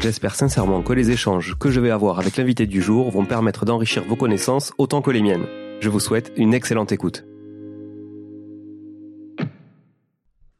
J'espère 0.00 0.34
sincèrement 0.34 0.82
que 0.82 0.92
les 0.92 1.10
échanges 1.10 1.56
que 1.58 1.70
je 1.70 1.80
vais 1.80 1.90
avoir 1.90 2.18
avec 2.18 2.36
l'invité 2.36 2.66
du 2.66 2.82
jour 2.82 3.10
vont 3.10 3.24
permettre 3.24 3.64
d'enrichir 3.64 4.04
vos 4.04 4.14
connaissances 4.14 4.72
autant 4.78 5.00
que 5.00 5.10
les 5.10 5.22
miennes. 5.22 5.46
Je 5.80 5.88
vous 5.88 6.00
souhaite 6.00 6.32
une 6.36 6.52
excellente 6.54 6.92
écoute. 6.92 7.24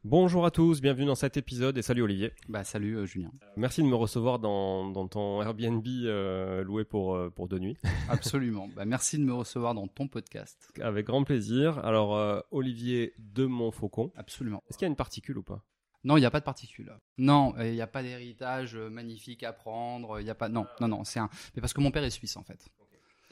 Bonjour 0.03 0.45
à 0.45 0.51
tous, 0.51 0.81
bienvenue 0.81 1.05
dans 1.05 1.15
cet 1.15 1.37
épisode 1.37 1.77
et 1.77 1.81
salut 1.81 2.01
Olivier. 2.01 2.31
Bah 2.49 2.63
salut 2.63 2.97
euh, 2.97 3.05
Julien. 3.05 3.29
Merci 3.57 3.83
de 3.83 3.87
me 3.87 3.95
recevoir 3.95 4.39
dans, 4.39 5.07
ton 5.07 5.41
Airbnb 5.41 5.85
euh, 5.85 6.63
loué 6.63 6.85
pour, 6.85 7.15
euh, 7.15 7.29
pour 7.29 7.47
deux 7.47 7.59
nuits. 7.59 7.77
Absolument. 8.09 8.69
bah, 8.75 8.85
merci 8.85 9.17
de 9.17 9.23
me 9.23 9.33
recevoir 9.33 9.73
dans 9.73 9.87
ton 9.87 10.07
podcast. 10.07 10.71
Avec 10.81 11.05
grand 11.05 11.23
plaisir. 11.23 11.79
Alors 11.85 12.41
Olivier 12.51 13.13
de 13.19 13.45
Montfaucon. 13.45 14.11
Absolument. 14.15 14.63
Est-ce 14.69 14.77
qu'il 14.77 14.85
y 14.85 14.89
a 14.89 14.91
une 14.91 14.95
particule 14.95 15.37
ou 15.37 15.43
pas? 15.43 15.63
Non, 16.07 16.15
il 16.15 16.21
n'y 16.21 16.25
a 16.25 16.31
pas 16.31 16.39
de 16.39 16.45
particules. 16.45 16.91
Non, 17.17 17.53
il 17.59 17.73
n'y 17.73 17.81
a 17.81 17.87
pas 17.87 18.01
d'héritage 18.01 18.75
magnifique 18.75 19.43
à 19.43 19.51
prendre. 19.51 20.21
Il 20.21 20.25
y 20.25 20.29
a 20.29 20.35
pas. 20.35 20.47
Non, 20.47 20.65
non, 20.79 20.87
non. 20.87 21.03
C'est 21.03 21.19
un. 21.19 21.29
Mais 21.53 21.61
parce 21.61 21.73
que 21.73 21.81
mon 21.81 21.91
père 21.91 22.03
est 22.03 22.09
suisse 22.09 22.37
en 22.37 22.43
fait. 22.43 22.69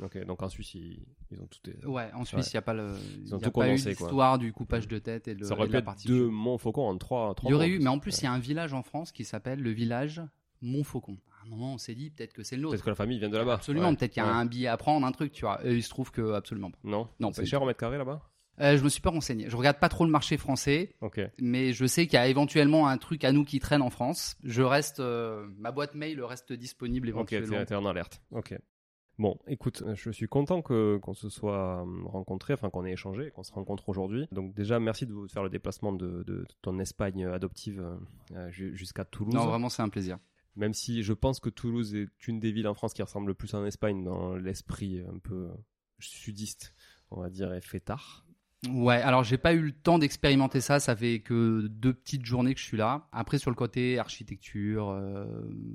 Ok, 0.01 0.25
donc 0.25 0.43
en 0.43 0.49
Suisse, 0.49 0.73
ils, 0.73 1.39
ont 1.39 1.47
tout. 1.47 1.87
Ouais, 1.87 2.11
en 2.13 2.25
Suisse, 2.25 2.51
il 2.51 2.55
n'y 2.55 2.59
a 2.59 2.61
pas 2.61 2.73
le. 2.73 2.97
Ils 3.23 3.33
ont 3.33 3.39
tout 3.39 3.47
a 3.47 3.51
pas 3.51 3.69
eu 3.69 3.75
l'histoire 3.75 4.37
du 4.37 4.51
coupage 4.51 4.89
de 4.89 4.99
tête 4.99 5.29
et 5.29 5.35
de. 5.35 5.45
Ça 5.45 5.53
aurait 5.53 5.69
pu 5.69 5.77
être 5.77 6.05
deux 6.05 6.27
Montfaucon 6.27 6.89
en 6.89 6.97
trois. 6.97 7.33
il 7.43 7.51
y 7.51 7.53
aurait 7.53 7.69
eu, 7.69 7.79
mais 7.79 7.87
en 7.87 7.99
plus, 7.99 8.19
il 8.19 8.25
y 8.25 8.27
a 8.27 8.33
un 8.33 8.39
village 8.39 8.73
en 8.73 8.83
France 8.83 9.13
qui 9.13 9.23
s'appelle 9.23 9.61
le 9.61 9.71
village 9.71 10.21
Montfaucon. 10.61 11.17
À 11.39 11.45
un 11.45 11.49
moment, 11.49 11.75
on 11.75 11.77
s'est 11.77 11.95
dit 11.95 12.09
peut-être 12.09 12.33
que 12.33 12.43
c'est 12.43 12.57
le 12.57 12.63
nôtre. 12.63 12.73
Peut-être 12.73 12.83
que 12.83 12.89
la 12.89 12.95
famille 12.95 13.19
vient 13.19 13.29
de 13.29 13.37
là-bas. 13.37 13.53
Absolument, 13.53 13.95
peut-être 13.95 14.11
qu'il 14.11 14.23
y 14.23 14.25
a 14.25 14.33
un 14.33 14.45
billet 14.45 14.67
à 14.67 14.75
prendre, 14.75 15.07
un 15.07 15.13
truc, 15.13 15.31
tu 15.31 15.45
vois. 15.45 15.65
Et 15.65 15.73
il 15.73 15.83
se 15.83 15.89
trouve 15.89 16.11
que 16.11 16.33
absolument 16.33 16.71
pas. 16.71 16.79
Non. 16.83 17.07
Non. 17.21 17.31
C'est 17.31 17.45
cher 17.45 17.61
au 17.61 17.65
mètre 17.65 17.79
carré 17.79 17.97
là-bas? 17.97 18.21
Euh, 18.61 18.77
je 18.77 18.83
me 18.83 18.89
suis 18.89 19.01
pas 19.01 19.09
renseigné. 19.09 19.49
Je 19.49 19.55
regarde 19.57 19.79
pas 19.79 19.89
trop 19.89 20.05
le 20.05 20.11
marché 20.11 20.37
français, 20.37 20.95
mais 21.39 21.73
je 21.73 21.85
sais 21.85 22.05
qu'il 22.07 22.15
y 22.15 22.21
a 22.21 22.27
éventuellement 22.27 22.87
un 22.87 22.97
truc 22.97 23.23
à 23.23 23.31
nous 23.31 23.43
qui 23.43 23.59
traîne 23.59 23.81
en 23.81 23.89
France. 23.89 24.37
Je 24.43 24.61
reste, 24.61 24.99
euh, 24.99 25.47
ma 25.57 25.71
boîte 25.71 25.95
mail 25.95 26.21
reste 26.23 26.53
disponible 26.53 27.09
éventuellement. 27.09 27.59
Ok, 27.59 27.65
t'es 27.65 27.75
en 27.75 27.85
alerte. 27.85 28.21
Ok. 28.31 28.57
Bon, 29.17 29.37
écoute, 29.47 29.81
je 29.93 30.09
suis 30.09 30.27
content 30.27 30.61
que 30.61 30.97
qu'on 30.97 31.13
se 31.13 31.29
soit 31.29 31.81
euh, 31.81 32.03
rencontrés, 32.05 32.53
enfin 32.53 32.69
qu'on 32.69 32.85
ait 32.85 32.91
échangé, 32.91 33.31
qu'on 33.31 33.43
se 33.43 33.53
rencontre 33.53 33.87
aujourd'hui. 33.87 34.27
Donc 34.31 34.53
déjà, 34.53 34.79
merci 34.79 35.05
de 35.05 35.13
vous 35.13 35.27
faire 35.29 35.43
le 35.43 35.49
déplacement 35.49 35.93
de, 35.93 36.45
ton 36.61 36.79
Espagne 36.79 37.25
adoptive 37.25 37.85
jusqu'à 38.49 39.05
Toulouse. 39.05 39.33
Non, 39.33 39.45
vraiment, 39.45 39.69
c'est 39.69 39.81
un 39.81 39.89
plaisir. 39.89 40.17
Même 40.57 40.73
si 40.73 41.03
je 41.03 41.11
pense 41.11 41.41
que 41.41 41.49
Toulouse 41.49 41.95
est 41.95 42.27
une 42.27 42.39
des 42.39 42.51
villes 42.53 42.67
en 42.67 42.73
France 42.73 42.93
qui 42.93 43.01
ressemble 43.01 43.27
le 43.27 43.33
plus 43.33 43.53
en 43.53 43.65
Espagne 43.65 44.03
dans 44.03 44.35
l'esprit 44.35 45.01
un 45.01 45.19
peu 45.19 45.49
sudiste, 45.99 46.73
on 47.11 47.21
va 47.21 47.29
dire, 47.29 47.53
et 47.53 47.61
fêtard. 47.61 48.24
Ouais, 48.73 49.01
alors 49.01 49.23
j'ai 49.23 49.37
pas 49.37 49.53
eu 49.53 49.61
le 49.61 49.71
temps 49.71 49.99
d'expérimenter 49.99 50.61
ça, 50.61 50.79
ça 50.79 50.95
fait 50.95 51.19
que 51.19 51.67
deux 51.67 51.93
petites 51.93 52.25
journées 52.25 52.53
que 52.53 52.59
je 52.59 52.65
suis 52.65 52.77
là. 52.77 53.07
Après 53.11 53.37
sur 53.37 53.51
le 53.51 53.55
côté 53.55 53.99
architecture, 53.99 54.89
euh, 54.89 55.25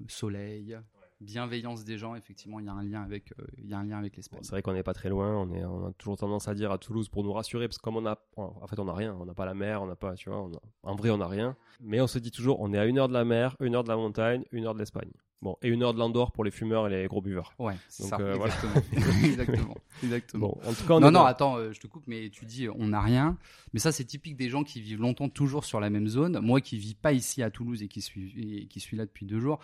soleil, 0.09 0.79
bienveillance 1.21 1.85
des 1.85 1.99
gens, 1.99 2.15
effectivement, 2.15 2.61
il 2.61 2.67
y 2.67 2.69
a 2.69 2.73
un 2.73 2.83
lien 2.83 3.03
avec 3.03 3.33
euh, 3.39 3.45
il 3.59 3.69
y 3.69 3.75
a 3.75 3.79
un 3.79 3.85
lien 3.85 3.99
avec 3.99 4.17
l'Espagne. 4.17 4.41
c'est 4.43 4.51
vrai 4.51 4.63
qu'on 4.63 4.73
n'est 4.73 4.83
pas 4.83 4.95
très 4.95 5.09
loin, 5.09 5.37
on 5.37 5.53
est 5.53 5.65
on 5.65 5.87
a 5.87 5.93
toujours 5.93 6.17
tendance 6.17 6.49
à 6.49 6.55
dire 6.55 6.73
à 6.73 6.79
Toulouse 6.79 7.09
pour 7.09 7.25
nous 7.25 7.33
rassurer 7.33 7.69
parce 7.69 7.79
que 7.79 7.83
comme 7.83 7.97
on 7.97 8.07
a 8.07 8.19
en 8.37 8.67
fait 8.67 8.79
on 8.79 8.87
n'a 8.87 8.95
rien, 8.95 9.17
on 9.21 9.27
n'a 9.27 9.35
pas 9.35 9.47
la 9.47 9.55
mer, 9.55 9.83
on 9.83 9.87
n'a 9.87 9.97
pas 9.97 10.15
tu 10.15 10.31
vois, 10.31 10.49
en 10.83 10.95
vrai 10.95 11.11
on 11.11 11.19
n'a 11.19 11.29
rien, 11.29 11.57
mais 11.81 12.01
on 12.01 12.07
se 12.07 12.19
dit 12.19 12.31
toujours 12.31 12.61
on 12.61 12.73
est 12.73 12.79
à 12.79 12.87
une 12.87 12.99
heure 12.99 13.09
de 13.09 13.15
la 13.15 13.25
mer, 13.25 13.57
une 13.61 13.75
heure 13.75 13.85
de 13.85 13.89
la 13.89 13.97
montagne, 13.97 14.45
une 14.53 14.67
heure 14.67 14.75
de 14.75 14.81
l'Espagne. 14.81 15.11
Bon, 15.43 15.57
et 15.63 15.69
une 15.69 15.83
heure 15.83 15.95
de 15.95 15.99
l'Andorre 15.99 16.33
pour 16.33 16.45
les 16.45 16.51
fumeurs 16.51 16.87
et 16.87 16.91
les 16.91 17.07
gros 17.07 17.23
buveurs. 17.23 17.55
Ouais, 17.59 17.75
c'est 17.89 18.03
ça. 18.03 18.19
Euh, 18.21 18.37
exactement. 19.25 19.75
exactement. 20.03 20.49
Bon, 20.49 20.69
en 20.69 20.75
tout 20.75 20.87
cas, 20.87 21.01
non, 21.01 21.11
non, 21.11 21.25
attends, 21.25 21.57
euh, 21.57 21.73
je 21.73 21.81
te 21.81 21.87
coupe, 21.87 22.05
mais 22.07 22.29
tu 22.29 22.45
dis 22.45 22.69
on 22.69 22.89
n'a 22.89 23.01
rien. 23.01 23.39
Mais 23.73 23.81
ça, 23.81 23.91
c'est 23.91 24.05
typique 24.05 24.37
des 24.37 24.51
gens 24.51 24.65
qui 24.65 24.83
vivent 24.83 25.01
longtemps 25.01 25.31
toujours 25.31 25.65
sur 25.65 25.81
la 25.81 25.89
même 25.89 26.09
zone. 26.09 26.41
Moi 26.41 26.61
qui 26.61 26.77
vis 26.77 26.95
pas 26.95 27.15
ici 27.15 27.43
à 27.43 27.51
Toulouse 27.51 27.83
et 27.83 27.89
qui 27.89 28.03
suis, 28.03 28.61
et 28.61 28.67
qui 28.67 28.81
suis 28.81 28.99
là 28.99 29.07
depuis 29.07 29.25
deux 29.25 29.41
jours, 29.41 29.61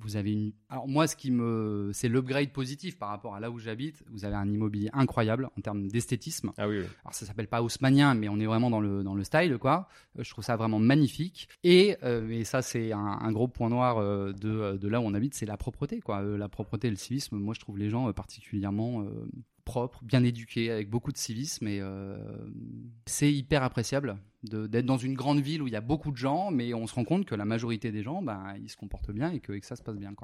vous 0.00 0.16
avez 0.16 0.32
une. 0.32 0.52
Alors 0.68 0.86
moi, 0.86 1.06
ce 1.06 1.16
qui 1.16 1.30
me, 1.30 1.90
c'est 1.94 2.08
l'upgrade 2.08 2.52
positif 2.52 2.98
par 2.98 3.08
rapport 3.08 3.34
à 3.34 3.40
là 3.40 3.50
où 3.50 3.58
j'habite. 3.58 4.02
Vous 4.10 4.24
avez 4.24 4.34
un 4.34 4.48
immobilier 4.50 4.90
incroyable 4.92 5.48
en 5.56 5.60
termes 5.60 5.88
d'esthétisme. 5.88 6.52
Ah 6.58 6.68
oui. 6.68 6.80
oui. 6.80 6.84
Alors 7.02 7.14
ça 7.14 7.24
s'appelle 7.26 7.48
pas 7.48 7.62
haussmanien, 7.62 8.14
mais 8.14 8.28
on 8.28 8.38
est 8.38 8.46
vraiment 8.46 8.70
dans 8.70 8.80
le 8.80 9.02
dans 9.02 9.14
le 9.14 9.24
style, 9.24 9.56
quoi. 9.58 9.88
Euh, 10.18 10.22
Je 10.22 10.30
trouve 10.30 10.44
ça 10.44 10.56
vraiment 10.56 10.78
magnifique. 10.78 11.48
Et 11.64 11.96
euh, 12.02 12.28
et 12.28 12.44
ça 12.44 12.60
c'est 12.62 12.92
un, 12.92 12.98
un 12.98 13.32
gros 13.32 13.48
point 13.48 13.70
noir 13.70 13.98
euh, 13.98 14.32
de 14.32 14.76
de 14.76 14.88
là 14.88 15.00
où 15.00 15.04
on 15.04 15.14
habite, 15.14 15.34
c'est 15.34 15.46
la 15.46 15.56
propreté, 15.56 16.00
quoi. 16.00 16.20
Euh, 16.22 16.36
La 16.36 16.48
propreté 16.48 16.88
et 16.88 16.90
le 16.90 16.96
civisme. 16.96 17.36
Moi, 17.36 17.54
je 17.54 17.60
trouve 17.60 17.78
les 17.78 17.88
gens 17.90 18.08
euh, 18.08 18.12
particulièrement 18.12 19.04
euh, 19.68 19.72
propres, 19.72 20.04
bien 20.04 20.24
éduqués, 20.24 20.70
avec 20.70 20.90
beaucoup 20.90 21.12
de 21.12 21.18
civisme 21.18 21.68
et 21.68 21.80
euh, 21.80 22.16
c'est 23.06 23.32
hyper 23.32 23.62
appréciable 23.62 24.18
d'être 24.44 24.86
dans 24.86 24.96
une 24.96 25.14
grande 25.14 25.40
ville 25.40 25.62
où 25.62 25.66
il 25.66 25.72
y 25.72 25.76
a 25.76 25.80
beaucoup 25.80 26.12
de 26.12 26.16
gens, 26.16 26.50
mais 26.50 26.72
on 26.72 26.86
se 26.86 26.94
rend 26.94 27.04
compte 27.04 27.24
que 27.24 27.34
la 27.34 27.44
majorité 27.44 27.90
des 27.90 28.02
gens, 28.02 28.22
ben, 28.22 28.54
ils 28.60 28.68
se 28.68 28.76
comportent 28.76 29.10
bien 29.10 29.32
et 29.32 29.40
que, 29.40 29.58
ça 29.62 29.74
se 29.74 29.82
passe 29.82 29.96
bien, 29.96 30.14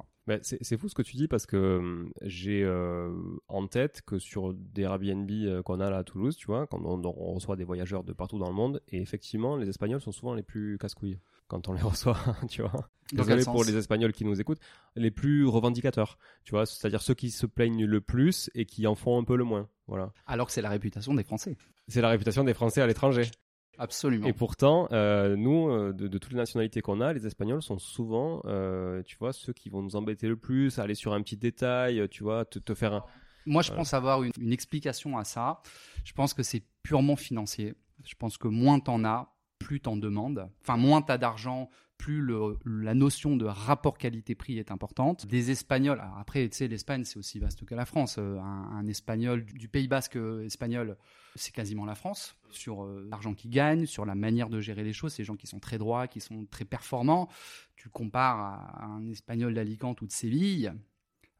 c'est 0.42 0.76
fou 0.78 0.88
ce 0.88 0.94
que 0.94 1.02
tu 1.02 1.16
dis 1.16 1.26
parce 1.26 1.46
que 1.46 1.78
hum, 1.78 2.12
j'ai 2.22 2.62
euh, 2.62 3.12
en 3.48 3.66
tête 3.66 4.02
que 4.06 4.18
sur 4.18 4.54
des 4.54 4.82
Airbnb 4.82 5.30
euh, 5.30 5.62
qu'on 5.62 5.80
a 5.80 5.90
là 5.90 5.98
à 5.98 6.04
Toulouse, 6.04 6.36
tu 6.36 6.46
vois, 6.46 6.66
quand 6.66 6.80
on, 6.84 7.04
on 7.04 7.34
reçoit 7.34 7.56
des 7.56 7.64
voyageurs 7.64 8.04
de 8.04 8.12
partout 8.12 8.38
dans 8.38 8.48
le 8.48 8.54
monde, 8.54 8.80
et 8.88 9.00
effectivement, 9.00 9.56
les 9.56 9.68
Espagnols 9.68 10.00
sont 10.00 10.12
souvent 10.12 10.34
les 10.34 10.42
plus 10.42 10.78
casse-couilles 10.78 11.18
quand 11.48 11.68
on 11.68 11.72
les 11.72 11.82
reçoit, 11.82 12.18
tu 12.48 12.62
vois. 12.62 12.90
Désolé 13.12 13.44
pour 13.44 13.64
les 13.64 13.76
Espagnols 13.76 14.12
qui 14.12 14.24
nous 14.24 14.40
écoutent, 14.40 14.60
les 14.96 15.10
plus 15.10 15.46
revendicateurs, 15.46 16.18
tu 16.44 16.52
vois, 16.52 16.66
c'est-à-dire 16.66 17.02
ceux 17.02 17.14
qui 17.14 17.30
se 17.30 17.46
plaignent 17.46 17.84
le 17.84 18.00
plus 18.00 18.50
et 18.54 18.64
qui 18.64 18.86
en 18.86 18.94
font 18.94 19.18
un 19.18 19.24
peu 19.24 19.36
le 19.36 19.44
moins, 19.44 19.68
voilà. 19.86 20.12
Alors 20.26 20.46
que 20.46 20.52
c'est 20.52 20.62
la 20.62 20.70
réputation 20.70 21.14
des 21.14 21.22
Français. 21.24 21.56
C'est 21.88 22.00
la 22.00 22.08
réputation 22.08 22.44
des 22.44 22.54
Français 22.54 22.80
à 22.80 22.86
l'étranger. 22.86 23.30
Absolument. 23.78 24.26
Et 24.26 24.32
pourtant, 24.32 24.88
euh, 24.92 25.36
nous, 25.36 25.68
euh, 25.68 25.92
de, 25.92 26.06
de 26.06 26.18
toutes 26.18 26.32
les 26.32 26.38
nationalités 26.38 26.80
qu'on 26.80 27.00
a, 27.00 27.12
les 27.12 27.26
Espagnols 27.26 27.62
sont 27.62 27.78
souvent, 27.78 28.40
euh, 28.44 29.02
tu 29.02 29.16
vois, 29.18 29.32
ceux 29.32 29.52
qui 29.52 29.68
vont 29.68 29.82
nous 29.82 29.96
embêter 29.96 30.28
le 30.28 30.36
plus, 30.36 30.78
aller 30.78 30.94
sur 30.94 31.12
un 31.12 31.22
petit 31.22 31.36
détail, 31.36 32.08
tu 32.08 32.22
vois, 32.22 32.44
te, 32.44 32.58
te 32.58 32.74
faire 32.74 32.94
un... 32.94 33.04
Moi, 33.46 33.62
je 33.62 33.72
pense 33.72 33.92
avoir 33.92 34.22
une, 34.22 34.32
une 34.38 34.52
explication 34.52 35.18
à 35.18 35.24
ça. 35.24 35.60
Je 36.04 36.12
pense 36.12 36.32
que 36.32 36.42
c'est 36.42 36.62
purement 36.82 37.16
financier. 37.16 37.74
Je 38.06 38.14
pense 38.14 38.38
que 38.38 38.48
moins 38.48 38.80
t'en 38.80 39.04
as, 39.04 39.33
plus 39.64 39.80
t'en 39.80 39.96
demandes. 39.96 40.46
Enfin, 40.60 40.76
moins 40.76 41.00
t'as 41.00 41.16
d'argent, 41.16 41.70
plus 41.96 42.22
la 42.66 42.92
notion 42.92 43.34
de 43.34 43.46
rapport 43.46 43.96
qualité-prix 43.96 44.58
est 44.58 44.70
importante. 44.70 45.26
Des 45.26 45.50
Espagnols, 45.50 46.02
après, 46.18 46.46
tu 46.50 46.56
sais, 46.58 46.68
l'Espagne, 46.68 47.04
c'est 47.04 47.16
aussi 47.16 47.38
vaste 47.38 47.64
que 47.64 47.74
la 47.74 47.86
France. 47.86 48.16
Euh, 48.18 48.38
Un, 48.38 48.86
Espagnol 48.86 49.42
du, 49.42 49.68
Pays 49.68 49.88
Basque 49.88 50.16
euh, 50.16 50.44
espagnol, 50.44 50.98
c'est 51.34 51.54
quasiment 51.54 51.86
la 51.86 51.94
France. 51.94 52.36
Sur 52.50 52.84
euh, 52.84 53.06
l'argent 53.08 53.32
qu'ils 53.32 53.50
gagnent, 53.50 53.86
sur 53.86 54.04
la 54.04 54.14
manière 54.14 54.50
de 54.50 54.60
gérer 54.60 54.84
les 54.84 54.92
choses, 54.92 55.16
des 55.16 55.24
gens 55.24 55.36
qui 55.36 55.46
sont 55.46 55.60
très 55.60 55.78
droits, 55.78 56.08
qui 56.08 56.20
sont 56.20 56.44
très 56.44 56.66
performants. 56.66 57.30
Tu 57.74 57.88
compares 57.88 58.38
à, 58.38 58.82
à 58.82 58.84
un 58.84 59.08
Espagnol 59.08 59.54
d'Alicante 59.54 60.02
ou 60.02 60.06
de 60.06 60.12
Séville. 60.12 60.74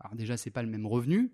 Alors 0.01 0.15
déjà, 0.15 0.39
c'est 0.39 0.51
pas 0.51 0.63
le 0.63 0.71
même 0.71 0.87
revenu 0.87 1.31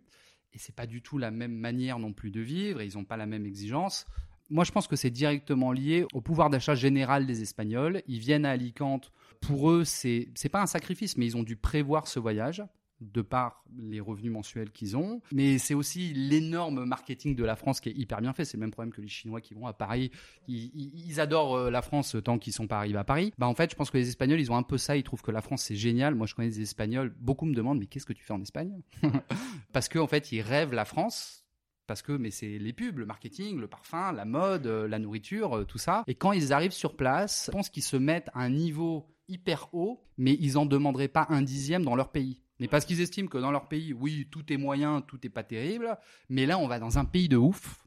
et 0.53 0.59
c'est 0.59 0.75
pas 0.75 0.87
du 0.87 1.03
tout 1.03 1.19
la 1.19 1.31
même 1.31 1.55
manière 1.55 2.01
non 2.01 2.13
plus 2.13 2.33
de 2.33 2.41
vivre 2.41 2.81
et 2.81 2.87
ils 2.87 2.97
n'ont 2.97 3.05
pas 3.05 3.17
la 3.17 3.27
même 3.27 3.47
exigence. 3.47 4.07
Moi, 4.51 4.65
je 4.65 4.73
pense 4.73 4.87
que 4.87 4.97
c'est 4.97 5.11
directement 5.11 5.73
lié 5.73 6.07
au 6.13 6.21
pouvoir 6.21 6.51
d'achat 6.51 6.75
général 6.75 7.27
des 7.27 7.43
Espagnols. 7.43 8.03
Ils 8.07 8.19
viennent 8.19 8.45
à 8.45 8.51
Alicante. 8.51 9.13
Pour 9.41 9.71
eux, 9.71 9.85
c'est 9.85 10.29
c'est 10.35 10.49
pas 10.49 10.61
un 10.61 10.67
sacrifice, 10.67 11.17
mais 11.17 11.27
ils 11.27 11.37
ont 11.37 11.43
dû 11.43 11.57
prévoir 11.57 12.09
ce 12.09 12.19
voyage 12.19 12.63
de 13.01 13.23
par 13.23 13.65
les 13.79 14.01
revenus 14.01 14.33
mensuels 14.33 14.71
qu'ils 14.71 14.97
ont. 14.97 15.23
Mais 15.33 15.59
c'est 15.59 15.75
aussi 15.75 16.13
l'énorme 16.13 16.85
marketing 16.85 17.35
de 17.35 17.45
la 17.45 17.57
France 17.57 17.81
qui 17.81 17.89
est 17.89 17.97
hyper 17.97 18.21
bien 18.21 18.33
fait. 18.33 18.45
C'est 18.45 18.57
le 18.57 18.61
même 18.61 18.71
problème 18.71 18.93
que 18.93 19.01
les 19.01 19.09
Chinois 19.09 19.41
qui 19.41 19.55
vont 19.55 19.67
à 19.67 19.73
Paris. 19.73 20.11
Ils 20.49 21.21
adorent 21.21 21.57
euh, 21.57 21.71
la 21.71 21.83
France 21.83 22.17
tant 22.23 22.39
qu'ils 22.39 22.53
sont 22.53 22.67
pas 22.67 22.79
arrivés 22.79 22.99
à 22.99 23.05
Paris. 23.05 23.33
Bah, 23.39 23.47
en 23.47 23.55
fait, 23.55 23.71
je 23.71 23.77
pense 23.77 23.91
que 23.91 23.99
les 23.99 24.09
Espagnols, 24.09 24.41
ils 24.41 24.53
ont 24.53 24.57
un 24.57 24.63
peu 24.63 24.79
ça. 24.79 24.97
Ils 24.97 25.03
trouvent 25.03 25.23
que 25.23 25.31
la 25.31 25.41
France, 25.41 25.63
c'est 25.63 25.77
génial. 25.77 26.15
Moi, 26.15 26.27
je 26.27 26.35
connais 26.35 26.49
des 26.49 26.61
Espagnols. 26.61 27.15
Beaucoup 27.19 27.47
me 27.47 27.55
demandent, 27.55 27.79
mais 27.79 27.87
qu'est-ce 27.87 28.07
que 28.07 28.13
tu 28.13 28.25
fais 28.25 28.35
en 28.35 28.43
Espagne? 28.43 28.83
Parce 29.73 29.89
qu'en 29.89 30.03
en 30.03 30.07
fait, 30.07 30.33
ils 30.33 30.43
rêvent 30.43 30.75
la 30.75 30.85
France. 30.85 31.45
Parce 31.91 32.03
que, 32.03 32.13
mais 32.13 32.31
c'est 32.31 32.57
les 32.59 32.73
pubs, 32.73 32.99
le 33.01 33.05
marketing, 33.05 33.59
le 33.59 33.67
parfum, 33.67 34.13
la 34.13 34.25
mode, 34.25 34.69
euh, 34.69 34.87
la 34.87 35.01
nourriture, 35.01 35.57
euh, 35.57 35.65
tout 35.65 35.77
ça. 35.77 36.05
Et 36.07 36.15
quand 36.15 36.31
ils 36.31 36.53
arrivent 36.53 36.71
sur 36.71 36.95
place, 36.97 37.47
je 37.47 37.51
pense 37.51 37.69
qu'ils 37.69 37.83
se 37.83 37.97
mettent 37.97 38.29
à 38.33 38.43
un 38.43 38.49
niveau 38.49 39.09
hyper 39.27 39.69
haut, 39.75 40.01
mais 40.17 40.37
ils 40.39 40.57
en 40.57 40.67
demanderaient 40.67 41.09
pas 41.09 41.27
un 41.31 41.43
dixième 41.43 41.85
dans 41.85 41.97
leur 41.97 42.13
pays. 42.13 42.45
Mais 42.61 42.69
parce 42.69 42.85
qu'ils 42.85 43.01
estiment 43.01 43.27
que 43.27 43.39
dans 43.39 43.51
leur 43.51 43.67
pays, 43.67 43.93
oui, 43.93 44.29
tout 44.31 44.53
est 44.53 44.57
moyen, 44.57 45.01
tout 45.01 45.19
est 45.27 45.31
pas 45.31 45.43
terrible, 45.43 45.99
mais 46.29 46.47
là, 46.47 46.59
on 46.61 46.69
va 46.69 46.79
dans 46.79 46.97
un 46.99 47.05
pays 47.05 47.29
de 47.29 47.37
ouf. 47.37 47.85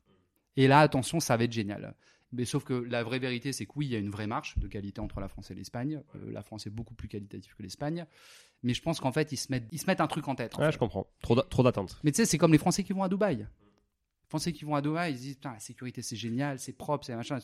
Et 0.57 0.67
là, 0.67 0.79
attention, 0.81 1.21
ça 1.21 1.37
va 1.37 1.45
être 1.45 1.53
génial. 1.53 1.95
Mais 2.33 2.43
sauf 2.43 2.65
que 2.65 2.73
la 2.73 3.03
vraie 3.03 3.19
vérité, 3.19 3.53
c'est 3.53 3.65
que 3.65 3.71
oui, 3.77 3.85
il 3.85 3.93
y 3.93 3.95
a 3.95 3.99
une 3.99 4.09
vraie 4.11 4.27
marche 4.27 4.57
de 4.57 4.67
qualité 4.67 4.99
entre 4.99 5.21
la 5.21 5.29
France 5.29 5.49
et 5.49 5.55
l'Espagne. 5.55 6.03
Euh, 6.17 6.29
la 6.29 6.41
France 6.43 6.67
est 6.67 6.71
beaucoup 6.71 6.93
plus 6.93 7.07
qualitative 7.07 7.55
que 7.55 7.63
l'Espagne. 7.63 8.05
Mais 8.63 8.73
je 8.73 8.81
pense 8.81 8.99
qu'en 8.99 9.13
fait, 9.13 9.31
ils 9.31 9.37
se 9.37 9.49
mettent, 9.49 9.69
ils 9.71 9.79
se 9.79 9.85
mettent 9.85 10.01
un 10.01 10.07
truc 10.07 10.27
en 10.27 10.35
tête. 10.35 10.55
en 10.55 10.59
Ouais, 10.59 10.65
fait. 10.65 10.71
je 10.73 10.77
comprends. 10.77 11.07
Trop 11.21 11.63
d'attentes. 11.63 12.01
Mais 12.03 12.11
tu 12.11 12.17
sais, 12.17 12.25
c'est 12.25 12.37
comme 12.37 12.51
les 12.51 12.57
Français 12.57 12.83
qui 12.83 12.91
vont 12.91 13.03
à 13.03 13.07
Dubaï. 13.07 13.47
Les 14.33 14.39
Français 14.39 14.51
qui 14.51 14.65
vont 14.65 14.73
à 14.73 14.81
Dubaï, 14.81 15.11
ils 15.11 15.17
se 15.17 15.21
disent, 15.21 15.35
putain, 15.35 15.51
la 15.53 15.59
sécurité, 15.59 16.01
c'est 16.01 16.15
génial, 16.15 16.57
c'est 16.57 16.73
propre, 16.73 17.05
c'est 17.05 17.15
machin. 17.15 17.37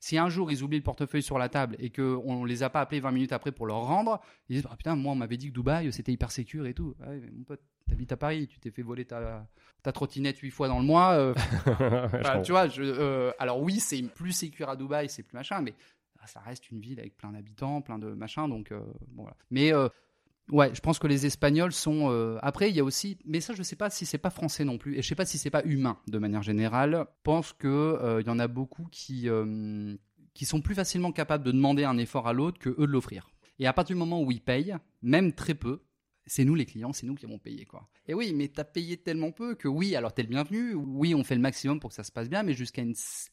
Si 0.00 0.18
un 0.18 0.28
jour, 0.28 0.50
ils 0.50 0.64
oublient 0.64 0.78
le 0.78 0.82
portefeuille 0.82 1.22
sur 1.22 1.38
la 1.38 1.48
table 1.48 1.76
et 1.78 1.90
qu'on 1.90 2.44
les 2.44 2.64
a 2.64 2.70
pas 2.70 2.80
appelés 2.80 2.98
20 2.98 3.12
minutes 3.12 3.32
après 3.32 3.52
pour 3.52 3.66
leur 3.66 3.82
rendre, 3.82 4.20
ils 4.48 4.56
disent, 4.56 4.66
ah, 4.68 4.74
putain, 4.74 4.96
moi, 4.96 5.12
on 5.12 5.14
m'avait 5.14 5.36
dit 5.36 5.50
que 5.50 5.54
Dubaï, 5.54 5.92
c'était 5.92 6.10
hyper 6.10 6.32
sécure 6.32 6.66
et 6.66 6.74
tout. 6.74 6.96
Ouais, 6.98 7.20
mais 7.20 7.30
mon 7.30 7.44
pote, 7.44 7.60
t'habites 7.88 8.10
à 8.10 8.16
Paris, 8.16 8.48
tu 8.48 8.58
t'es 8.58 8.72
fait 8.72 8.82
voler 8.82 9.04
ta, 9.04 9.48
ta 9.84 9.92
trottinette 9.92 10.38
huit 10.38 10.50
fois 10.50 10.66
dans 10.66 10.80
le 10.80 10.84
mois. 10.84 11.12
euh, 11.12 11.34
tu 12.42 12.50
vois, 12.50 12.66
je, 12.66 12.82
euh, 12.82 13.30
alors 13.38 13.62
oui, 13.62 13.78
c'est 13.78 14.02
plus 14.02 14.32
sécure 14.32 14.70
à 14.70 14.74
Dubaï, 14.74 15.08
c'est 15.08 15.22
plus 15.22 15.36
machin, 15.36 15.62
mais 15.62 15.74
ah, 16.20 16.26
ça 16.26 16.40
reste 16.40 16.68
une 16.72 16.80
ville 16.80 16.98
avec 16.98 17.16
plein 17.16 17.30
d'habitants, 17.30 17.80
plein 17.80 18.00
de 18.00 18.08
machins, 18.08 18.48
donc 18.48 18.72
euh, 18.72 18.80
bon, 19.06 19.22
voilà. 19.22 19.36
Mais 19.52 19.72
ouais, 20.50 20.74
je 20.74 20.80
pense 20.80 20.98
que 20.98 21.06
les 21.06 21.26
Espagnols 21.26 21.72
sont. 21.72 22.10
euh, 22.10 22.38
Après, 22.42 22.70
il 22.70 22.76
y 22.76 22.80
a 22.80 22.84
aussi, 22.84 23.18
mais 23.24 23.40
ça, 23.40 23.54
je 23.54 23.62
sais 23.62 23.76
pas 23.76 23.90
si 23.90 24.06
c'est 24.06 24.18
pas 24.18 24.30
français 24.30 24.64
non 24.64 24.78
plus, 24.78 24.96
et 24.96 25.02
je 25.02 25.08
sais 25.08 25.14
pas 25.14 25.26
si 25.26 25.38
c'est 25.38 25.50
pas 25.50 25.62
humain 25.64 25.98
de 26.08 26.18
manière 26.18 26.42
générale. 26.42 27.04
Je 27.08 27.14
pense 27.22 27.52
que 27.52 27.68
euh, 27.68 28.20
il 28.20 28.26
y 28.26 28.30
en 28.30 28.38
a 28.38 28.48
beaucoup 28.48 28.86
qui 28.90 29.28
euh, 29.28 29.94
qui 30.34 30.44
sont 30.44 30.60
plus 30.60 30.74
facilement 30.74 31.12
capables 31.12 31.44
de 31.44 31.52
demander 31.52 31.84
un 31.84 31.98
effort 31.98 32.28
à 32.28 32.32
l'autre 32.32 32.58
que 32.58 32.70
eux 32.70 32.86
de 32.86 32.92
l'offrir. 32.92 33.28
Et 33.58 33.66
à 33.66 33.72
partir 33.72 33.96
du 33.96 33.98
moment 33.98 34.22
où 34.22 34.30
ils 34.30 34.40
payent, 34.40 34.76
même 35.02 35.32
très 35.32 35.54
peu, 35.54 35.80
c'est 36.28 36.44
nous 36.44 36.54
les 36.54 36.66
clients, 36.66 36.92
c'est 36.92 37.06
nous 37.06 37.14
qui 37.14 37.26
avons 37.26 37.38
payé 37.38 37.64
quoi. 37.64 37.88
Et 38.06 38.14
oui, 38.14 38.32
mais 38.34 38.48
t'as 38.48 38.64
payé 38.64 38.96
tellement 38.96 39.32
peu 39.32 39.54
que 39.54 39.66
oui, 39.66 39.96
alors 39.96 40.12
t'es 40.12 40.22
le 40.22 40.28
bienvenu. 40.28 40.74
Oui, 40.74 41.14
on 41.14 41.24
fait 41.24 41.34
le 41.34 41.40
maximum 41.40 41.80
pour 41.80 41.90
que 41.90 41.96
ça 41.96 42.04
se 42.04 42.12
passe 42.12 42.28
bien, 42.28 42.42
mais 42.42 42.52
jusqu'à 42.54 42.82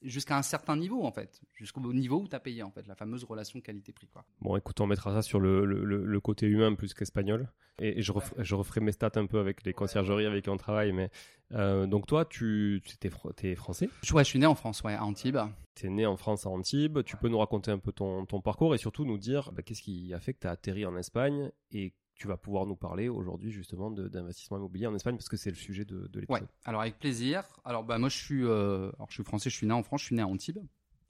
jusqu'à 0.02 0.38
un 0.38 0.42
certain 0.42 0.76
niveau 0.78 1.04
en 1.06 1.12
fait, 1.12 1.40
jusqu'au 1.54 1.82
niveau 1.94 2.22
où 2.22 2.28
t'as 2.28 2.40
payé 2.40 2.64
en 2.64 2.72
fait, 2.72 2.88
la 2.88 2.96
fameuse 2.96 3.24
relation 3.24 3.62
qualité-prix 3.62 4.08
quoi. 4.08 4.26
Bon, 4.42 4.56
écoute, 4.58 4.80
on 4.82 4.88
mettra 4.88 5.14
ça 5.14 5.22
sur 5.22 5.40
le, 5.40 5.66
le, 5.66 6.20
côté 6.22 6.48
humain 6.48 6.74
plus 6.74 6.94
qu'espagnol. 6.94 7.52
Et, 7.80 8.00
et 8.00 8.02
je, 8.02 8.12
ref- 8.14 8.34
je 8.38 8.56
referai 8.56 8.80
mes 8.82 8.94
stats 8.94 9.12
un 9.16 9.26
peu 9.26 9.38
avec 9.40 9.64
les 9.66 9.74
conciergeries 9.74 10.26
avec 10.26 10.46
qui 10.46 10.50
on 10.50 10.58
travaille. 10.58 10.94
Mais 10.94 11.10
euh, 11.52 11.86
donc 11.88 12.08
toi, 12.08 12.24
tu 12.26 12.82
t'es 13.00 13.10
t'es 13.36 13.56
français, 13.56 13.90
Je, 14.02 14.14
ouais, 14.14 14.24
je 14.24 14.30
suis 14.30 14.40
né 14.40 14.46
en 14.46 14.56
France, 14.56 14.82
ouais, 14.84 14.94
à 14.94 15.04
Antibes. 15.04 15.38
t'es 15.76 15.90
né 15.90 16.06
en 16.06 16.16
France 16.16 16.46
à 16.46 16.50
Antibes. 16.50 17.04
Tu 17.04 17.18
peux 17.18 17.28
nous 17.28 17.38
raconter 17.38 17.72
un 17.72 17.78
peu 17.80 17.92
ton, 17.92 18.26
ton 18.26 18.40
parcours 18.42 18.74
et 18.74 18.78
surtout 18.78 19.04
nous 19.06 19.18
dire 19.18 19.52
bah, 19.52 19.62
qu'est-ce 19.62 19.82
qui 19.82 20.14
a 20.14 20.20
fait 20.22 20.34
que 20.34 20.40
tu 20.40 20.48
as 20.48 20.52
atterri 20.52 20.86
en 20.86 20.96
Espagne 20.98 21.52
et 21.72 21.94
tu 22.16 22.28
vas 22.28 22.38
pouvoir 22.38 22.66
nous 22.66 22.76
parler 22.76 23.10
aujourd'hui 23.10 23.52
justement 23.52 23.92
d'investissement 23.92 24.58
immobilier 24.58 24.88
en 24.88 24.96
Espagne 24.96 25.16
parce 25.18 25.30
que 25.30 25.38
c'est 25.38 25.50
le 25.50 25.56
sujet 25.56 25.86
de, 25.86 26.08
de 26.08 26.20
Ouais, 26.20 26.40
l'épisode. 26.40 26.48
alors 26.66 26.82
avec 26.82 26.98
plaisir. 26.98 27.44
Alors 27.66 27.84
bah 27.84 27.98
moi 27.98 28.10
je 28.10 28.18
suis, 28.18 28.44
euh, 28.44 28.90
alors 28.96 29.08
je 29.10 29.16
suis 29.16 29.24
français, 29.24 29.50
je 29.50 29.56
suis 29.58 29.68
né 29.68 29.74
en 29.74 29.84
France, 29.84 30.02
je 30.02 30.06
suis 30.08 30.16
né 30.16 30.22
à 30.22 30.28
Antibes. 30.28 30.60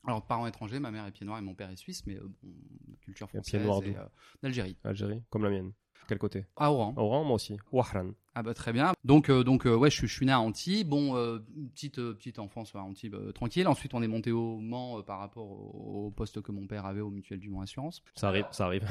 Alors 0.08 0.26
parents 0.26 0.46
étrangers, 0.48 0.80
ma 0.80 0.92
mère 0.92 1.06
est 1.06 1.12
pied 1.12 1.26
noir 1.26 1.40
et 1.40 1.42
mon 1.42 1.56
père 1.56 1.70
est 1.70 1.76
suisse, 1.78 2.06
mais 2.06 2.16
euh, 2.18 2.28
bon, 2.44 2.54
culture 3.02 3.30
française. 3.30 3.52
pied 3.52 3.60
noir 3.60 3.82
euh, 3.86 4.06
D'Algérie. 4.44 4.78
Algérie, 4.84 5.24
comme 5.30 5.44
la 5.44 5.50
mienne. 5.50 5.72
Quel 6.08 6.18
côté? 6.20 6.46
À 6.56 6.72
Oran. 6.72 6.94
Oran, 6.98 7.24
moi 7.24 7.36
aussi. 7.36 7.58
Wahran. 7.72 8.12
Ah 8.38 8.44
bah 8.44 8.54
très 8.54 8.74
bien. 8.74 8.92
Donc 9.06 9.30
euh, 9.30 9.44
donc 9.46 9.66
euh, 9.66 9.76
ouais, 9.76 9.90
je, 9.90 9.96
suis- 9.96 10.08
je 10.08 10.14
suis 10.14 10.26
né 10.26 10.32
à 10.34 10.40
Antibes. 10.42 10.90
Bon, 10.90 11.16
euh, 11.16 11.40
petite 11.74 11.96
petite 11.96 12.38
enfance 12.38 12.76
à 12.76 12.80
Antibes 12.80 13.16
tranquille. 13.34 13.66
Ensuite, 13.68 13.94
on 13.94 14.02
est 14.04 14.08
monté 14.10 14.32
au 14.34 14.60
Mans 14.60 15.02
par 15.04 15.20
rapport 15.20 15.50
au, 15.50 16.08
au 16.08 16.12
poste 16.12 16.42
que 16.42 16.52
mon 16.52 16.68
père 16.68 16.86
avait 16.86 17.00
au 17.02 17.10
Mutuel 17.10 17.40
du 17.40 17.50
Mans 17.50 17.62
Assurance. 17.62 18.04
Ça 18.16 18.28
arrive, 18.28 18.46
ça 18.52 18.66
arrive. 18.66 18.86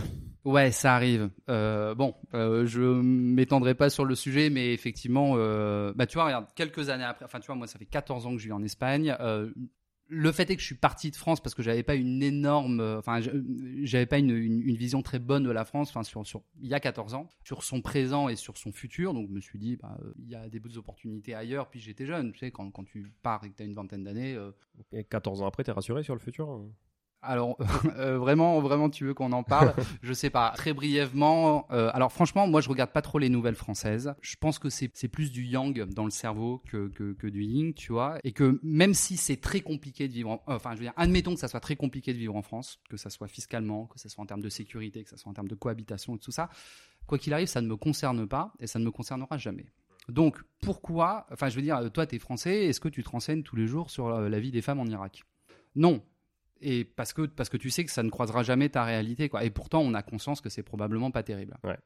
Ouais, 0.47 0.71
ça 0.71 0.95
arrive. 0.95 1.29
Bon, 1.47 2.15
je 2.33 2.81
m'étendrai 3.03 3.75
pas 3.75 3.91
sur 3.91 4.05
le 4.07 4.15
sujet, 4.15 4.49
mais 4.51 4.73
effectivement, 4.73 5.35
bah 5.95 6.07
tu 6.07 6.15
vois, 6.15 6.25
regarde, 6.25 6.47
quelques 6.55 6.89
années 6.89 7.05
après, 7.05 7.25
enfin 7.27 7.41
tu 7.41 7.47
vois, 7.47 7.55
moi 7.57 7.67
ça 7.67 7.79
fait 7.79 7.85
14 7.87 8.27
ans 8.27 8.33
que 8.33 8.39
je 8.39 8.47
vis 8.47 8.53
en 8.53 8.63
Espagne. 8.63 9.15
Euh, 10.11 10.15
le 10.17 10.33
fait 10.33 10.51
est 10.51 10.57
que 10.57 10.61
je 10.61 10.67
suis 10.67 10.75
parti 10.75 11.11
de 11.11 11.17
France 11.17 11.41
parce 11.41 11.55
que 11.55 11.63
j'avais 11.63 11.83
pas 11.83 11.95
une 11.95 12.23
énorme, 12.23 12.81
euh, 12.81 12.99
enfin 12.99 13.21
je- 13.21 13.31
j'avais 13.83 14.07
pas 14.07 14.19
une, 14.19 14.33
vision 14.75 15.03
très 15.03 15.19
bonne 15.19 15.45
de 15.45 15.51
la 15.51 15.65
France, 15.65 15.93
il 16.61 16.69
y 16.69 16.75
a 16.75 16.81
14 16.81 17.15
ans, 17.15 17.29
sur 17.45 17.63
son 17.63 17.81
présent 17.81 18.29
et 18.29 18.37
sur 18.37 18.57
son 18.59 18.73
futur. 18.73 19.15
Donc 19.15 19.29
je 19.29 19.33
me 19.35 19.41
suis 19.41 19.59
dit, 19.59 19.77
bah, 19.77 19.97
euh, 20.03 20.13
il 20.19 20.31
y 20.31 20.35
a 20.35 20.49
des 20.49 20.61
bonnes 20.61 20.77
opportunités 20.77 21.35
ailleurs. 21.35 21.71
Puis 21.71 21.81
j'étais 21.81 22.07
jeune, 22.07 22.33
tu 22.33 22.39
sais, 22.41 22.51
quand, 22.51 22.71
tu 22.85 23.13
pars 23.23 23.45
et 23.45 23.51
que 23.51 23.57
tu 23.57 23.65
une 23.65 23.75
vingtaine 23.75 24.05
d'années, 24.05 24.35
euh, 24.35 24.51
Et 24.93 25.05
14 25.05 25.43
ans 25.43 25.47
après, 25.47 25.65
t'es 25.65 25.73
rassuré 25.73 26.03
sur 26.03 26.15
le 26.15 26.21
futur 26.21 26.51
hein? 26.51 26.69
Alors 27.25 27.57
euh, 27.99 28.19
vraiment, 28.19 28.61
vraiment, 28.61 28.91
tu 28.91 29.05
veux 29.05 29.15
qu'on 29.15 29.33
en 29.33 29.43
parle? 29.43 29.75
Je 30.03 30.13
sais 30.13 30.31
pas. 30.31 30.53
Très 30.57 30.73
brièvement. 30.73 31.67
euh, 31.71 31.91
alors 31.95 32.13
franchement, 32.13 32.47
moi, 32.47 32.61
je 32.61 32.69
regarde 32.69 32.91
pas 32.91 33.03
trop 33.03 33.19
les 33.19 33.29
nouvelles 33.29 33.55
françaises. 33.55 34.15
Je 34.21 34.37
pense 34.37 34.59
que 34.59 34.69
c'est 34.71 34.89
plus 35.09 35.33
du 35.33 35.45
yang 35.45 35.85
dans 35.95 36.05
le 36.05 36.11
cerveau 36.11 36.63
que, 36.69 36.89
que, 36.89 37.13
que 37.15 37.27
du 37.27 37.43
yin, 37.45 37.75
tu 37.75 37.93
vois? 37.93 38.19
Et 38.25 38.33
que 38.33 38.59
même 38.63 38.95
si 38.95 39.17
c'est 39.17 39.37
très 39.41 39.61
compliqué 39.61 40.09
de 40.09 40.13
vivre, 40.13 40.31
en- 40.31 40.43
enfin, 40.47 40.71
je 40.73 40.77
veux 40.79 40.85
dire, 40.85 40.93
admettons 40.97 41.35
que 41.35 41.41
ça 41.41 41.49
soit 41.49 41.61
très 41.61 41.77
compliqué 41.77 42.13
de 42.13 42.19
vivre 42.19 42.37
en 42.37 42.43
France, 42.43 42.81
que 42.89 42.97
ça 42.97 43.11
soit 43.11 43.29
fiscalement, 43.29 43.87
que 43.87 43.99
ça 43.99 44.09
soit 44.09 44.23
en 44.23 44.27
termes 44.27 44.43
de 44.43 44.49
sécurité, 44.49 45.03
que 45.05 45.11
ça 45.11 45.17
soit 45.17 45.31
en 45.31 45.35
termes 45.35 45.49
de 45.49 45.55
cohabitation 45.55 46.17
et 46.17 46.19
tout 46.19 46.31
ça. 46.33 46.49
Quoi 47.07 47.19
qu'il 47.19 47.33
arrive, 47.35 47.49
ça 47.49 47.61
ne 47.61 47.67
me 47.69 47.77
concerne 47.77 48.27
pas 48.27 48.53
et 48.61 48.67
ça 48.67 48.79
ne 48.79 48.85
me 48.85 48.91
concernera 48.91 49.37
jamais. 49.37 49.67
Donc, 50.09 50.39
pourquoi, 50.61 51.27
enfin, 51.33 51.49
je 51.49 51.57
veux 51.57 51.63
dire, 51.63 51.81
toi, 51.93 52.07
tu 52.07 52.17
es 52.17 52.19
français, 52.19 52.67
est-ce 52.67 52.81
que 52.81 52.89
tu 52.89 53.03
te 53.03 53.09
renseignes 53.09 53.43
tous 53.43 53.57
les 53.57 53.67
jours 53.67 53.91
sur 53.91 54.09
euh, 54.09 54.29
la 54.29 54.39
vie 54.41 54.51
des 54.51 54.61
femmes 54.63 54.79
en 54.81 54.87
Irak? 54.87 55.25
Non. 55.77 56.03
Et 56.67 56.85
parce 56.85 57.13
que, 57.13 57.23
parce 57.23 57.51
que 57.51 57.59
tu 57.59 57.71
sais 57.71 57.85
que 57.85 57.91
ça 57.91 58.03
ne 58.03 58.09
croisera 58.09 58.43
jamais 58.43 58.71
ta 58.71 58.85
réalité, 58.85 59.29
quoi. 59.29 59.45
Et 59.45 59.51
pourtant, 59.51 59.81
on 59.81 59.93
a 59.93 60.03
conscience 60.03 60.41
que 60.41 60.49
c'est 60.49 60.63
probablement 60.63 61.11
pas 61.11 61.23
terrible. 61.23 61.57
Ouais. 61.63 61.79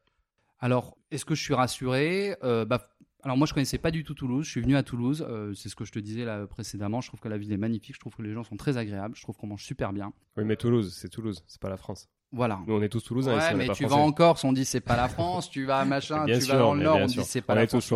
Alors, 0.59 0.97
est-ce 1.11 1.25
que 1.25 1.35
je 1.35 1.43
suis 1.43 1.53
rassuré? 1.53 2.37
Euh, 2.43 2.63
bah, 2.63 2.95
alors 3.21 3.35
moi 3.35 3.45
je 3.45 3.53
connaissais 3.53 3.77
pas 3.77 3.91
du 3.91 4.05
tout 4.05 4.13
Toulouse, 4.13 4.45
je 4.45 4.51
suis 4.51 4.61
venu 4.61 4.77
à 4.77 4.83
Toulouse, 4.83 5.25
euh, 5.27 5.53
c'est 5.53 5.67
ce 5.67 5.75
que 5.75 5.83
je 5.83 5.91
te 5.91 5.99
disais 5.99 6.23
là 6.23 6.47
précédemment, 6.47 7.01
je 7.01 7.09
trouve 7.09 7.19
que 7.19 7.27
la 7.27 7.37
ville 7.37 7.51
est 7.51 7.57
magnifique, 7.57 7.95
je 7.95 7.99
trouve 7.99 8.15
que 8.15 8.21
les 8.21 8.31
gens 8.31 8.45
sont 8.45 8.55
très 8.55 8.77
agréables, 8.77 9.13
je 9.15 9.21
trouve 9.21 9.35
qu'on 9.35 9.47
mange 9.47 9.63
super 9.65 9.91
bien. 9.91 10.13
Oui, 10.37 10.45
mais 10.45 10.55
Toulouse, 10.55 10.95
c'est 10.95 11.09
Toulouse, 11.09 11.43
c'est 11.47 11.59
pas 11.59 11.69
la 11.69 11.75
France. 11.75 12.07
Voilà. 12.31 12.59
Nous, 12.67 12.75
on 12.75 12.81
est 12.83 12.89
tous 12.89 13.01
Toulousains 13.03 13.31
Ouais, 13.33 13.39
ici, 13.39 13.49
on 13.53 13.57
mais 13.57 13.65
pas 13.67 13.73
tu 13.73 13.85
vas 13.85 13.95
en 13.95 14.11
Corse, 14.11 14.43
on 14.43 14.53
dit 14.53 14.63
c'est 14.63 14.81
pas 14.81 14.95
la 14.95 15.07
France, 15.09 15.49
tu 15.49 15.65
vas 15.65 15.79
à 15.79 15.85
machin, 15.85 16.25
tu 16.27 16.39
sûr, 16.41 16.53
vas 16.53 16.59
dans 16.59 16.73
le 16.75 16.83
Nord, 16.83 16.99
on 17.01 17.07
sûr. 17.07 17.23
dit 17.23 17.27
c'est 17.27 17.41
pas 17.41 17.53
On 17.53 17.55
la 17.55 17.65
France. 17.67 17.91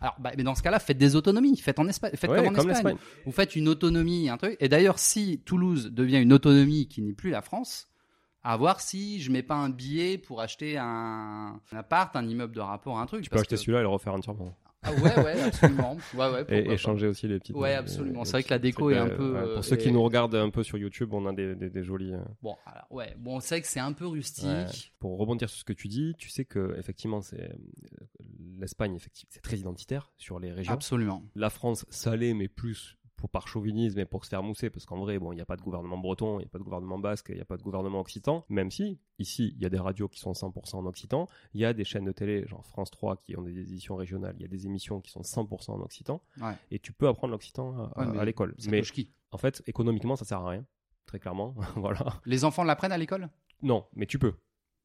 Alors, 0.00 0.16
bah, 0.18 0.32
mais 0.36 0.42
dans 0.42 0.54
ce 0.56 0.62
cas-là, 0.64 0.80
faites 0.80 0.98
des 0.98 1.14
autonomies, 1.14 1.56
faites 1.56 1.78
en 1.78 1.86
Espagne, 1.86 2.10
faites 2.16 2.28
Ouais, 2.28 2.38
comme 2.38 2.48
en 2.48 2.52
comme 2.58 2.70
Espagne. 2.70 2.96
Vous 3.24 3.30
faites 3.32 3.54
une 3.54 3.68
autonomie, 3.68 4.28
un 4.28 4.36
truc. 4.38 4.56
Et 4.58 4.68
d'ailleurs, 4.68 4.98
si 4.98 5.40
Toulouse 5.44 5.90
devient 5.92 6.18
une 6.20 6.32
autonomie 6.32 6.88
qui 6.88 7.00
n'est 7.00 7.12
plus 7.12 7.30
la 7.30 7.42
France, 7.42 7.86
à 8.42 8.56
voir 8.56 8.80
si 8.80 9.20
je 9.20 9.30
mets 9.30 9.42
pas 9.44 9.54
un 9.56 9.68
billet 9.70 10.18
pour 10.18 10.40
acheter 10.40 10.78
un, 10.78 11.60
un 11.72 11.76
appart, 11.76 12.14
un 12.16 12.26
immeuble 12.28 12.54
de 12.54 12.60
rapport, 12.60 12.98
un 12.98 13.06
truc. 13.06 13.22
Tu 13.22 13.30
peux 13.30 13.38
acheter 13.38 13.54
que- 13.56 13.60
celui-là 13.60 13.78
et 13.78 13.82
le 13.82 13.88
refaire 13.88 14.14
entièrement. 14.14 14.52
Ah 14.86 14.92
ouais, 14.92 15.24
ouais, 15.24 15.40
absolument. 15.42 15.96
Ouais, 16.14 16.30
ouais, 16.30 16.44
Et, 16.48 16.72
et 16.72 16.76
changer 16.76 17.06
aussi 17.08 17.26
les 17.28 17.38
petites. 17.38 17.56
Ouais, 17.56 17.74
absolument. 17.74 18.24
C'est 18.24 18.32
vrai 18.32 18.42
que 18.44 18.50
la 18.50 18.58
déco 18.58 18.90
est 18.90 18.96
un 18.98 19.08
euh, 19.08 19.16
peu, 19.16 19.32
ouais. 19.32 19.38
euh, 19.40 19.54
Pour 19.56 19.64
ceux 19.64 19.76
qui 19.76 19.90
nous 19.90 20.02
regardent 20.02 20.34
un 20.36 20.50
peu 20.50 20.62
sur 20.62 20.78
YouTube, 20.78 21.12
on 21.12 21.26
a 21.26 21.32
des, 21.32 21.54
des, 21.54 21.68
des 21.70 21.82
jolis. 21.84 22.12
euh, 22.14 22.20
Bon, 22.42 22.56
alors, 22.66 22.86
ouais, 22.90 23.14
bon, 23.18 23.40
c'est 23.40 23.56
vrai 23.56 23.62
que 23.62 23.68
c'est 23.68 23.80
un 23.80 23.92
peu 23.92 24.06
rustique. 24.06 24.92
Pour 25.00 25.18
rebondir 25.18 25.48
sur 25.50 25.58
ce 25.58 25.64
que 25.64 25.72
tu 25.72 25.88
dis, 25.88 26.14
tu 26.18 26.28
sais 26.28 26.44
que 26.44 26.76
effectivement, 26.78 27.20
c'est 27.22 27.40
euh, 27.40 27.54
l'Espagne, 28.58 28.94
effectivement, 28.94 29.30
c'est 29.32 29.42
très 29.42 29.56
identitaire 29.58 30.10
sur 30.16 30.38
les 30.38 30.52
régions. 30.52 30.72
Absolument. 30.72 31.22
La 31.34 31.50
France, 31.50 31.84
l'est, 32.16 32.34
mais 32.34 32.48
plus 32.48 32.96
pour 33.16 33.30
par 33.30 33.48
chauvinisme 33.48 33.98
et 33.98 34.04
pour 34.04 34.24
se 34.24 34.30
faire 34.30 34.42
mousser, 34.42 34.68
parce 34.70 34.84
qu'en 34.86 34.98
vrai, 34.98 35.18
bon, 35.18 35.32
il 35.32 35.36
n'y 35.36 35.40
a 35.40 35.46
pas 35.46 35.56
de 35.56 35.62
gouvernement 35.62 35.96
breton, 35.98 36.34
il 36.38 36.42
n'y 36.42 36.46
a 36.46 36.48
pas 36.48 36.58
de 36.58 36.62
gouvernement 36.64 36.98
basque, 36.98 37.26
il 37.30 37.36
n'y 37.36 37.40
a 37.40 37.44
pas 37.46 37.56
de 37.56 37.62
gouvernement 37.62 38.00
occitan, 38.00 38.44
même 38.48 38.70
si, 38.70 38.98
ici, 39.18 39.52
il 39.56 39.62
y 39.62 39.66
a 39.66 39.70
des 39.70 39.78
radios 39.78 40.08
qui 40.08 40.20
sont 40.20 40.32
100% 40.32 40.76
en 40.76 40.86
occitan, 40.86 41.26
il 41.54 41.60
y 41.60 41.64
a 41.64 41.72
des 41.72 41.84
chaînes 41.84 42.04
de 42.04 42.12
télé, 42.12 42.46
genre 42.46 42.64
France 42.66 42.90
3, 42.90 43.16
qui 43.16 43.36
ont 43.36 43.42
des 43.42 43.58
éditions 43.58 43.96
régionales, 43.96 44.34
il 44.38 44.42
y 44.42 44.44
a 44.44 44.48
des 44.48 44.66
émissions 44.66 45.00
qui 45.00 45.10
sont 45.10 45.22
100% 45.22 45.70
en 45.72 45.80
occitan, 45.80 46.20
Ouais. 46.40 46.52
et 46.70 46.78
tu 46.78 46.92
peux 46.92 47.08
apprendre 47.08 47.32
l'occitan 47.32 47.90
à, 47.94 48.00
Ouais, 48.00 48.12
mais 48.12 48.18
à 48.18 48.24
l'école. 48.24 48.54
Mais 48.70 48.82
qui 48.82 49.10
en 49.32 49.38
fait, 49.38 49.62
économiquement, 49.66 50.16
ça 50.16 50.24
sert 50.24 50.38
à 50.40 50.48
rien, 50.50 50.64
très 51.06 51.18
clairement, 51.18 51.54
voilà. 51.76 52.20
Les 52.26 52.44
enfants 52.44 52.64
l'apprennent 52.64 52.92
à 52.92 52.98
l'école? 52.98 53.28
Non, 53.62 53.86
mais 53.94 54.06
tu 54.06 54.18
peux. 54.18 54.34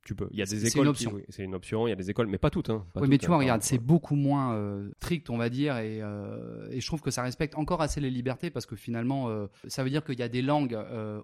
Tu 0.03 0.15
peux. 0.15 0.27
Il 0.31 0.39
y 0.39 0.41
a 0.41 0.45
des 0.45 0.51
C'est- 0.51 0.59
c'est 0.61 0.67
écoles. 0.69 0.81
une 0.85 0.89
option. 0.89 1.13
C'est 1.29 1.43
une 1.43 1.53
option. 1.53 1.85
Il 1.85 1.91
y 1.91 1.93
a 1.93 1.95
des 1.95 2.09
écoles, 2.09 2.25
mais 2.25 2.39
pas 2.39 2.49
toutes. 2.49 2.71
Hein, 2.71 2.85
pas 2.93 3.01
Oui, 3.01 3.07
mais 3.07 3.15
toutes, 3.17 3.21
tu 3.21 3.27
vois, 3.27 3.35
hein, 3.35 3.39
regarde, 3.39 3.61
c'est 3.61 3.77
beaucoup 3.77 4.15
moins 4.15 4.55
euh, 4.55 4.89
strict, 4.97 5.29
on 5.29 5.37
va 5.37 5.49
dire, 5.49 5.77
et, 5.77 5.99
euh, 6.01 6.67
et 6.71 6.81
je 6.81 6.87
trouve 6.87 7.01
que 7.01 7.11
ça 7.11 7.21
respecte 7.21 7.55
encore 7.55 7.81
assez 7.83 8.01
les 8.01 8.09
libertés 8.09 8.49
parce 8.49 8.65
que 8.65 8.75
finalement, 8.75 9.29
euh, 9.29 9.45
ça 9.67 9.83
veut 9.83 9.91
dire 9.91 10.03
qu'il 10.03 10.17
y 10.17 10.23
a 10.23 10.27
des 10.29 10.41
langues 10.41 10.75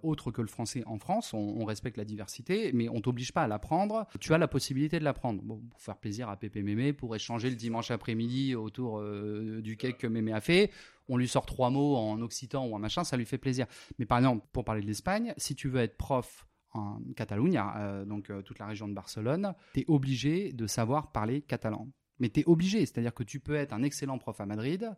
autres 0.03 0.29
que 0.29 0.41
le 0.41 0.47
français 0.47 0.83
en 0.85 0.99
France. 0.99 1.33
On, 1.33 1.39
on 1.59 1.65
respecte 1.65 1.97
la 1.97 2.05
diversité, 2.05 2.71
mais 2.73 2.87
on 2.87 3.01
t'oblige 3.01 3.31
pas 3.33 3.43
à 3.43 3.47
l'apprendre. 3.47 4.05
Tu 4.19 4.31
as 4.33 4.37
la 4.37 4.47
possibilité 4.47 4.99
de 4.99 5.03
l'apprendre. 5.03 5.41
Bon, 5.43 5.59
pour 5.71 5.81
faire 5.81 5.97
plaisir 5.97 6.29
à 6.29 6.37
Pépé 6.37 6.61
Mémé, 6.61 6.93
pour 6.93 7.15
échanger 7.15 7.49
le 7.49 7.55
dimanche 7.55 7.89
après-midi 7.89 8.53
autour 8.53 9.01
du 9.61 9.75
cake 9.77 9.97
que 9.97 10.07
Mémé 10.07 10.33
a 10.33 10.41
fait. 10.41 10.69
On 11.09 11.17
lui 11.17 11.27
sort 11.27 11.45
trois 11.45 11.69
mots 11.69 11.95
en 11.95 12.21
occitan 12.21 12.65
ou 12.67 12.75
en 12.75 12.79
machin, 12.79 13.03
ça 13.03 13.17
lui 13.17 13.25
fait 13.25 13.37
plaisir. 13.37 13.65
Mais 13.97 14.05
par 14.05 14.17
exemple, 14.19 14.45
pour 14.51 14.65
parler 14.65 14.81
de 14.81 14.87
l'Espagne, 14.87 15.33
si 15.37 15.55
tu 15.55 15.69
veux 15.69 15.79
être 15.79 15.97
prof 15.97 16.45
en 16.77 16.99
Catalogne, 17.15 17.61
euh, 17.77 18.05
donc 18.05 18.29
euh, 18.29 18.41
toute 18.41 18.59
la 18.59 18.65
région 18.67 18.87
de 18.87 18.93
Barcelone, 18.93 19.53
tu 19.73 19.81
es 19.81 19.85
obligé 19.87 20.53
de 20.53 20.67
savoir 20.67 21.11
parler 21.11 21.41
catalan. 21.41 21.87
Mais 22.19 22.29
tu 22.29 22.39
es 22.41 22.43
obligé, 22.47 22.79
c'est-à-dire 22.85 23.13
que 23.13 23.23
tu 23.23 23.39
peux 23.39 23.55
être 23.55 23.73
un 23.73 23.83
excellent 23.83 24.17
prof 24.17 24.39
à 24.41 24.45
Madrid, 24.45 24.91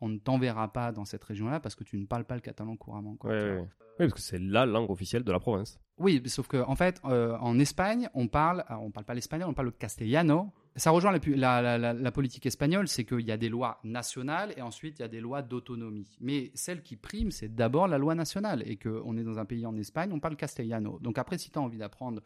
on 0.00 0.08
ne 0.08 0.18
t'enverra 0.18 0.72
pas 0.72 0.92
dans 0.92 1.04
cette 1.04 1.22
région-là 1.24 1.60
parce 1.60 1.74
que 1.74 1.84
tu 1.84 1.98
ne 1.98 2.06
parles 2.06 2.24
pas 2.24 2.34
le 2.34 2.40
catalan 2.40 2.76
couramment. 2.76 3.16
quoi, 3.16 3.30
Ouais, 3.30 3.38
tu 3.38 3.44
ouais, 3.44 3.52
vois. 3.54 3.62
ouais. 3.62 3.68
Oui, 3.98 4.06
parce 4.08 4.12
que 4.14 4.20
c'est 4.20 4.38
la 4.38 4.64
langue 4.64 4.88
officielle 4.90 5.24
de 5.24 5.32
la 5.32 5.40
province. 5.40 5.78
Oui, 5.98 6.22
sauf 6.26 6.46
que 6.48 6.56
en 6.56 6.74
fait, 6.74 7.00
euh, 7.04 7.36
en 7.38 7.58
Espagne, 7.58 8.08
on 8.14 8.28
parle, 8.28 8.64
on 8.70 8.90
parle 8.90 9.04
pas 9.04 9.12
l'espagnol, 9.14 9.48
on 9.50 9.52
parle 9.52 9.66
le 9.68 9.72
castellano. 9.72 10.52
Ça 10.76 10.90
rejoint 10.90 11.12
la, 11.12 12.12
politique 12.12 12.46
espagnole, 12.46 12.86
c'est 12.86 13.04
qu'il 13.04 13.26
y 13.26 13.32
a 13.32 13.36
des 13.36 13.48
lois 13.48 13.80
nationales 13.82 14.54
et 14.56 14.62
ensuite 14.62 14.98
il 14.98 15.02
y 15.02 15.04
a 15.04 15.08
des 15.08 15.20
lois 15.20 15.42
d'autonomie. 15.42 16.16
Mais 16.20 16.52
celle 16.54 16.82
qui 16.82 16.96
prime, 16.96 17.30
c'est 17.30 17.54
d'abord 17.54 17.88
la 17.88 17.98
loi 17.98 18.14
nationale 18.14 18.62
et 18.64 18.76
qu'on 18.76 19.16
est 19.16 19.24
dans 19.24 19.38
un 19.38 19.44
pays 19.44 19.66
en 19.66 19.76
Espagne, 19.76 20.10
on 20.12 20.20
parle 20.20 20.36
castellano. 20.36 20.98
Donc 21.00 21.18
après, 21.18 21.38
si 21.38 21.50
tu 21.50 21.58
as 21.58 21.62
envie 21.62 21.78
d'apprendre 21.78 22.22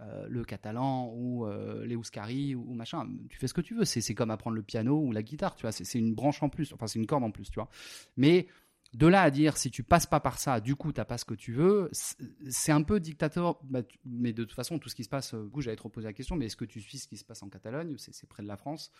euh, 0.00 0.26
le 0.28 0.44
catalan 0.44 1.12
ou 1.14 1.46
euh, 1.46 1.86
les 1.86 1.94
Euskari 1.94 2.56
ou, 2.56 2.64
ou 2.68 2.74
machin, 2.74 3.08
tu 3.30 3.38
fais 3.38 3.46
ce 3.46 3.54
que 3.54 3.60
tu 3.60 3.76
veux. 3.76 3.84
C'est 3.84 4.14
comme 4.14 4.32
apprendre 4.32 4.56
le 4.56 4.62
piano 4.62 5.00
ou 5.00 5.12
la 5.12 5.22
guitare, 5.22 5.54
tu 5.54 5.62
vois. 5.62 5.70
C'est 5.70 5.98
une 5.98 6.14
branche 6.14 6.42
en 6.42 6.48
plus, 6.48 6.72
enfin 6.72 6.88
c'est 6.88 6.98
une 6.98 7.06
corde 7.06 7.22
en 7.22 7.30
plus, 7.30 7.48
tu 7.48 7.54
vois. 7.54 7.68
Mais 8.16 8.48
de 8.94 9.06
là 9.06 9.22
à 9.22 9.30
dire 9.30 9.56
si 9.56 9.70
tu 9.70 9.82
passes 9.82 10.06
pas 10.06 10.20
par 10.20 10.38
ça, 10.38 10.60
du 10.60 10.76
coup 10.76 10.92
t'as 10.92 11.04
pas 11.04 11.18
ce 11.18 11.24
que 11.24 11.34
tu 11.34 11.52
veux, 11.52 11.88
c'est- 11.92 12.72
un 12.72 12.82
peu 12.82 13.00
dictateur. 13.00 13.58
bah, 13.64 13.82
mais 14.04 14.32
de 14.32 14.44
toute 14.44 14.54
façon, 14.54 14.78
tout 14.78 14.88
ce 14.88 14.94
qui 14.94 15.04
se 15.04 15.08
passe, 15.08 15.34
euh, 15.34 15.44
du 15.44 15.50
coup 15.50 15.60
j'avais 15.60 15.76
trop 15.76 15.88
posé 15.88 16.06
la 16.06 16.12
question, 16.12 16.36
mais 16.36 16.46
est-ce 16.46 16.56
que 16.56 16.64
tu 16.64 16.80
suis 16.80 16.98
ce 16.98 17.06
qui 17.08 17.16
se 17.16 17.24
passe 17.24 17.42
en 17.42 17.48
Catalogne 17.48 17.96
C'est 17.98 18.28
près 18.28 18.42
de 18.42 18.48
la 18.48 18.56
France? 18.56 18.90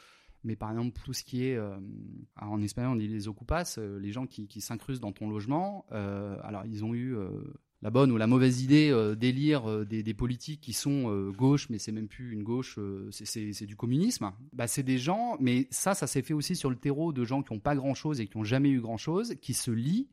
Mais 0.42 0.56
par 0.56 0.70
exemple, 0.70 1.00
tout 1.04 1.12
ce 1.14 1.24
qui 1.24 1.46
est, 1.46 1.56
euh, 1.56 1.76
en 2.40 2.60
espagnol 2.60 2.92
on 2.92 2.96
dit 2.96 3.08
les 3.08 3.28
ocupas, 3.28 3.76
euh, 3.78 3.98
les 3.98 4.12
gens 4.12 4.26
qui, 4.26 4.46
qui 4.46 4.60
s'incrustent 4.60 5.00
dans 5.00 5.12
ton 5.12 5.28
logement, 5.28 5.86
alors 5.90 6.64
ils 6.66 6.84
ont 6.84 6.94
eu 6.94 7.16
la 7.84 7.90
bonne 7.90 8.10
ou 8.10 8.16
la 8.16 8.26
mauvaise 8.26 8.62
idée 8.62 8.88
euh, 8.90 9.14
d'élire 9.14 9.70
euh, 9.70 9.84
des, 9.84 10.14
politiques 10.14 10.62
qui 10.62 10.72
sont 10.72 11.10
euh, 11.10 11.30
gauche, 11.30 11.68
mais 11.68 11.78
c'est 11.78 11.92
même 11.92 12.08
plus 12.08 12.32
une 12.32 12.42
gauche, 12.42 12.76
euh, 12.78 13.10
c'est- 13.12 13.66
du 13.66 13.76
communisme. 13.76 14.32
Bah, 14.54 14.66
c'est 14.66 14.82
des 14.82 14.96
gens, 14.96 15.36
mais 15.38 15.68
ça, 15.70 15.94
ça 15.94 16.06
s'est 16.06 16.22
fait 16.22 16.32
aussi 16.32 16.56
sur 16.56 16.70
le 16.70 16.76
terreau 16.76 17.12
de 17.12 17.24
gens 17.24 17.42
qui 17.42 17.52
n'ont 17.52 17.60
pas 17.60 17.76
grand-chose 17.76 18.20
et 18.20 18.26
qui 18.26 18.38
n'ont 18.38 18.44
jamais 18.44 18.70
eu 18.70 18.80
grand-chose, 18.80 19.34
qui 19.42 19.52
se 19.52 19.70
lient 19.70 20.08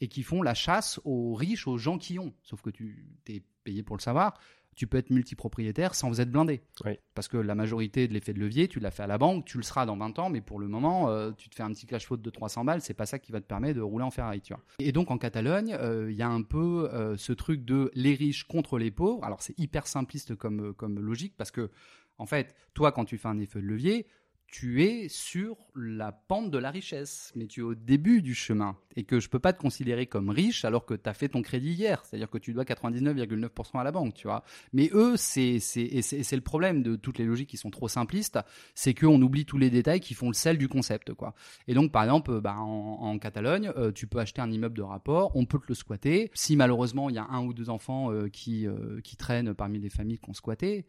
et 0.00 0.06
qui 0.06 0.22
font 0.22 0.40
la 0.42 0.54
chasse 0.54 1.00
aux 1.04 1.34
riches, 1.34 1.66
aux 1.66 1.78
gens 1.78 1.98
qui 1.98 2.20
ont. 2.20 2.32
Sauf 2.42 2.62
que 2.62 2.70
tu 2.70 3.08
es 3.28 3.42
payé 3.64 3.82
pour 3.82 3.96
le 3.96 4.02
savoir. 4.02 4.38
Tu 4.76 4.86
peux 4.86 4.98
être 4.98 5.10
multipropriétaire 5.10 5.94
sans 5.94 6.20
être 6.20 6.30
blindé. 6.30 6.60
Oui. 6.84 6.92
Parce 7.14 7.28
que 7.28 7.36
la 7.36 7.54
majorité 7.54 8.06
de 8.06 8.14
l'effet 8.14 8.32
de 8.32 8.38
levier, 8.38 8.68
tu 8.68 8.78
l'as 8.78 8.90
fait 8.90 9.02
à 9.02 9.06
la 9.06 9.18
banque, 9.18 9.44
tu 9.44 9.56
le 9.56 9.62
seras 9.62 9.86
dans 9.86 9.96
20 9.96 10.18
ans, 10.18 10.30
mais 10.30 10.40
pour 10.40 10.58
le 10.58 10.68
moment, 10.68 11.08
euh, 11.08 11.32
tu 11.36 11.48
te 11.48 11.54
fais 11.54 11.62
un 11.62 11.72
petit 11.72 11.86
cash 11.86 12.06
flow 12.06 12.16
de 12.16 12.30
300 12.30 12.64
balles, 12.64 12.82
c'est 12.82 12.94
pas 12.94 13.06
ça 13.06 13.18
qui 13.18 13.32
va 13.32 13.40
te 13.40 13.46
permettre 13.46 13.76
de 13.76 13.82
rouler 13.82 14.04
en 14.04 14.10
Ferrari, 14.10 14.40
tu 14.40 14.52
vois. 14.52 14.62
Et 14.78 14.92
donc 14.92 15.10
en 15.10 15.18
Catalogne, 15.18 15.76
euh, 15.80 16.10
il 16.10 16.16
y 16.16 16.22
a 16.22 16.28
un 16.28 16.42
peu 16.42 16.90
euh, 16.92 17.16
ce 17.16 17.32
truc 17.32 17.64
de 17.64 17.90
les 17.94 18.14
riches 18.14 18.44
contre 18.44 18.78
les 18.78 18.90
pauvres. 18.90 19.24
Alors 19.24 19.42
c'est 19.42 19.58
hyper 19.58 19.86
simpliste 19.86 20.36
comme, 20.36 20.74
comme 20.74 21.00
logique 21.00 21.34
parce 21.36 21.50
que, 21.50 21.70
en 22.18 22.26
fait, 22.26 22.54
toi, 22.74 22.92
quand 22.92 23.04
tu 23.04 23.18
fais 23.18 23.28
un 23.28 23.38
effet 23.38 23.60
de 23.60 23.66
levier, 23.66 24.06
tu 24.46 24.84
es 24.84 25.08
sur 25.08 25.56
la 25.74 26.12
pente 26.12 26.50
de 26.50 26.58
la 26.58 26.70
richesse, 26.70 27.32
mais 27.34 27.46
tu 27.46 27.60
es 27.60 27.62
au 27.62 27.74
début 27.74 28.22
du 28.22 28.34
chemin 28.34 28.76
et 28.96 29.04
que 29.04 29.20
je 29.20 29.28
peux 29.28 29.38
pas 29.38 29.52
te 29.52 29.60
considérer 29.60 30.06
comme 30.06 30.30
riche 30.30 30.64
alors 30.64 30.86
que 30.86 30.94
tu 30.94 31.08
as 31.08 31.14
fait 31.14 31.28
ton 31.28 31.42
crédit 31.42 31.72
hier, 31.72 32.02
c'est-à-dire 32.04 32.30
que 32.30 32.38
tu 32.38 32.54
dois 32.54 32.64
99,9% 32.64 33.78
à 33.78 33.84
la 33.84 33.92
banque, 33.92 34.14
tu 34.14 34.26
vois. 34.26 34.42
Mais 34.72 34.88
eux, 34.92 35.16
c'est 35.16 35.58
c'est 35.58 36.00
c'est 36.00 36.36
le 36.36 36.42
problème 36.42 36.82
de 36.82 36.96
toutes 36.96 37.18
les 37.18 37.24
logiques 37.24 37.50
qui 37.50 37.56
sont 37.56 37.70
trop 37.70 37.88
simplistes, 37.88 38.38
c'est 38.74 38.94
qu'on 38.94 39.20
oublie 39.20 39.44
tous 39.44 39.58
les 39.58 39.70
détails 39.70 40.00
qui 40.00 40.14
font 40.14 40.28
le 40.28 40.34
sel 40.34 40.58
du 40.58 40.68
concept, 40.68 41.12
quoi. 41.12 41.34
Et 41.68 41.74
donc, 41.74 41.92
par 41.92 42.04
exemple, 42.04 42.30
euh, 42.30 42.40
bah, 42.40 42.56
en, 42.56 43.18
Catalogne, 43.18 43.72
euh, 43.76 43.92
tu 43.92 44.06
peux 44.06 44.18
acheter 44.18 44.40
un 44.40 44.50
immeuble 44.50 44.76
de 44.76 44.82
rapport, 44.82 45.32
on 45.34 45.46
peut 45.46 45.58
te 45.58 45.66
le 45.68 45.74
squatter. 45.74 46.30
Si 46.34 46.56
malheureusement 46.56 47.08
il 47.08 47.16
y 47.16 47.18
a 47.18 47.26
un 47.30 47.44
ou 47.44 47.54
deux 47.54 47.70
enfants 47.70 48.12
euh, 48.12 48.28
qui 48.28 48.66
qui 49.04 49.16
traînent 49.16 49.54
parmi 49.54 49.78
les 49.78 49.90
familles 49.90 50.18
qui 50.18 50.30
ont 50.30 50.34
squatté, 50.34 50.86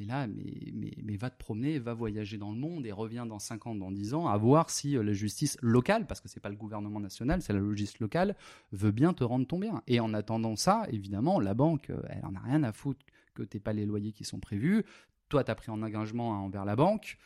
mais 0.00 0.06
là, 0.06 0.26
mais, 0.26 0.72
mais, 0.72 0.92
mais 1.02 1.16
va 1.16 1.28
te 1.28 1.38
promener, 1.38 1.78
va 1.78 1.92
voyager 1.92 2.38
dans 2.38 2.50
le 2.50 2.58
monde 2.58 2.86
et 2.86 2.92
reviens 2.92 3.26
dans 3.26 3.38
5 3.38 3.66
ans, 3.66 3.74
dans 3.74 3.92
10 3.92 4.14
ans, 4.14 4.26
à 4.26 4.36
voir 4.38 4.70
si 4.70 4.96
euh, 4.96 5.02
la 5.02 5.12
justice 5.12 5.58
locale, 5.60 6.06
parce 6.06 6.20
que 6.20 6.28
c'est 6.28 6.40
pas 6.40 6.48
le 6.48 6.56
gouvernement 6.56 7.00
national, 7.00 7.42
c'est 7.42 7.52
la 7.52 7.60
justice 7.60 8.00
locale, 8.00 8.34
veut 8.72 8.92
bien 8.92 9.12
te 9.12 9.22
rendre 9.22 9.46
ton 9.46 9.58
bien. 9.58 9.82
Et 9.86 10.00
en 10.00 10.14
attendant 10.14 10.56
ça, 10.56 10.86
évidemment, 10.88 11.38
la 11.38 11.52
banque, 11.52 11.90
euh, 11.90 12.00
elle 12.08 12.24
en 12.24 12.34
a 12.34 12.40
rien 12.40 12.62
à 12.62 12.72
foutre 12.72 13.04
que 13.34 13.42
t'aies 13.42 13.60
pas 13.60 13.74
les 13.74 13.84
loyers 13.84 14.12
qui 14.12 14.24
sont 14.24 14.40
prévus. 14.40 14.84
Toi, 15.28 15.44
tu 15.44 15.50
as 15.50 15.54
pris 15.54 15.70
en 15.70 15.82
engagement 15.82 16.30
envers 16.44 16.64
la 16.64 16.76
banque, 16.76 17.18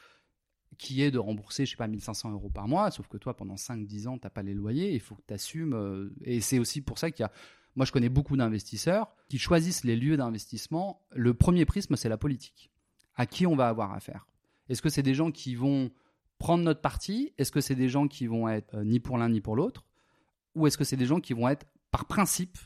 qui 0.77 1.03
est 1.03 1.13
de 1.13 1.19
rembourser, 1.19 1.67
je 1.67 1.71
sais 1.71 1.77
pas, 1.77 1.87
1500 1.87 2.33
euros 2.33 2.51
par 2.51 2.67
mois, 2.67 2.91
sauf 2.91 3.07
que 3.07 3.17
toi, 3.17 3.37
pendant 3.37 3.55
5-10 3.55 4.09
ans, 4.09 4.19
t'as 4.19 4.31
pas 4.31 4.43
les 4.43 4.55
loyers, 4.55 4.93
il 4.93 5.01
faut 5.01 5.15
que 5.15 5.23
tu 5.27 5.35
assumes. 5.35 6.11
et 6.25 6.41
c'est 6.41 6.59
aussi 6.59 6.81
pour 6.81 6.99
ça 6.99 7.13
qu'il 7.13 7.23
y 7.23 7.27
a 7.27 7.31
moi, 7.77 7.85
je 7.87 7.93
connais 7.93 8.09
beaucoup 8.09 8.37
d'investisseurs 8.37 9.15
qui 9.29 9.39
choisissent 9.39 9.85
les 9.85 9.97
lieux 9.97 10.17
d'investissement. 10.17 11.05
Le 11.11 11.35
premier 11.35 11.65
prisme, 11.65 11.97
c'est 11.97 12.09
la 12.09 12.17
politique. 12.17 12.71
À 13.17 13.27
qui 13.27 13.47
on 13.47 13.57
va 13.57 13.69
avoir 13.69 13.93
affaire? 13.93 14.27
Est-ce 14.69 14.83
que 14.83 14.89
c'est 14.89 15.03
des 15.03 15.15
gens 15.15 15.31
qui 15.31 15.55
vont 15.55 15.91
prendre 16.39 16.65
notre 16.65 16.81
parti? 16.81 17.33
Est-ce 17.39 17.53
que 17.53 17.61
c'est 17.61 17.75
des 17.75 17.89
gens 17.89 18.09
qui 18.09 18.27
vont 18.27 18.49
être 18.49 18.75
euh, 18.75 18.85
ni 18.85 19.01
pour 19.01 19.19
l'un 19.19 19.29
ni 19.29 19.41
pour 19.41 19.57
l'autre? 19.57 19.85
Ou 20.55 20.67
est-ce 20.67 20.79
que 20.79 20.85
c'est 20.85 20.97
des 20.97 21.07
gens 21.07 21.21
qui 21.21 21.33
vont 21.33 21.49
être 21.49 21.67
par 21.91 22.07
principe, 22.07 22.59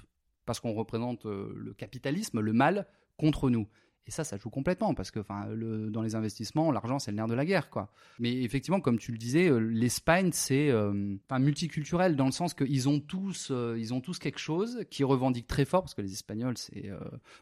parce 0.46 0.60
qu'on 0.60 0.72
représente 0.72 1.26
euh, 1.26 1.52
le 1.56 1.74
capitalisme, 1.74 2.40
le 2.40 2.52
mal, 2.52 2.86
contre 3.16 3.50
nous? 3.50 3.66
Et 4.08 4.10
ça, 4.10 4.24
ça 4.24 4.38
joue 4.38 4.48
complètement 4.48 4.94
parce 4.94 5.10
que, 5.10 5.20
enfin, 5.20 5.46
le, 5.54 5.90
dans 5.90 6.00
les 6.00 6.14
investissements, 6.14 6.72
l'argent 6.72 6.98
c'est 6.98 7.10
le 7.10 7.18
nerf 7.18 7.26
de 7.26 7.34
la 7.34 7.44
guerre, 7.44 7.68
quoi. 7.68 7.90
Mais 8.18 8.42
effectivement, 8.42 8.80
comme 8.80 8.98
tu 8.98 9.12
le 9.12 9.18
disais, 9.18 9.50
euh, 9.50 9.58
l'Espagne 9.58 10.30
c'est, 10.32 10.70
euh, 10.70 11.14
enfin, 11.28 11.38
multiculturel 11.38 12.16
dans 12.16 12.24
le 12.24 12.32
sens 12.32 12.54
qu'ils 12.54 12.88
ont 12.88 13.00
tous, 13.00 13.50
euh, 13.50 13.76
ils 13.78 13.92
ont 13.92 14.00
tous 14.00 14.18
quelque 14.18 14.38
chose 14.38 14.82
qui 14.90 15.04
revendiquent 15.04 15.46
très 15.46 15.66
fort 15.66 15.82
parce 15.82 15.92
que 15.92 16.00
les 16.00 16.14
Espagnols, 16.14 16.56
c'est, 16.56 16.90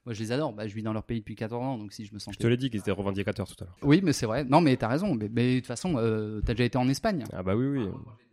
moi 0.04 0.12
je 0.12 0.20
les 0.20 0.32
adore. 0.32 0.52
Bah, 0.54 0.66
je 0.66 0.75
vis 0.75 0.82
dans 0.82 0.92
leur 0.92 1.04
pays 1.04 1.20
depuis 1.20 1.37
14 1.37 1.64
ans, 1.64 1.78
donc 1.78 1.92
si 1.92 2.04
je 2.04 2.12
me 2.12 2.18
sens. 2.18 2.35
Je 2.35 2.38
te 2.40 2.46
l'ai 2.49 2.56
dit 2.56 2.68
qu'ils 2.68 2.80
étaient 2.80 2.90
revendicateurs 2.90 3.46
tout 3.46 3.62
à 3.62 3.66
l'heure. 3.66 3.76
Oui, 3.82 4.00
mais 4.02 4.12
c'est 4.12 4.26
vrai. 4.26 4.42
Non, 4.42 4.61
mais 4.61 4.76
t'as 4.76 4.88
raison. 4.88 5.14
Mais, 5.14 5.28
mais 5.32 5.54
de 5.54 5.58
toute 5.61 5.68
façon, 5.68 5.94
t'as 6.44 6.52
déjà 6.54 6.64
été 6.64 6.78
en 6.78 6.88
Espagne. 6.88 7.23
Ah 7.32 7.44
bah 7.44 7.54
oui, 7.54 7.66
oui. 7.66 7.88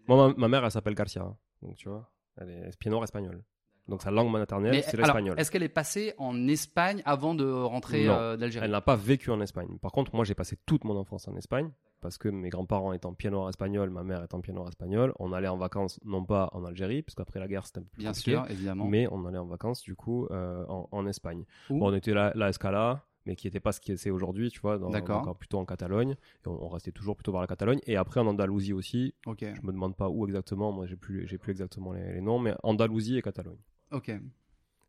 Moi, 0.08 0.34
ma, 0.38 0.48
mère, 0.48 0.66
elle 0.66 0.72
s'appelle 0.72 0.96
Garcia, 0.96 1.22
hein. 1.22 1.38
donc 1.62 1.76
tu 1.76 1.88
vois, 1.88 2.10
elle 2.38 2.50
est 2.50 2.78
pied 2.80 2.92
espagnole. 3.04 3.44
Donc 3.88 4.02
sa 4.02 4.12
langue 4.12 4.32
maternelle, 4.32 4.82
c'est 4.84 4.98
l'espagnol. 4.98 5.38
Est-ce 5.38 5.52
qu'elle 5.52 5.64
est 5.64 5.70
passée 5.70 6.14
en 6.18 6.48
Espagne 6.48 7.02
avant 7.06 7.36
de 7.36 7.46
rentrer 7.46 8.08
euh, 8.08 8.38
d'Algérie? 8.38 8.66
Elle 8.66 8.72
n'a 8.72 8.82
pas 8.82 8.96
vécu 8.96 9.30
en 9.30 9.42
Espagne. 9.42 9.78
Par 9.82 9.92
contre, 9.92 10.16
moi 10.16 10.24
j'ai 10.24 10.36
passé 10.36 10.58
toute 10.66 10.86
mon 10.86 10.96
enfance 10.98 11.28
en 11.28 11.36
Espagne 11.36 11.70
parce 12.04 12.18
que 12.18 12.30
mes 12.30 12.50
grands-parents 12.50 12.94
étant 12.94 13.14
pied 13.14 13.30
noir 13.30 13.50
espagnol, 13.50 13.90
ma 13.90 14.04
mère 14.04 14.24
étant 14.24 14.42
pied 14.42 14.54
noir 14.54 14.68
espagnol, 14.68 15.14
on 15.20 15.32
allait 15.32 15.48
en 15.48 15.58
vacances 15.58 16.00
non 16.04 16.24
pas 16.24 16.50
en 16.52 16.66
Algérie, 16.66 17.02
parce 17.02 17.16
qu'après 17.16 17.40
la 17.40 17.48
guerre 17.48 17.66
c'était 17.66 17.80
un 17.80 17.84
peu 17.84 17.90
plus 17.90 18.02
Bien 18.02 18.14
sûr, 18.14 18.46
évidemment. 18.50 18.86
Mais 18.86 19.08
on 19.10 19.26
allait 19.26 19.38
en 19.38 19.46
vacances 19.46 19.82
du 19.82 19.96
coup 19.96 20.28
euh, 20.32 20.66
en, 20.68 21.08
Espagne. 21.08 21.46
Bon, 21.70 21.90
on 21.90 21.94
était 21.94 22.14
là, 22.14 22.34
la 22.36 22.50
Escala, 22.50 23.06
mais 23.26 23.36
qui 23.36 23.48
n'était 23.48 23.62
pas 23.62 23.72
ce 23.72 23.80
qui 23.80 23.98
c'est 23.98 24.10
aujourd'hui, 24.10 24.50
tu 24.50 24.60
vois, 24.60 24.78
dans, 24.78 24.94
encore 24.94 25.38
plutôt 25.38 25.60
en 25.60 25.66
Catalogne. 25.66 26.16
Et 26.46 26.48
on, 26.48 26.68
restait 26.68 26.92
toujours 26.92 27.16
plutôt 27.16 27.32
vers 27.32 27.42
la 27.42 27.48
Catalogne. 27.48 27.80
Et 27.86 27.96
après 27.96 28.20
en 28.20 28.28
Andalousie 28.28 28.74
aussi. 28.74 29.14
Ok. 29.26 29.40
Je 29.40 29.66
me 29.66 29.72
demande 29.72 29.96
pas 29.96 30.10
où 30.10 30.26
exactement, 30.26 30.72
moi 30.72 30.86
j'ai 30.86 30.98
plus, 30.98 31.28
j'ai 31.28 31.38
plus 31.38 31.52
exactement 31.52 31.94
les, 31.94 32.14
les, 32.14 32.22
noms, 32.22 32.40
mais 32.40 32.54
Andalousie 32.64 33.18
et 33.18 33.22
Catalogne. 33.22 33.60
Ok 33.94 34.12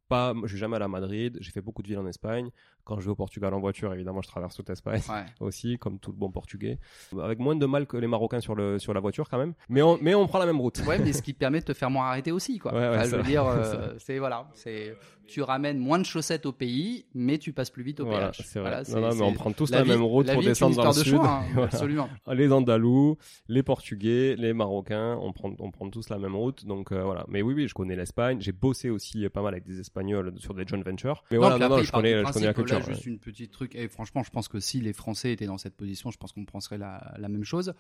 pas, 0.08 0.34
suis 0.48 0.58
jamais 0.58 0.76
allé 0.76 0.84
à 0.84 0.88
Madrid, 0.88 1.36
j'ai 1.40 1.50
fait 1.50 1.60
beaucoup 1.62 1.82
de 1.82 1.88
villes 1.88 1.98
en 1.98 2.06
Espagne. 2.06 2.50
Quand 2.84 3.00
je 3.00 3.06
vais 3.06 3.10
au 3.10 3.14
Portugal 3.14 3.54
en 3.54 3.60
voiture, 3.60 3.92
évidemment, 3.92 4.22
je 4.22 4.28
traverse 4.28 4.54
toute 4.54 4.68
l'Espagne 4.68 5.00
aussi, 5.40 5.78
comme 5.78 5.98
tout 5.98 6.12
le 6.12 6.18
bon 6.18 6.30
portugais. 6.30 6.78
Avec 7.20 7.38
moins 7.38 7.56
de 7.56 7.66
mal 7.66 7.86
que 7.86 7.96
les 7.96 8.06
Marocains 8.06 8.40
sur, 8.40 8.54
le, 8.54 8.78
sur 8.78 8.94
la 8.94 9.00
voiture 9.00 9.28
quand 9.28 9.38
même. 9.38 9.54
Mais 9.68 9.82
on, 9.82 9.98
mais 10.00 10.14
on 10.14 10.26
prend 10.26 10.38
la 10.38 10.46
même 10.46 10.60
route. 10.60 10.80
Ouais, 10.86 10.98
mais 10.98 11.12
ce 11.12 11.22
qui 11.22 11.32
permet 11.32 11.60
de 11.60 11.64
te 11.64 11.74
faire 11.74 11.90
moins 11.90 12.06
arrêter 12.06 12.32
aussi, 12.32 12.58
quoi. 12.58 12.72
je 13.04 13.16
veux 13.16 13.22
dire, 13.22 13.46
euh, 13.48 13.94
c'est 13.98 14.18
voilà, 14.18 14.48
c'est 14.54 14.96
tu 15.26 15.42
ramènes 15.42 15.78
moins 15.78 15.98
de 15.98 16.04
chaussettes 16.04 16.46
au 16.46 16.52
pays, 16.52 17.06
mais 17.14 17.38
tu 17.38 17.52
passes 17.52 17.70
plus 17.70 17.82
vite 17.82 18.00
au 18.00 18.06
voilà, 18.06 18.32
C'est 18.32 18.60
vrai. 18.60 18.82
non, 18.90 19.00
non, 19.00 19.14
mais 19.14 19.22
on 19.22 19.32
prend 19.32 19.52
tous 19.52 19.70
la, 19.70 19.84
même 19.84 20.02
route 20.02 20.30
pour 20.30 20.42
descendre 20.42 20.76
dans 20.76 20.88
le 20.88 20.92
sud. 20.92 21.14
Choix, 21.14 21.42
hein, 21.56 21.62
absolument. 21.62 22.08
Les 22.32 22.52
Andalous, 22.52 23.16
les 23.48 23.62
Portugais, 23.62 24.36
les 24.36 24.52
Marocains, 24.52 25.16
on 25.20 25.32
prend, 25.32 25.52
on 25.58 25.70
prend 25.70 25.88
tous 25.88 26.08
la 26.08 26.18
même 26.18 26.36
route. 26.36 26.66
Donc 26.66 26.92
euh, 26.92 27.02
voilà. 27.02 27.24
Mais 27.28 27.42
oui, 27.42 27.54
oui, 27.54 27.68
je 27.68 27.74
connais 27.74 27.96
l'Espagne. 27.96 28.38
J'ai 28.40 28.52
bossé 28.52 28.90
aussi 28.90 29.28
pas 29.28 29.42
mal 29.42 29.54
avec 29.54 29.64
des 29.64 29.80
Espagnols 29.80 30.34
sur 30.38 30.54
des 30.54 30.66
joint 30.66 30.82
ventures. 30.82 31.24
Mais 31.30 31.38
voilà, 31.38 31.58
non, 31.58 31.76
non, 31.76 31.82
je 31.82 31.90
connais, 31.90 32.24
je 32.24 32.32
connais 32.32 32.46
la 32.46 32.54
culture. 32.54 32.73
Là, 32.78 32.84
juste 32.84 33.06
une 33.06 33.18
petite 33.18 33.50
truc. 33.50 33.74
Et 33.74 33.88
franchement, 33.88 34.22
je 34.22 34.30
pense 34.30 34.48
que 34.48 34.60
si 34.60 34.80
les 34.80 34.92
Français 34.92 35.32
étaient 35.32 35.46
dans 35.46 35.58
cette 35.58 35.76
position, 35.76 36.10
je 36.10 36.18
pense 36.18 36.32
qu'on 36.32 36.44
penserait 36.44 36.78
la, 36.78 37.14
la 37.18 37.28
même 37.28 37.44
chose. 37.44 37.74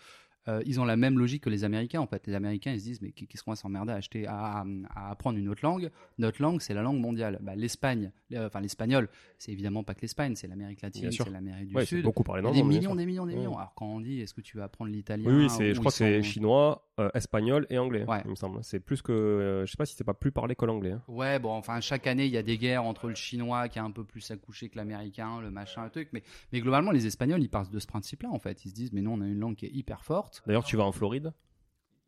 Euh, 0.46 0.62
ils 0.66 0.78
ont 0.78 0.84
la 0.84 0.96
même 0.96 1.18
logique 1.18 1.44
que 1.44 1.50
les 1.50 1.64
Américains. 1.64 2.00
En 2.00 2.06
fait, 2.06 2.26
les 2.26 2.34
Américains, 2.34 2.72
ils 2.72 2.80
se 2.80 2.84
disent 2.84 3.00
mais 3.00 3.12
qu'est-ce 3.12 3.42
qu'on 3.42 3.52
va 3.52 3.56
s'emmerder 3.56 3.92
à 3.92 3.96
acheter, 3.96 4.26
à, 4.26 4.64
à, 4.94 5.10
apprendre 5.10 5.38
une 5.38 5.48
autre 5.48 5.62
langue? 5.62 5.90
Notre 6.18 6.42
langue, 6.42 6.60
c'est 6.60 6.74
la 6.74 6.82
langue 6.82 7.00
mondiale. 7.00 7.38
Bah, 7.40 7.54
L'Espagne, 7.56 8.12
enfin 8.36 8.60
l'espagnol, 8.60 9.08
c'est 9.38 9.52
évidemment 9.52 9.84
pas 9.84 9.94
que 9.94 10.02
l'Espagne, 10.02 10.34
c'est 10.36 10.46
l'Amérique 10.46 10.82
latine, 10.82 11.10
c'est 11.10 11.30
l'Amérique 11.30 11.74
du 11.74 11.86
Sud. 11.86 12.04
Beaucoup 12.04 12.24
parlé 12.24 12.42
des 12.52 12.62
millions, 12.62 12.94
des 12.94 13.06
millions, 13.06 13.26
des 13.26 13.36
millions. 13.36 13.56
Alors 13.56 13.72
quand 13.74 13.86
on 13.86 14.00
dit 14.00 14.20
est-ce 14.20 14.34
que 14.34 14.40
tu 14.40 14.58
vas 14.58 14.64
apprendre 14.64 14.90
l'italien 14.90 15.24
Oui, 15.26 15.46
oui 15.46 15.74
je 15.74 15.78
crois 15.78 15.90
que 15.90 15.96
c'est 15.96 16.22
chinois, 16.22 16.86
euh, 17.00 17.10
espagnol 17.14 17.66
et 17.70 17.78
anglais, 17.78 18.04
il 18.24 18.30
me 18.30 18.36
semble. 18.36 18.62
C'est 18.62 18.80
plus 18.80 19.02
que, 19.02 19.12
euh, 19.12 19.66
je 19.66 19.70
sais 19.70 19.76
pas 19.76 19.86
si 19.86 19.94
c'est 19.94 20.04
pas 20.04 20.14
plus 20.14 20.32
parlé 20.32 20.54
que 20.54 20.64
l'anglais. 20.64 20.92
Hein. 20.92 21.02
Ouais, 21.08 21.38
bon, 21.38 21.52
enfin 21.52 21.80
chaque 21.80 22.06
année 22.06 22.26
il 22.26 22.32
y 22.32 22.36
a 22.36 22.42
des 22.42 22.58
guerres 22.58 22.84
entre 22.84 23.08
le 23.08 23.14
chinois 23.14 23.68
qui 23.68 23.78
est 23.78 23.82
un 23.82 23.90
peu 23.90 24.04
plus 24.04 24.30
accouché 24.30 24.68
que 24.68 24.76
l'américain, 24.84 25.40
le 25.40 25.50
machin, 25.50 25.84
le 25.84 25.90
truc. 25.90 26.08
Mais, 26.12 26.22
mais 26.52 26.60
globalement, 26.60 26.90
les 26.90 27.06
Espagnols, 27.06 27.42
ils 27.42 27.48
partent 27.48 27.72
de 27.72 27.78
ce 27.78 27.86
principe-là 27.86 28.30
en 28.30 28.38
fait. 28.38 28.64
Ils 28.64 28.70
se 28.70 28.74
disent 28.74 28.92
mais 28.92 29.02
non, 29.02 29.14
on 29.14 29.20
a 29.20 29.26
une 29.26 29.40
langue 29.40 29.56
qui 29.56 29.66
est 29.66 29.72
hyper 29.72 30.04
forte. 30.04 30.42
D'ailleurs, 30.46 30.64
tu 30.64 30.76
vas 30.76 30.84
en 30.84 30.92
Floride? 30.92 31.32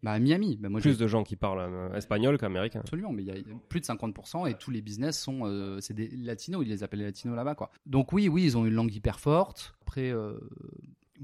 Bah, 0.02 0.18
Miami. 0.18 0.56
Bah, 0.56 0.68
moi, 0.68 0.80
plus 0.80 0.98
de 0.98 1.06
gens 1.06 1.24
qui 1.24 1.36
parlent 1.36 1.60
euh, 1.60 1.92
espagnol 1.94 2.38
qu'américain. 2.38 2.80
Absolument, 2.80 3.12
mais 3.12 3.22
il 3.22 3.28
y 3.28 3.30
a 3.32 3.34
plus 3.68 3.80
de 3.80 3.86
50% 3.86 4.48
et 4.48 4.54
tous 4.54 4.70
les 4.70 4.82
business 4.82 5.18
sont 5.18 5.46
euh, 5.46 5.80
c'est 5.80 5.94
des 5.94 6.08
latinos, 6.08 6.62
ils 6.64 6.68
les 6.68 6.82
appellent 6.82 7.00
les 7.00 7.06
latinos 7.06 7.34
là-bas 7.34 7.54
quoi. 7.54 7.70
Donc 7.86 8.12
oui, 8.12 8.28
oui, 8.28 8.44
ils 8.44 8.56
ont 8.56 8.66
une 8.66 8.74
langue 8.74 8.94
hyper 8.94 9.18
forte. 9.18 9.74
Après, 9.82 10.10
euh, 10.10 10.38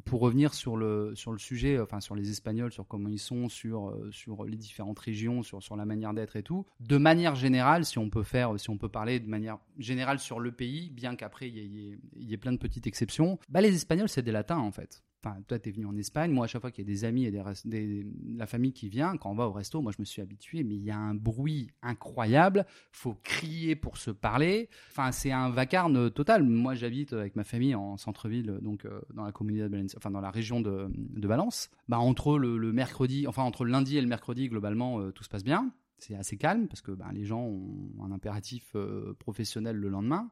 pour 0.05 0.21
revenir 0.21 0.55
sur 0.55 0.77
le 0.77 1.15
sur 1.15 1.33
le 1.33 1.39
sujet, 1.39 1.79
enfin 1.81 2.01
sur 2.01 2.15
les 2.15 2.31
Espagnols, 2.31 2.73
sur 2.73 2.87
comment 2.87 3.09
ils 3.09 3.19
sont, 3.19 3.49
sur 3.49 3.97
sur 4.11 4.45
les 4.45 4.57
différentes 4.57 4.99
régions, 4.99 5.43
sur 5.43 5.63
sur 5.63 5.77
la 5.77 5.85
manière 5.85 6.15
d'être 6.15 6.37
et 6.37 6.43
tout. 6.43 6.67
De 6.81 6.97
manière 6.97 7.35
générale, 7.35 7.85
si 7.85 7.99
on 7.99 8.11
peut 8.11 8.23
faire, 8.23 8.59
si 8.59 8.71
on 8.71 8.79
peut 8.79 8.89
parler 8.89 9.21
de 9.21 9.29
manière 9.29 9.59
générale 9.79 10.19
sur 10.19 10.41
le 10.41 10.53
pays, 10.53 10.91
bien 10.91 11.17
qu'après 11.17 11.49
il 11.49 11.57
y, 11.57 11.99
y, 12.17 12.35
ait 12.35 12.39
plein 12.39 12.53
de 12.53 12.59
petites 12.59 12.87
exceptions, 12.87 13.39
bah 13.49 13.61
les 13.61 13.75
Espagnols 13.75 14.09
c'est 14.09 14.23
des 14.23 14.33
Latins 14.33 14.59
en 14.59 14.73
fait. 14.73 15.03
Enfin, 15.25 15.41
toi, 15.47 15.57
tu 15.59 15.69
es 15.69 15.73
venu 15.73 15.87
en 15.87 15.97
Espagne. 15.97 16.33
Moi, 16.33 16.47
à 16.47 16.49
chaque 16.49 16.63
fois 16.63 16.73
qu'il 16.73 16.85
y 16.85 16.91
a 16.91 16.93
des 16.93 17.05
amis 17.05 17.27
et 17.27 17.31
des, 17.31 18.07
la 18.35 18.47
famille 18.47 18.73
qui 18.73 18.89
vient, 18.89 19.17
quand 19.17 19.31
on 19.31 19.35
va 19.35 19.47
au 19.47 19.53
resto, 19.53 19.81
moi, 19.81 19.93
je 19.97 20.01
me 20.01 20.05
suis 20.05 20.21
habitué, 20.21 20.65
mais 20.65 20.75
il 20.75 20.83
y 20.83 20.91
a 20.91 20.99
un 20.99 21.15
bruit 21.15 21.71
incroyable. 21.81 22.67
faut 22.91 23.15
crier 23.23 23.77
pour 23.77 23.99
se 23.99 24.11
parler. 24.11 24.69
Enfin, 24.91 25.13
c'est 25.13 25.31
un 25.31 25.49
vacarme 25.51 26.11
total. 26.11 26.43
Moi, 26.43 26.75
j'habite 26.75 27.13
avec 27.13 27.37
ma 27.37 27.45
famille 27.45 27.77
en 27.77 27.97
centre-ville, 27.97 28.59
donc 28.63 28.85
euh, 28.85 29.01
dans 29.15 29.23
la 29.23 29.31
communauté 29.31 29.69
de 29.69 29.97
enfin, 29.97 30.11
dans 30.11 30.21
la 30.21 30.33
région 30.33 30.61
de, 30.61 30.89
de 30.93 31.29
Valence. 31.29 31.71
Bah, 31.89 32.01
entre 32.01 32.37
le, 32.37 32.73
mercredi, 32.73 33.29
enfin, 33.29 33.45
entre 33.45 33.65
le 33.65 33.71
lundi 33.71 33.97
et 33.97 34.01
le 34.01 34.09
mercredi, 34.09 34.49
globalement, 34.49 34.99
euh, 34.99 35.13
tout 35.13 35.23
se 35.23 35.29
passe 35.29 35.45
bien. 35.45 35.71
C'est 35.99 36.17
assez 36.17 36.37
calme 36.37 36.67
parce 36.67 36.81
que 36.81 36.91
bah, 36.91 37.07
les 37.15 37.25
gens 37.25 37.43
ont 37.43 38.05
un 38.05 38.11
impératif 38.11 38.73
euh, 38.75 39.15
professionnel 39.21 39.77
le 39.77 39.89
lendemain. 39.89 40.31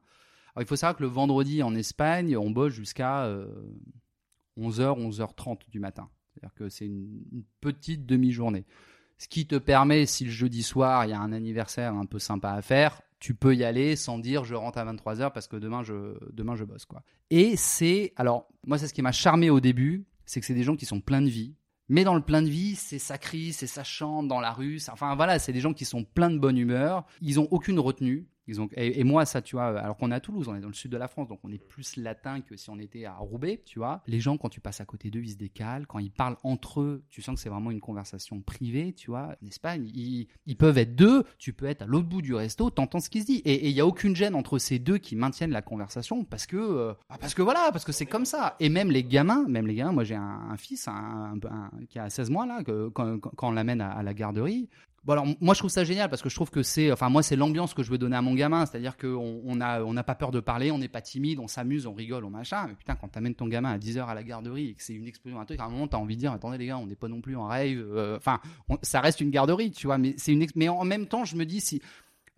Il 0.58 0.66
faut 0.66 0.74
savoir 0.74 0.96
que 0.96 1.04
le 1.04 1.08
vendredi 1.08 1.62
en 1.62 1.76
Espagne, 1.76 2.36
on 2.36 2.50
bosse 2.50 2.72
jusqu'à 2.72 3.32
11h, 4.58 4.98
11h30 4.98 5.68
du 5.68 5.80
matin. 5.80 6.08
C'est-à-dire 6.32 6.54
que 6.54 6.68
c'est 6.68 6.86
une, 6.86 7.44
petite 7.60 8.06
demi-journée. 8.06 8.64
Ce 9.18 9.28
qui 9.28 9.46
te 9.46 9.56
permet, 9.56 10.06
si 10.06 10.24
le 10.24 10.30
jeudi 10.30 10.62
soir, 10.62 11.04
il 11.04 11.10
y 11.10 11.12
a 11.12 11.20
un 11.20 11.32
anniversaire 11.32 11.94
un 11.94 12.06
peu 12.06 12.18
sympa 12.18 12.52
à 12.52 12.62
faire, 12.62 13.02
tu 13.18 13.34
peux 13.34 13.54
y 13.54 13.64
aller 13.64 13.96
sans 13.96 14.18
dire 14.18 14.44
je 14.44 14.54
rentre 14.54 14.78
à 14.78 14.90
23h 14.90 15.32
parce 15.32 15.46
que 15.46 15.56
demain 15.56 15.82
je, 15.82 16.16
demain 16.32 16.56
je 16.56 16.64
bosse. 16.64 16.86
Quoi. 16.86 17.02
Et 17.28 17.56
c'est, 17.56 18.14
alors, 18.16 18.48
moi, 18.66 18.78
c'est 18.78 18.88
ce 18.88 18.94
qui 18.94 19.02
m'a 19.02 19.12
charmé 19.12 19.50
au 19.50 19.60
début, 19.60 20.06
c'est 20.24 20.40
que 20.40 20.46
c'est 20.46 20.54
des 20.54 20.62
gens 20.62 20.76
qui 20.76 20.86
sont 20.86 21.00
pleins 21.00 21.22
de 21.22 21.28
vie. 21.28 21.54
Mais 21.90 22.04
dans 22.04 22.14
le 22.14 22.22
plein 22.22 22.40
de 22.40 22.48
vie, 22.48 22.76
c'est 22.76 23.00
ça 23.00 23.18
crie, 23.18 23.52
c'est 23.52 23.66
ça 23.66 23.82
chante 23.82 24.28
dans 24.28 24.40
la 24.40 24.52
rue. 24.52 24.78
Enfin 24.90 25.16
voilà, 25.16 25.40
c'est 25.40 25.52
des 25.52 25.60
gens 25.60 25.72
qui 25.72 25.84
sont 25.84 26.04
pleins 26.04 26.30
de 26.30 26.38
bonne 26.38 26.56
humeur. 26.56 27.04
Ils 27.20 27.40
ont 27.40 27.48
aucune 27.50 27.80
retenue 27.80 28.28
et, 28.76 29.04
moi, 29.04 29.24
ça, 29.24 29.42
tu 29.42 29.56
vois, 29.56 29.78
alors 29.78 29.96
qu'on 29.96 30.10
est 30.10 30.14
à 30.14 30.20
Toulouse, 30.20 30.48
on 30.48 30.54
est 30.54 30.60
dans 30.60 30.68
le 30.68 30.74
sud 30.74 30.90
de 30.90 30.96
la 30.96 31.08
France, 31.08 31.28
donc 31.28 31.40
on 31.44 31.50
est 31.50 31.58
plus 31.58 31.96
latin 31.96 32.40
que 32.40 32.56
si 32.56 32.70
on 32.70 32.78
était 32.78 33.04
à 33.04 33.14
Roubaix, 33.16 33.62
tu 33.64 33.78
vois. 33.78 34.02
Les 34.06 34.20
gens, 34.20 34.36
quand 34.36 34.48
tu 34.48 34.60
passes 34.60 34.80
à 34.80 34.84
côté 34.84 35.10
d'eux, 35.10 35.22
ils 35.22 35.30
se 35.30 35.36
décalent. 35.36 35.86
Quand 35.86 35.98
ils 35.98 36.10
parlent 36.10 36.36
entre 36.42 36.80
eux, 36.80 37.04
tu 37.10 37.22
sens 37.22 37.36
que 37.36 37.40
c'est 37.40 37.48
vraiment 37.48 37.70
une 37.70 37.80
conversation 37.80 38.40
privée, 38.40 38.92
tu 38.92 39.10
vois. 39.10 39.36
En 39.42 39.46
Espagne, 39.46 39.90
ils, 39.94 40.56
peuvent 40.56 40.78
être 40.78 40.94
deux, 40.94 41.24
tu 41.38 41.52
peux 41.52 41.66
être 41.66 41.82
à 41.82 41.86
l'autre 41.86 42.08
bout 42.08 42.22
du 42.22 42.34
resto, 42.34 42.70
t'entends 42.70 43.00
ce 43.00 43.10
qui 43.10 43.20
se 43.20 43.26
dit. 43.26 43.42
Et 43.44 43.68
il 43.68 43.74
n'y 43.74 43.80
a 43.80 43.86
aucune 43.86 44.14
gêne 44.14 44.34
entre 44.34 44.58
ces 44.58 44.78
deux 44.78 44.98
qui 44.98 45.16
maintiennent 45.16 45.50
la 45.52 45.62
conversation 45.62 46.24
parce 46.24 46.46
que, 46.46 46.56
euh, 46.56 46.92
bah, 47.08 47.16
parce 47.20 47.34
que 47.34 47.42
voilà, 47.42 47.70
parce 47.72 47.84
que 47.84 47.92
c'est 47.92 48.06
comme 48.06 48.24
ça. 48.24 48.56
Et 48.60 48.68
même 48.68 48.90
les 48.90 49.04
gamins, 49.04 49.46
même 49.48 49.66
les 49.66 49.74
gamins, 49.74 49.92
moi 49.92 50.04
j'ai 50.04 50.14
un, 50.14 50.56
fils 50.56 50.88
qui 51.88 51.98
a 51.98 52.10
16 52.10 52.30
mois 52.30 52.46
là, 52.46 52.62
quand, 52.62 53.20
on 53.42 53.52
l'amène 53.52 53.80
à, 53.80 54.02
la 54.02 54.14
garderie, 54.14 54.68
Bon 55.02 55.14
alors 55.14 55.24
moi 55.40 55.54
je 55.54 55.60
trouve 55.60 55.70
ça 55.70 55.82
génial 55.82 56.10
parce 56.10 56.20
que 56.20 56.28
je 56.28 56.34
trouve 56.34 56.50
que 56.50 56.62
c'est 56.62 56.92
enfin 56.92 57.08
moi 57.08 57.22
c'est 57.22 57.36
l'ambiance 57.36 57.72
que 57.72 57.82
je 57.82 57.90
veux 57.90 57.96
donner 57.96 58.16
à 58.16 58.22
mon 58.22 58.34
gamin. 58.34 58.66
C'est-à-dire 58.66 58.98
qu'on 58.98 59.40
on 59.46 59.58
on 59.58 59.92
n'a 59.94 60.04
pas 60.04 60.14
peur 60.14 60.30
de 60.30 60.40
parler 60.40 60.70
on 60.70 60.76
n'est 60.76 60.88
pas 60.88 61.00
timide 61.00 61.38
on 61.38 61.48
s'amuse 61.48 61.86
on 61.86 61.94
rigole 61.94 62.24
on 62.26 62.30
machin. 62.30 62.66
Mais 62.68 62.74
putain 62.74 62.96
quand 62.96 63.08
t'amènes 63.08 63.34
ton 63.34 63.46
gamin 63.46 63.70
à 63.70 63.78
10h 63.78 64.04
à 64.06 64.14
la 64.14 64.22
garderie 64.22 64.68
et 64.68 64.74
que 64.74 64.82
c'est 64.82 64.92
une 64.92 65.06
explosion 65.06 65.40
un 65.40 65.46
truc 65.46 65.58
à 65.58 65.64
un 65.64 65.70
moment 65.70 65.88
t'as 65.88 65.96
envie 65.96 66.16
de 66.16 66.20
dire 66.20 66.32
attendez 66.32 66.58
les 66.58 66.66
gars 66.66 66.76
on 66.76 66.86
n'est 66.86 66.96
pas 66.96 67.08
non 67.08 67.22
plus 67.22 67.34
en 67.34 67.46
rêve 67.46 67.78
euh, 67.80 68.18
enfin 68.18 68.40
ça 68.82 69.00
reste 69.00 69.22
une 69.22 69.30
garderie 69.30 69.70
tu 69.70 69.86
vois. 69.86 69.96
Mais 69.96 70.14
c'est 70.18 70.32
une 70.32 70.46
mais 70.54 70.68
en 70.68 70.84
même 70.84 71.06
temps 71.06 71.24
je 71.24 71.34
me 71.36 71.46
dis 71.46 71.62
si 71.62 71.80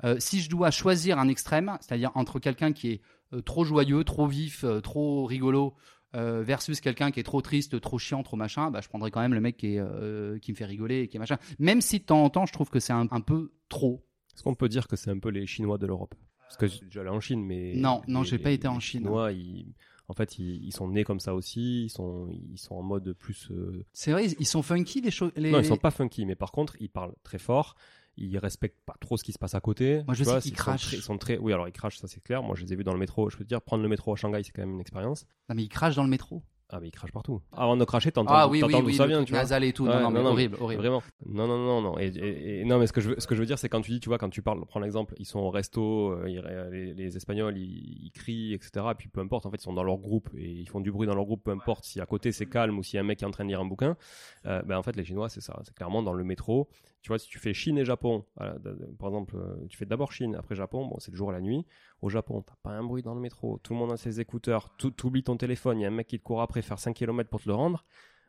euh, 0.04 0.16
si 0.20 0.40
je 0.40 0.48
dois 0.48 0.70
choisir 0.70 1.18
un 1.18 1.26
extrême 1.26 1.76
c'est-à-dire 1.80 2.12
entre 2.14 2.38
quelqu'un 2.38 2.72
qui 2.72 2.92
est 2.92 3.00
euh, 3.32 3.40
trop 3.40 3.64
joyeux 3.64 4.04
trop 4.04 4.28
vif 4.28 4.64
trop 4.84 5.26
rigolo 5.26 5.74
euh, 6.14 6.42
versus 6.42 6.80
quelqu'un 6.80 7.10
qui 7.10 7.20
est 7.20 7.24
trop 7.24 7.40
triste, 7.40 7.80
trop 7.80 7.98
chiant, 7.98 8.22
trop 8.22 8.36
machin, 8.36 8.70
bah, 8.70 8.80
je 8.82 8.88
prendrais 8.88 9.10
quand 9.10 9.20
même 9.20 9.34
le 9.34 9.40
mec 9.40 9.56
qui, 9.56 9.74
est, 9.74 9.78
euh, 9.78 10.38
qui 10.38 10.52
me 10.52 10.56
fait 10.56 10.66
rigoler 10.66 11.00
et 11.00 11.08
qui 11.08 11.16
est 11.16 11.20
machin. 11.20 11.38
Même 11.58 11.80
si 11.80 12.00
de 12.00 12.04
temps 12.04 12.22
en 12.22 12.30
temps, 12.30 12.46
je 12.46 12.52
trouve 12.52 12.70
que 12.70 12.80
c'est 12.80 12.92
un, 12.92 13.06
peu 13.20 13.52
trop. 13.68 14.04
Est-ce 14.34 14.42
qu'on 14.42 14.54
peut 14.54 14.68
dire 14.68 14.88
que 14.88 14.96
c'est 14.96 15.10
un 15.10 15.18
peu 15.18 15.30
les 15.30 15.46
Chinois 15.46 15.78
de 15.78 15.86
l'Europe? 15.86 16.14
Parce 16.40 16.56
que 16.56 16.66
j'ai 16.66 16.84
déjà 16.84 17.00
allé 17.00 17.10
en 17.10 17.20
Chine, 17.20 17.44
mais. 17.44 17.74
Non, 17.76 18.02
non, 18.08 18.24
j'ai 18.24 18.38
pas 18.38 18.50
été 18.50 18.68
en 18.68 18.78
Chine. 18.78 19.00
Les 19.00 19.06
Chinois, 19.06 19.32
ils, 19.32 19.72
en 20.08 20.14
fait, 20.14 20.38
ils, 20.38 20.72
sont 20.72 20.88
nés 20.88 21.04
comme 21.04 21.20
ça 21.20 21.34
aussi. 21.34 21.84
Ils 21.84 21.90
sont, 21.90 22.28
ils 22.30 22.58
sont 22.58 22.74
en 22.74 22.82
mode 22.82 23.14
plus. 23.14 23.50
Euh, 23.50 23.86
c'est 23.94 24.12
vrai, 24.12 24.26
ils 24.26 24.46
sont 24.46 24.62
funky 24.62 25.00
les 25.00 25.10
choses. 25.10 25.32
Non, 25.38 25.60
ils 25.60 25.64
sont 25.64 25.78
pas 25.78 25.90
funky, 25.90 26.26
mais 26.26 26.34
par 26.34 26.52
contre, 26.52 26.76
ils 26.80 26.90
parlent 26.90 27.14
très 27.22 27.38
fort 27.38 27.74
ils 28.16 28.38
respectent 28.38 28.80
pas 28.84 28.94
trop 29.00 29.16
ce 29.16 29.24
qui 29.24 29.32
se 29.32 29.38
passe 29.38 29.54
à 29.54 29.60
côté. 29.60 30.02
Moi, 30.06 30.14
je 30.14 30.24
sais 30.24 30.40
qu'ils 30.40 30.52
crachent. 30.52 30.92
Ils 30.92 31.02
sont 31.02 31.18
très, 31.18 31.38
oui, 31.38 31.52
alors 31.52 31.68
ils 31.68 31.72
crachent, 31.72 31.98
ça 31.98 32.08
c'est 32.08 32.22
clair. 32.22 32.42
Moi, 32.42 32.54
je 32.56 32.62
les 32.64 32.72
ai 32.72 32.76
vus 32.76 32.84
dans 32.84 32.92
le 32.92 32.98
métro. 32.98 33.30
Je 33.30 33.36
peux 33.36 33.44
te 33.44 33.48
dire, 33.48 33.62
prendre 33.62 33.82
le 33.82 33.88
métro 33.88 34.12
à 34.12 34.16
Shanghai, 34.16 34.42
c'est 34.42 34.52
quand 34.52 34.62
même 34.62 34.74
une 34.74 34.80
expérience. 34.80 35.26
Non, 35.48 35.54
mais 35.54 35.62
ils 35.64 35.68
crachent 35.68 35.96
dans 35.96 36.04
le 36.04 36.10
métro. 36.10 36.42
Ah, 36.74 36.80
mais 36.80 36.88
il 36.88 36.90
crache 36.90 37.12
partout. 37.12 37.42
Avant 37.52 37.76
de 37.76 37.84
cracher, 37.84 38.10
t'entends 38.12 38.32
Ah 38.32 38.48
oui, 38.48 38.62
oui, 38.64 38.74
oui, 38.82 38.94
ça 38.94 39.06
vient, 39.06 39.22
tu 39.24 39.34
vois. 39.34 39.62
et 39.62 39.72
tout. 39.74 39.84
Ouais, 39.84 39.90
non, 39.92 40.10
non, 40.10 40.22
non, 40.22 40.30
horrible, 40.30 40.56
horrible. 40.58 40.80
Vraiment. 40.80 41.02
Non, 41.26 41.46
non, 41.46 41.58
non, 41.58 41.82
non. 41.82 41.98
Et, 41.98 42.06
et- 42.06 42.60
et- 42.60 42.64
non, 42.64 42.78
mais 42.78 42.86
ce 42.86 42.94
que 42.94 43.02
je 43.02 43.10
veux, 43.10 43.16
ce 43.20 43.26
que 43.26 43.34
je 43.34 43.40
veux 43.40 43.46
dire, 43.46 43.58
c'est 43.58 43.68
quand 43.68 43.82
tu 43.82 43.90
dis, 43.90 44.00
tu 44.00 44.08
vois, 44.08 44.16
quand 44.16 44.30
tu 44.30 44.40
parles, 44.40 44.64
prends 44.64 44.80
l'exemple, 44.80 45.12
ils 45.18 45.26
sont 45.26 45.40
au 45.40 45.50
resto, 45.50 46.12
euh, 46.12 46.30
ils- 46.30 46.40
les, 46.70 46.94
les 46.94 47.16
Espagnols, 47.18 47.58
ils, 47.58 48.04
ils 48.06 48.10
crient, 48.10 48.54
etc. 48.54 48.86
Et 48.92 48.94
puis 48.94 49.10
peu 49.10 49.20
importe, 49.20 49.44
en 49.44 49.50
fait, 49.50 49.58
ils 49.58 49.64
sont 49.64 49.74
dans 49.74 49.84
leur 49.84 49.98
groupe 49.98 50.30
et 50.34 50.50
ils 50.50 50.66
font 50.66 50.80
du 50.80 50.90
bruit 50.90 51.06
dans 51.06 51.14
leur 51.14 51.26
groupe, 51.26 51.44
peu 51.44 51.50
importe 51.50 51.84
si 51.84 52.00
à 52.00 52.06
côté 52.06 52.32
c'est 52.32 52.46
calme 52.46 52.78
ou 52.78 52.82
si 52.82 52.96
un 52.96 53.02
mec 53.02 53.22
est 53.22 53.26
en 53.26 53.30
train 53.32 53.44
de 53.44 53.50
lire 53.50 53.60
un 53.60 53.66
bouquin. 53.66 53.98
Euh, 54.46 54.62
ben 54.62 54.78
en 54.78 54.82
fait, 54.82 54.96
les 54.96 55.04
Chinois, 55.04 55.28
c'est 55.28 55.42
ça. 55.42 55.60
C'est 55.64 55.74
clairement 55.74 56.02
dans 56.02 56.14
le 56.14 56.24
métro. 56.24 56.70
Tu 57.02 57.08
vois, 57.08 57.18
si 57.18 57.28
tu 57.28 57.38
fais 57.38 57.52
Chine 57.52 57.78
et 57.78 57.84
Japon, 57.84 58.24
voilà, 58.36 58.56
par 58.98 59.08
exemple, 59.08 59.36
euh, 59.36 59.66
tu 59.68 59.76
fais 59.76 59.86
d'abord 59.86 60.12
Chine, 60.12 60.36
après 60.36 60.54
Japon, 60.54 60.86
bon, 60.86 60.98
c'est 61.00 61.10
le 61.10 61.16
jour 61.16 61.30
et 61.30 61.34
la 61.34 61.40
nuit. 61.40 61.66
Au 62.00 62.08
Japon, 62.08 62.42
t'as 62.42 62.54
pas 62.62 62.70
un 62.70 62.84
bruit 62.84 63.02
dans 63.02 63.14
le 63.14 63.20
métro, 63.20 63.58
tout 63.58 63.72
le 63.72 63.78
monde 63.78 63.92
a 63.92 63.96
ses 63.96 64.20
écouteurs, 64.20 64.74
t'oublies 64.76 65.24
ton 65.24 65.36
téléphone, 65.36 65.80
il 65.80 65.82
y 65.82 65.84
a 65.84 65.88
un 65.88 65.92
mec 65.92 66.06
qui 66.06 66.18
te 66.18 66.24
court 66.24 66.42
après 66.42 66.62
faire 66.62 66.78
5 66.78 66.94
km 66.94 67.28
pour 67.28 67.40
te 67.40 67.48
le 67.48 67.54
rendre. 67.54 67.84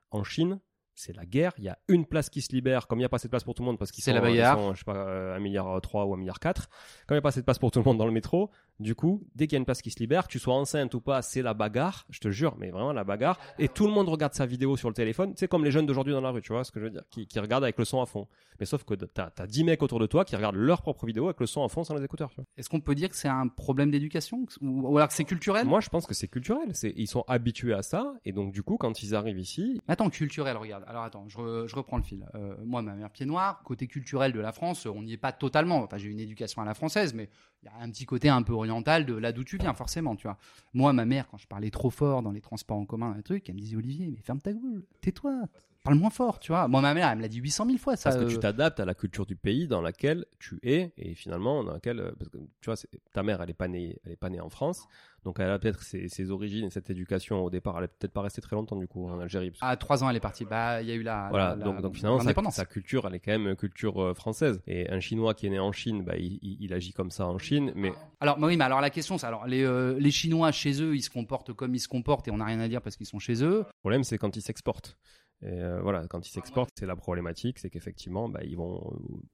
En 0.09 0.23
Chine, 0.23 0.59
c'est 0.95 1.15
la 1.15 1.25
guerre, 1.25 1.53
il 1.57 1.63
y 1.63 1.69
a 1.69 1.77
une 1.87 2.05
place 2.05 2.29
qui 2.29 2.41
se 2.41 2.51
libère, 2.51 2.87
comme 2.87 2.99
il 2.99 3.01
n'y 3.01 3.05
a 3.05 3.09
pas 3.09 3.15
assez 3.15 3.27
de 3.27 3.31
place 3.31 3.43
pour 3.43 3.53
tout 3.53 3.63
le 3.63 3.67
monde 3.67 3.77
parce 3.77 3.91
qu'ils 3.91 4.03
sont, 4.03 4.13
la 4.13 4.21
bagarre. 4.21 4.57
ils 4.57 4.61
sont, 4.61 4.73
je 4.73 4.79
sais 4.79 4.85
pas, 4.85 5.07
euh, 5.07 5.35
1 5.35 5.39
milliard 5.39 5.79
3 5.79 6.05
ou 6.05 6.13
1 6.13 6.17
milliard 6.17 6.39
4, 6.39 6.67
comme 7.07 7.15
il 7.15 7.17
n'y 7.17 7.17
a 7.19 7.21
pas 7.21 7.29
assez 7.29 7.41
de 7.41 7.45
place 7.45 7.59
pour 7.59 7.71
tout 7.71 7.79
le 7.79 7.85
monde 7.85 7.97
dans 7.97 8.05
le 8.05 8.11
métro, 8.11 8.49
du 8.79 8.95
coup, 8.95 9.23
dès 9.35 9.47
qu'il 9.47 9.55
y 9.55 9.57
a 9.57 9.59
une 9.59 9.65
place 9.65 9.81
qui 9.81 9.91
se 9.91 9.99
libère, 9.99 10.27
que 10.27 10.31
tu 10.31 10.39
sois 10.39 10.55
enceinte 10.55 10.93
ou 10.95 11.01
pas, 11.01 11.21
c'est 11.21 11.41
la 11.41 11.53
bagarre, 11.53 12.05
je 12.09 12.19
te 12.19 12.29
jure, 12.31 12.55
mais 12.57 12.69
vraiment 12.71 12.91
la 12.93 13.03
bagarre, 13.03 13.39
et 13.59 13.67
tout 13.67 13.85
le 13.87 13.93
monde 13.93 14.09
regarde 14.09 14.33
sa 14.33 14.45
vidéo 14.45 14.75
sur 14.77 14.89
le 14.89 14.95
téléphone, 14.95 15.33
c'est 15.35 15.47
comme 15.47 15.63
les 15.63 15.71
jeunes 15.71 15.85
d'aujourd'hui 15.85 16.13
dans 16.13 16.21
la 16.21 16.31
rue, 16.31 16.41
tu 16.41 16.51
vois 16.53 16.63
ce 16.63 16.71
que 16.71 16.79
je 16.79 16.85
veux 16.85 16.91
dire, 16.91 17.03
qui, 17.09 17.27
qui 17.27 17.39
regardent 17.39 17.63
avec 17.63 17.77
le 17.77 17.85
son 17.85 18.01
à 18.01 18.05
fond. 18.05 18.27
Mais 18.59 18.65
sauf 18.65 18.83
que 18.83 18.93
t'as 18.93 19.29
as 19.37 19.47
10 19.47 19.63
mecs 19.63 19.81
autour 19.83 19.99
de 19.99 20.05
toi 20.05 20.25
qui 20.25 20.35
regardent 20.35 20.55
leur 20.55 20.81
propre 20.81 21.05
vidéo 21.05 21.25
avec 21.25 21.39
le 21.39 21.45
son 21.47 21.63
à 21.63 21.69
fond 21.69 21.83
sans 21.83 21.95
les 21.95 22.03
écouteurs. 22.03 22.29
Est-ce 22.57 22.69
qu'on 22.69 22.81
peut 22.81 22.93
dire 22.95 23.09
que 23.09 23.15
c'est 23.15 23.27
un 23.27 23.47
problème 23.47 23.89
d'éducation 23.91 24.45
ou, 24.61 24.81
ou 24.91 24.97
alors 24.97 25.07
que 25.07 25.13
c'est 25.15 25.23
culturel? 25.23 25.65
Moi, 25.65 25.79
je 25.79 25.89
pense 25.89 26.05
que 26.05 26.13
c'est 26.13 26.27
culturel. 26.27 26.71
Ils 26.95 27.07
sont 27.07 27.23
habitués 27.27 27.73
à 27.73 27.81
ça, 27.81 28.13
et 28.25 28.31
donc 28.31 28.53
du 28.53 28.63
coup, 28.63 28.77
quand 28.77 29.01
ils 29.03 29.15
arrivent 29.15 29.39
ici, 29.39 29.81
Attends, 29.87 30.09
culturel, 30.09 30.57
regarde. 30.57 30.83
Alors 30.87 31.03
attends, 31.03 31.27
je, 31.27 31.37
re- 31.37 31.67
je 31.67 31.75
reprends 31.75 31.97
le 31.97 32.03
fil. 32.03 32.25
Euh, 32.35 32.55
moi, 32.63 32.81
ma 32.81 32.93
mère 32.93 33.09
pied 33.09 33.25
noir, 33.25 33.61
côté 33.63 33.87
culturel 33.87 34.31
de 34.33 34.39
la 34.39 34.51
France, 34.51 34.85
on 34.85 35.03
n'y 35.03 35.13
est 35.13 35.17
pas 35.17 35.31
totalement. 35.31 35.83
Enfin, 35.83 35.97
j'ai 35.97 36.09
une 36.09 36.19
éducation 36.19 36.61
à 36.61 36.65
la 36.65 36.73
française, 36.73 37.13
mais 37.13 37.29
il 37.63 37.67
y 37.67 37.69
a 37.69 37.81
un 37.81 37.89
petit 37.89 38.05
côté 38.05 38.29
un 38.29 38.41
peu 38.43 38.53
oriental 38.53 39.05
de 39.05 39.13
là 39.13 39.31
d'où 39.31 39.43
tu 39.43 39.57
viens, 39.57 39.73
forcément, 39.73 40.15
tu 40.15 40.27
vois. 40.27 40.37
Moi, 40.73 40.91
ma 40.91 41.05
mère, 41.05 41.27
quand 41.29 41.37
je 41.37 41.47
parlais 41.47 41.69
trop 41.69 41.89
fort 41.89 42.21
dans 42.21 42.31
les 42.31 42.41
transports 42.41 42.77
en 42.77 42.85
commun, 42.85 43.15
un 43.17 43.21
truc, 43.21 43.47
elle 43.47 43.55
me 43.55 43.61
disait 43.61 43.77
Olivier, 43.77 44.07
mais 44.07 44.21
ferme 44.21 44.41
ta 44.41 44.51
gueule, 44.51 44.83
tais-toi, 45.01 45.47
parle 45.83 45.97
moins 45.97 46.09
fort, 46.09 46.39
tu 46.39 46.51
vois. 46.51 46.67
Moi, 46.67 46.81
ma 46.81 46.93
mère, 46.93 47.09
elle 47.09 47.17
me 47.17 47.21
l'a 47.21 47.27
dit 47.27 47.39
800 47.39 47.65
000 47.65 47.77
fois, 47.77 47.95
ça. 47.95 48.09
parce 48.09 48.23
que 48.23 48.29
tu 48.29 48.37
euh, 48.37 48.39
t'adaptes 48.39 48.79
à 48.79 48.85
la 48.85 48.93
culture 48.95 49.25
du 49.25 49.35
pays 49.35 49.67
dans 49.67 49.81
laquelle 49.81 50.25
tu 50.39 50.59
es, 50.63 50.93
et 50.97 51.13
finalement, 51.13 51.63
dans 51.63 51.73
laquelle, 51.73 51.99
euh, 51.99 52.11
parce 52.17 52.29
que 52.29 52.37
tu 52.37 52.65
vois, 52.69 52.75
ta 53.11 53.23
mère, 53.23 53.41
elle 53.41 53.49
est 53.49 53.53
pas 53.53 53.67
née, 53.67 53.97
elle 54.05 54.13
est 54.13 54.17
pas 54.17 54.29
née 54.29 54.39
en 54.39 54.49
France, 54.49 54.87
donc 55.25 55.39
elle 55.39 55.49
a 55.49 55.59
peut-être 55.59 55.83
ses, 55.83 56.09
ses 56.09 56.31
origines 56.31 56.65
et 56.65 56.69
cette 56.69 56.89
éducation 56.89 57.43
au 57.43 57.49
départ, 57.49 57.77
elle 57.77 57.85
est 57.85 57.87
peut-être 57.87 58.11
pas 58.13 58.21
restée 58.21 58.41
très 58.41 58.55
longtemps 58.55 58.75
du 58.75 58.87
coup 58.87 59.07
en 59.07 59.19
Algérie. 59.19 59.51
parce 59.51 59.59
que- 59.61 59.65
À 59.65 59.75
3 59.77 60.03
ans, 60.03 60.09
elle 60.09 60.15
est 60.17 60.21
partie. 60.21 60.43
Bah, 60.45 60.81
il 60.81 60.87
y 60.87 60.91
a 60.91 60.95
eu 60.95 61.03
la. 61.03 61.27
Voilà, 61.29 61.55
la- 61.55 61.65
la- 61.73 61.81
donc, 61.81 61.95
finalement, 61.95 62.19
sa, 62.51 62.65
culture, 62.65 63.05
elle 63.07 63.15
est 63.15 63.19
quand 63.19 63.31
même 63.31 63.47
une 63.47 63.55
culture 63.55 64.01
euh, 64.01 64.13
française. 64.13 64.61
Et 64.67 64.89
un 64.89 64.99
Chinois 64.99 65.33
qui 65.33 65.47
est 65.47 65.49
né 65.49 65.59
en 65.59 65.71
Chine, 65.71 66.03
bah, 66.03 66.15
il, 66.17 66.39
il- 66.41 66.57
il 66.61 66.73
agit 66.73 66.91
comme 66.93 67.11
ça 67.11 67.25
en 67.27 67.37
Chine, 67.37 67.71
mais 67.75 67.93
Alors, 68.19 68.37
oui, 68.41 68.57
mais 68.57 68.63
alors 68.65 68.81
la 68.81 68.89
question, 68.89 69.17
c'est 69.17 69.27
alors 69.27 69.47
les, 69.47 69.63
euh, 69.63 69.97
les 69.99 70.11
Chinois 70.11 70.51
chez 70.51 70.81
eux, 70.81 70.95
ils 70.95 71.01
se 71.01 71.09
comportent 71.09 71.53
comme 71.53 71.73
ils 71.75 71.79
se 71.79 71.87
comportent 71.87 72.27
et 72.27 72.31
on 72.31 72.37
n'a 72.37 72.45
rien 72.45 72.59
à 72.59 72.67
dire 72.67 72.81
parce 72.81 72.95
qu'ils 72.95 73.07
sont 73.07 73.19
chez 73.19 73.43
eux. 73.43 73.59
Le 73.67 73.79
problème, 73.81 74.03
c'est 74.03 74.17
quand 74.17 74.35
ils 74.35 74.41
s'exportent. 74.41 74.97
Et 75.45 75.61
euh, 75.61 75.81
voilà, 75.81 76.07
quand 76.07 76.25
ils 76.25 76.31
s'exportent, 76.31 76.71
c'est 76.79 76.85
la 76.85 76.95
problématique, 76.95 77.59
c'est 77.59 77.69
qu'effectivement, 77.69 78.29
bah, 78.29 78.39
ils 78.43 78.55
vont 78.55 78.81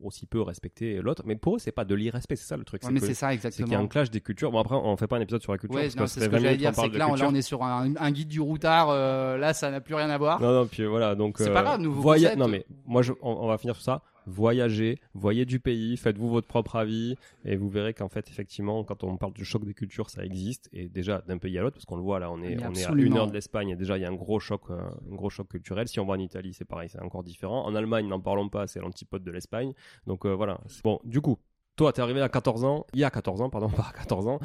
aussi 0.04 0.26
peu 0.26 0.42
respecter 0.42 1.02
l'autre. 1.02 1.22
Mais 1.26 1.36
pour 1.36 1.56
eux, 1.56 1.60
c'est 1.60 1.72
pas 1.72 1.86
de 1.86 1.94
l'irrespect, 1.94 2.36
c'est 2.36 2.48
ça 2.48 2.58
le 2.58 2.64
truc. 2.64 2.82
Ouais, 2.82 2.88
c'est 2.88 2.94
mais 2.94 3.00
que- 3.00 3.06
c'est 3.06 3.14
ça 3.14 3.28
qu'il 3.28 3.42
y 3.42 3.46
a 3.46 3.50
exactement. 3.50 3.80
un 3.80 3.88
clash 3.88 4.10
des 4.10 4.22
cultures. 4.22 4.52
Bon, 4.52 4.60
après, 4.60 4.76
on 4.76 4.98
fait 4.98 5.08
pas 5.08 5.18
un 5.18 5.22
épisode 5.22 5.42
sur 5.44 5.52
la 5.52 5.60
culture. 5.60 5.80
Ouais, 5.80 5.90
c'est 5.90 5.98
ça 6.00 6.08
ce 6.08 6.20
que 6.26 6.32
20 6.32 6.38
j'allais 6.40 6.58
dire, 6.58 6.74
c'est 6.74 6.90
que 6.90 6.98
là, 6.98 7.08
on, 7.10 7.16
là, 7.16 7.28
on 7.30 7.36
est 7.36 7.42
sur 7.44 7.64
un, 7.64 7.94
un 7.96 8.12
guide 8.12 8.28
du 8.30 8.42
routard. 8.42 8.90
euh, 8.90 9.38
là, 9.38 9.54
ça 9.54 9.70
n'a 9.70 9.82
plus 9.82 9.94
rien 9.96 10.10
à 10.10 10.18
voir. 10.18 10.42
Non, 10.42 10.52
non, 10.52 10.68
puis 10.68 10.84
voilà, 10.86 11.14
donc. 11.16 11.36
C'est 11.38 11.50
euh, 11.50 11.54
pas 11.54 11.62
grave, 11.64 11.80
nouveau 11.82 12.02
concept. 12.02 12.38
Non, 12.38 12.48
mais 12.48 12.66
moi, 12.86 13.02
je- 13.04 13.14
on, 13.22 13.32
on 13.32 13.48
va 13.48 13.58
finir 13.58 13.76
sur 13.76 13.84
ça. 13.84 14.02
Voyagez, 14.30 15.00
voyez 15.14 15.46
du 15.46 15.60
pays, 15.60 15.98
faites-vous 15.98 16.30
votre 16.30 16.48
propre 16.48 16.76
avis, 16.76 17.16
et 17.46 17.56
vous 17.56 17.68
verrez 17.68 17.94
qu'en 17.94 18.10
fait, 18.10 18.30
effectivement, 18.30 18.84
quand 18.84 19.04
on 19.04 19.18
parle 19.18 19.34
du 19.34 19.44
choc 19.44 19.66
des 19.66 19.74
cultures, 19.74 20.10
ça 20.10 20.24
existe, 20.24 20.70
et 20.72 20.88
déjà 20.88 21.22
d'un 21.28 21.40
pays 21.40 21.58
à 21.58 21.62
l'autre, 21.62 21.76
parce 21.76 21.86
qu'on 21.86 21.96
le 21.96 22.04
voit 22.04 22.20
là, 22.20 22.32
on 22.32 22.42
est, 22.42 22.64
on 22.64 22.74
est 22.74 22.86
à 22.86 22.92
une 22.92 23.18
heure 23.18 23.28
de 23.28 23.34
l'Espagne, 23.34 23.70
et 23.70 23.76
déjà 23.76 23.98
il 23.98 24.02
y 24.02 24.06
a 24.06 24.10
un 24.10 24.14
gros 24.16 24.40
choc, 24.40 24.70
euh, 24.70 24.80
un 25.12 25.16
gros 25.16 25.30
choc 25.30 25.48
culturel. 25.48 25.88
Si 25.88 26.00
on 26.00 26.06
va 26.06 26.14
en 26.14 26.20
Italie, 26.20 26.54
c'est 26.54 26.66
pareil, 26.66 26.90
c'est 26.90 27.02
encore 27.02 27.24
différent. 27.24 27.66
En 27.66 27.74
Allemagne, 27.76 28.08
n'en 28.08 28.20
parlons 28.20 28.50
pas, 28.50 28.68
c'est 28.68 28.80
l'antipode 28.80 29.24
de 29.24 29.32
l'Espagne. 29.32 29.74
Donc 30.06 30.26
euh, 30.26 30.34
voilà. 30.34 30.60
Bon, 30.84 31.00
du 31.04 31.22
coup. 31.22 31.38
Toi, 31.80 31.94
t'es 31.94 32.02
arrivé 32.02 32.20
à 32.22 32.28
14 32.28 32.66
ans, 32.66 32.86
il 32.94 33.00
y 33.00 33.06
a 33.06 33.10
14 33.10 33.40
ans, 33.40 33.50
pardon, 33.50 33.70
pas 33.78 33.88
à 33.90 33.98
14 33.98 34.28
ans. 34.28 34.40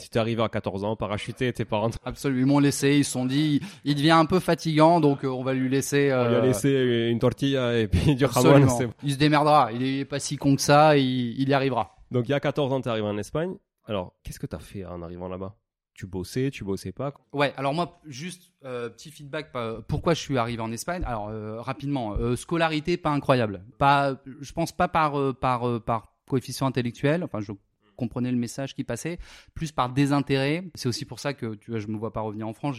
Tu 0.00 0.08
t'es 0.10 0.20
arrivé 0.20 0.40
à 0.44 0.48
14 0.48 0.84
ans, 0.84 0.94
parachuté, 0.94 1.52
tes 1.52 1.64
parents 1.64 1.90
Absolument, 2.04 2.60
laissé. 2.60 2.98
Ils 2.98 3.04
se 3.04 3.10
sont 3.10 3.26
dit, 3.26 3.60
il 3.84 3.96
devient 3.96 4.12
un 4.12 4.26
peu 4.26 4.38
fatigant, 4.38 5.00
donc 5.00 5.24
euh, 5.24 5.28
on 5.28 5.42
va 5.42 5.54
lui 5.54 5.68
laisser. 5.68 6.12
On 6.14 6.28
lui 6.28 6.34
a 6.36 6.38
euh, 6.38 6.40
laissé 6.40 7.08
une 7.10 7.18
tortilla 7.18 7.76
et 7.76 7.88
puis 7.88 8.14
du 8.14 8.24
c'est- 8.28 8.88
Il 9.02 9.12
se 9.12 9.18
démerdera. 9.18 9.72
Il 9.72 9.82
est 9.82 10.04
pas 10.04 10.20
si 10.20 10.36
con 10.36 10.54
que 10.54 10.62
ça. 10.62 10.96
Il, 10.96 11.40
il 11.40 11.48
y 11.48 11.52
arrivera. 11.52 11.96
Donc 12.12 12.28
il 12.28 12.30
y 12.30 12.34
a 12.34 12.38
14 12.38 12.72
ans, 12.72 12.80
t'es 12.80 12.90
arrivé 12.90 13.08
en 13.08 13.18
Espagne. 13.18 13.56
Alors, 13.88 14.14
qu'est-ce 14.22 14.38
que 14.38 14.46
t'as 14.46 14.60
fait 14.60 14.84
en 14.84 15.02
arrivant 15.02 15.26
là-bas? 15.28 15.56
Tu 15.94 16.06
bossais, 16.06 16.50
tu 16.52 16.62
bossais 16.62 16.92
pas? 16.92 17.12
Ouais, 17.32 17.52
alors 17.56 17.74
moi, 17.74 17.98
juste 18.06 18.52
euh, 18.64 18.88
petit 18.88 19.10
feedback. 19.10 19.48
Pourquoi 19.88 20.14
je 20.14 20.20
suis 20.20 20.38
arrivé 20.38 20.62
en 20.62 20.70
Espagne? 20.70 21.02
Alors 21.04 21.28
euh, 21.28 21.60
rapidement, 21.60 22.12
euh, 22.12 22.36
scolarité 22.36 22.96
pas 22.96 23.10
incroyable. 23.10 23.64
Pas, 23.78 24.14
je 24.40 24.52
pense 24.52 24.70
pas 24.70 24.86
par 24.86 25.18
euh, 25.18 25.32
par 25.32 25.68
euh, 25.68 25.80
par 25.80 26.12
coefficient 26.28 26.66
intellectuel. 26.66 27.24
Enfin, 27.24 27.40
je 27.40 27.52
comprenais 27.98 28.30
le 28.30 28.38
message 28.38 28.74
qui 28.74 28.84
passait, 28.84 29.18
plus 29.54 29.72
par 29.72 29.90
désintérêt. 29.92 30.64
C'est 30.74 30.88
aussi 30.88 31.04
pour 31.04 31.18
ça 31.18 31.34
que 31.34 31.56
tu 31.56 31.72
vois, 31.72 31.80
je 31.80 31.88
me 31.88 31.98
vois 31.98 32.12
pas 32.12 32.20
revenir 32.22 32.48
en 32.48 32.54
France. 32.54 32.76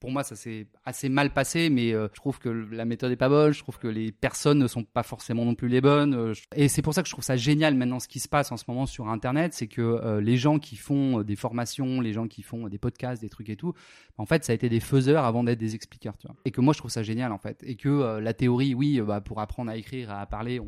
Pour 0.00 0.12
moi, 0.12 0.22
ça 0.22 0.36
s'est 0.36 0.68
assez 0.84 1.08
mal 1.08 1.32
passé, 1.32 1.70
mais 1.70 1.92
euh, 1.92 2.06
je 2.12 2.20
trouve 2.20 2.38
que 2.38 2.48
la 2.48 2.84
méthode 2.84 3.10
est 3.10 3.16
pas 3.16 3.28
bonne. 3.28 3.52
Je 3.52 3.58
trouve 3.58 3.78
que 3.78 3.88
les 3.88 4.12
personnes 4.12 4.58
ne 4.60 4.68
sont 4.68 4.84
pas 4.84 5.02
forcément 5.02 5.44
non 5.44 5.56
plus 5.56 5.68
les 5.68 5.80
bonnes. 5.80 6.14
euh, 6.14 6.34
Et 6.54 6.68
c'est 6.68 6.82
pour 6.82 6.94
ça 6.94 7.02
que 7.02 7.08
je 7.08 7.12
trouve 7.14 7.24
ça 7.24 7.36
génial 7.36 7.74
maintenant 7.74 7.98
ce 7.98 8.06
qui 8.06 8.20
se 8.20 8.28
passe 8.28 8.52
en 8.52 8.56
ce 8.56 8.64
moment 8.68 8.86
sur 8.86 9.08
Internet, 9.08 9.54
c'est 9.54 9.66
que 9.66 9.82
euh, 9.82 10.20
les 10.20 10.36
gens 10.36 10.60
qui 10.60 10.76
font 10.76 11.22
des 11.22 11.34
formations, 11.34 12.00
les 12.00 12.12
gens 12.12 12.28
qui 12.28 12.42
font 12.42 12.68
des 12.68 12.78
podcasts, 12.78 13.20
des 13.20 13.28
trucs 13.28 13.48
et 13.50 13.56
tout, 13.56 13.74
en 14.18 14.24
fait, 14.26 14.44
ça 14.44 14.52
a 14.52 14.54
été 14.54 14.68
des 14.68 14.78
faiseurs 14.80 15.24
avant 15.24 15.42
d'être 15.42 15.58
des 15.58 15.74
expliqueurs. 15.74 16.14
Et 16.44 16.52
que 16.52 16.60
moi, 16.60 16.72
je 16.74 16.78
trouve 16.78 16.92
ça 16.92 17.02
génial, 17.02 17.32
en 17.32 17.38
fait. 17.38 17.60
Et 17.64 17.74
que 17.74 18.20
la 18.20 18.34
théorie, 18.34 18.74
oui, 18.74 19.00
bah, 19.00 19.20
pour 19.20 19.40
apprendre 19.40 19.70
à 19.70 19.76
écrire, 19.76 20.12
à 20.12 20.24
parler, 20.26 20.60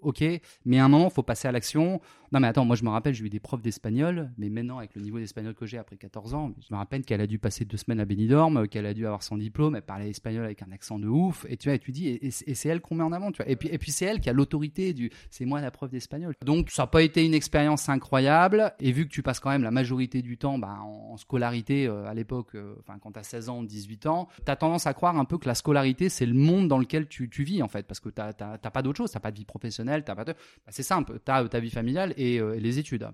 ok. 0.00 0.24
Mais 0.64 0.78
à 0.78 0.84
un 0.84 0.88
moment, 0.88 1.10
faut 1.10 1.22
passer 1.24 1.48
à 1.48 1.52
l'action. 1.52 2.00
Non, 2.32 2.40
mais 2.40 2.46
attends, 2.48 2.64
moi, 2.64 2.76
je 2.76 2.84
me 2.84 2.90
rappelle, 2.90 3.14
j'ai 3.16 3.24
eu 3.24 3.30
des 3.30 3.40
profs 3.40 3.62
d'espagnol, 3.62 4.30
mais 4.38 4.48
maintenant, 4.48 4.78
avec 4.78 4.94
le 4.94 5.02
niveau 5.02 5.18
d'espagnol 5.18 5.54
que 5.54 5.66
j'ai 5.66 5.78
après 5.78 5.96
14 5.96 6.34
ans, 6.34 6.52
je 6.60 6.72
me 6.72 6.78
rappelle 6.78 7.04
qu'elle 7.04 7.20
a 7.20 7.26
dû 7.26 7.38
passer 7.38 7.64
deux 7.64 7.76
semaines 7.76 8.00
à 8.00 8.04
Benidorm, 8.04 8.56
euh, 8.58 8.66
qu'elle 8.66 8.86
a 8.86 8.94
dû 8.94 9.06
avoir 9.06 9.22
son 9.22 9.36
diplôme, 9.36 9.76
elle 9.76 9.82
parlait 9.82 10.10
espagnol 10.10 10.44
avec 10.44 10.62
un 10.62 10.70
accent 10.72 10.98
de 10.98 11.08
ouf. 11.08 11.46
Et 11.48 11.56
tu 11.56 11.68
vois, 11.68 11.74
et 11.74 11.78
tu 11.78 11.92
dis, 11.92 12.08
et, 12.08 12.30
c'est- 12.30 12.68
elle 12.68 12.80
qu'on 12.80 12.96
met 12.96 13.04
en 13.04 13.12
avant, 13.12 13.30
tu 13.32 13.42
vois. 13.42 13.50
Et 13.50 13.56
puis, 13.56 13.68
et 13.70 13.78
puis 13.78 13.92
c'est 13.92 14.04
elle 14.04 14.20
qui 14.20 14.28
a 14.28 14.32
l'autorité 14.32 14.92
du, 14.92 15.10
c'est 15.30 15.44
moi 15.44 15.60
la 15.60 15.70
prof 15.70 15.90
d'espagnol. 15.90 16.34
Donc, 16.44 16.70
ça 16.70 16.82
n'a 16.82 16.86
pas 16.88 17.02
été 17.02 17.24
une 17.24 17.34
expérience 17.34 17.88
incroyable. 17.88 18.72
Et 18.80 18.92
vu 18.92 19.06
que 19.06 19.12
tu 19.12 19.22
passes 19.22 19.40
quand 19.40 19.50
même 19.50 19.62
la 19.62 19.70
majorité 19.70 20.22
du 20.22 20.36
temps 20.38 20.58
bah, 20.58 20.78
en, 20.82 21.16
scolarité 21.16 21.86
euh, 21.86 22.06
à 22.06 22.12
l'époque, 22.14 22.54
euh, 22.54 22.74
enfin 22.80 22.98
quand 22.98 23.12
tu 23.12 23.18
as 23.18 23.22
16 23.22 23.48
ans, 23.48 23.62
18 23.62 24.06
ans, 24.06 24.28
tu 24.44 24.50
as 24.50 24.56
tendance 24.56 24.86
à 24.86 24.92
croire 24.94 25.16
un 25.16 25.24
peu 25.24 25.38
que 25.38 25.46
la 25.48 25.54
scolarité, 25.54 26.08
c'est 26.08 26.26
le 26.26 26.34
monde 26.34 26.68
dans 26.68 26.78
lequel 26.78 27.08
tu, 27.08 27.30
tu 27.30 27.42
vis 27.42 27.62
en 27.62 27.68
fait, 27.68 27.86
parce 27.86 28.00
que 28.00 28.10
tu 28.10 28.20
n'as 28.20 28.58
pas 28.58 28.82
d'autre 28.82 28.98
chose, 28.98 29.10
tu 29.10 29.18
pas 29.18 29.30
de 29.30 29.38
vie 29.38 29.44
professionnelle, 29.46 30.04
t'as 30.04 30.14
pas 30.14 30.24
de... 30.24 30.32
bah, 30.32 30.70
c'est 30.70 30.82
simple, 30.82 31.18
tu 31.24 31.32
as 31.32 31.48
ta 31.48 31.60
vie 31.60 31.70
familiale 31.70 32.12
et 32.16 32.40
les 32.58 32.78
études. 32.78 33.05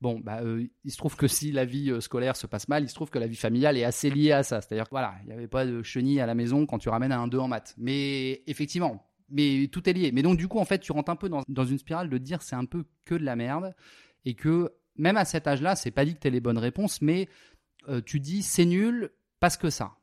Bon, 0.00 0.20
bah, 0.20 0.40
euh, 0.42 0.64
il 0.84 0.92
se 0.92 0.96
trouve 0.96 1.16
que 1.16 1.26
si 1.26 1.50
la 1.50 1.64
vie 1.64 1.90
euh, 1.90 2.00
scolaire 2.00 2.36
se 2.36 2.46
passe 2.46 2.68
mal, 2.68 2.84
il 2.84 2.88
se 2.88 2.94
trouve 2.94 3.10
que 3.10 3.18
la 3.18 3.26
vie 3.26 3.36
familiale 3.36 3.76
est 3.76 3.84
assez 3.84 4.10
liée 4.10 4.30
à 4.30 4.44
ça. 4.44 4.60
C'est-à-dire 4.60 4.86
voilà, 4.90 5.14
il 5.22 5.26
n'y 5.26 5.32
avait 5.32 5.48
pas 5.48 5.66
de 5.66 5.82
chenille 5.82 6.20
à 6.20 6.26
la 6.26 6.34
maison 6.34 6.66
quand 6.66 6.78
tu 6.78 6.88
ramènes 6.88 7.10
un 7.10 7.26
2 7.26 7.38
en 7.38 7.48
maths. 7.48 7.74
Mais 7.78 8.42
effectivement, 8.46 9.04
mais 9.28 9.68
tout 9.72 9.88
est 9.88 9.92
lié. 9.92 10.12
Mais 10.12 10.22
donc, 10.22 10.38
du 10.38 10.46
coup, 10.46 10.58
en 10.58 10.64
fait, 10.64 10.78
tu 10.78 10.92
rentres 10.92 11.10
un 11.10 11.16
peu 11.16 11.28
dans, 11.28 11.42
dans 11.48 11.64
une 11.64 11.78
spirale 11.78 12.08
de 12.08 12.18
dire 12.18 12.42
c'est 12.42 12.54
un 12.54 12.64
peu 12.64 12.84
que 13.04 13.16
de 13.16 13.24
la 13.24 13.34
merde 13.34 13.74
et 14.24 14.34
que 14.34 14.72
même 14.96 15.16
à 15.16 15.24
cet 15.24 15.48
âge-là, 15.48 15.74
c'est 15.74 15.90
pas 15.90 16.04
dit 16.04 16.14
que 16.14 16.20
tu 16.20 16.30
les 16.30 16.40
bonnes 16.40 16.58
réponses, 16.58 17.02
mais 17.02 17.28
euh, 17.88 18.00
tu 18.00 18.20
dis 18.20 18.42
c'est 18.42 18.66
nul 18.66 19.10
parce 19.40 19.56
que 19.56 19.68
ça. 19.68 19.96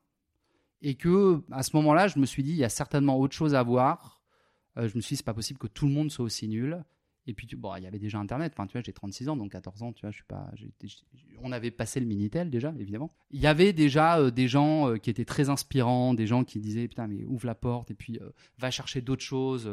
Et 0.81 0.95
que 0.95 1.41
à 1.51 1.63
ce 1.63 1.73
moment-là, 1.77 2.09
je 2.09 2.19
me 2.19 2.25
suis 2.25 2.43
dit 2.43 2.51
il 2.51 2.57
y 2.57 2.65
a 2.65 2.69
certainement 2.69 3.17
autre 3.17 3.33
chose 3.33 3.55
à 3.55 3.63
voir. 3.63 4.21
Je 4.75 4.93
me 4.93 4.99
suis 5.01 5.13
dit 5.13 5.17
c'est 5.17 5.25
pas 5.25 5.33
possible 5.33 5.57
que 5.57 5.67
tout 5.67 5.87
le 5.87 5.93
monde 5.93 6.11
soit 6.11 6.25
aussi 6.25 6.49
nul. 6.49 6.83
Et 7.27 7.33
puis, 7.33 7.47
bon, 7.55 7.75
il 7.75 7.83
y 7.83 7.87
avait 7.87 7.97
déjà 7.97 8.19
Internet. 8.19 8.53
Tu 8.55 8.71
vois, 8.71 8.81
j'ai 8.81 8.93
36 8.93 9.29
ans, 9.29 9.35
donc 9.35 9.51
14 9.51 9.81
ans, 9.81 9.93
tu 9.93 10.01
vois, 10.01 10.11
je 10.11 10.17
suis 10.17 10.25
pas. 10.25 10.51
on 11.41 11.51
avait 11.51 11.71
passé 11.71 11.99
le 11.99 12.05
Minitel 12.05 12.51
déjà, 12.51 12.73
évidemment. 12.79 13.11
Il 13.31 13.41
y 13.41 13.47
avait 13.47 13.73
déjà 13.73 14.19
euh, 14.19 14.29
des 14.29 14.47
gens 14.47 14.89
euh, 14.89 14.97
qui 14.97 15.09
étaient 15.09 15.25
très 15.25 15.49
inspirants, 15.49 16.13
des 16.13 16.27
gens 16.27 16.43
qui 16.43 16.59
disaient 16.59 16.87
putain, 16.87 17.07
mais 17.07 17.25
ouvre 17.25 17.47
la 17.47 17.55
porte 17.55 17.89
et 17.89 17.95
puis 17.95 18.19
euh, 18.21 18.29
va 18.59 18.69
chercher 18.69 19.01
d'autres 19.01 19.23
choses. 19.23 19.69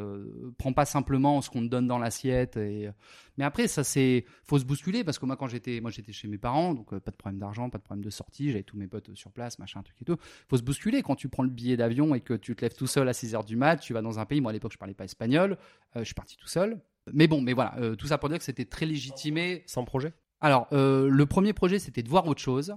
prends 0.57 0.73
pas 0.73 0.85
simplement 0.85 1.41
ce 1.41 1.49
qu'on 1.51 1.61
te 1.61 1.67
donne 1.67 1.87
dans 1.87 1.99
l'assiette. 1.99 2.57
Et... 2.57 2.89
Mais 3.37 3.43
après, 3.43 3.67
ça 3.67 3.83
c'est, 3.83 4.25
faut 4.43 4.57
se 4.57 4.65
bousculer 4.65 5.03
parce 5.03 5.19
que 5.19 5.25
moi, 5.27 5.37
quand 5.37 5.47
j'étais, 5.47 5.79
moi, 5.79 5.91
j'étais 5.91 6.11
chez 6.11 6.27
mes 6.27 6.39
parents, 6.39 6.73
donc 6.73 6.97
pas 6.97 7.11
de 7.11 7.15
problème 7.15 7.39
d'argent, 7.39 7.69
pas 7.69 7.77
de 7.77 7.83
problème 7.83 8.03
de 8.03 8.09
sortie, 8.09 8.49
j'avais 8.49 8.63
tous 8.63 8.77
mes 8.77 8.87
potes 8.87 9.13
sur 9.13 9.31
place, 9.31 9.59
machin, 9.59 9.83
truc 9.83 9.97
et 10.01 10.05
tout. 10.05 10.17
Faut 10.49 10.57
se 10.57 10.63
bousculer 10.63 11.03
quand 11.03 11.15
tu 11.15 11.29
prends 11.29 11.43
le 11.43 11.49
billet 11.49 11.77
d'avion 11.77 12.15
et 12.15 12.21
que 12.21 12.33
tu 12.33 12.55
te 12.55 12.61
lèves 12.61 12.75
tout 12.75 12.87
seul 12.87 13.07
à 13.07 13.13
6 13.13 13.35
heures 13.35 13.45
du 13.45 13.57
mat. 13.57 13.77
Tu 13.77 13.93
vas 13.93 14.01
dans 14.01 14.19
un 14.19 14.25
pays. 14.25 14.41
Moi, 14.41 14.49
à 14.49 14.53
l'époque, 14.53 14.73
je 14.73 14.77
parlais 14.77 14.95
pas 14.95 15.05
espagnol. 15.05 15.57
je 15.95 16.03
suis 16.03 16.15
parti 16.15 16.35
tout 16.35 16.47
seul. 16.47 16.79
Mais 17.11 17.27
bon, 17.27 17.41
mais 17.41 17.53
voilà, 17.53 17.75
euh, 17.79 17.95
tout 17.95 18.07
ça 18.07 18.17
pour 18.17 18.29
dire 18.29 18.37
que 18.37 18.43
c'était 18.43 18.65
très 18.65 18.85
légitimé. 18.85 19.63
Sans 19.65 19.83
projet? 19.83 20.13
Alors, 20.41 20.67
euh, 20.71 21.09
le 21.09 21.25
premier 21.25 21.53
projet, 21.53 21.79
c'était 21.79 22.03
de 22.03 22.09
voir 22.09 22.27
autre 22.27 22.41
chose. 22.41 22.75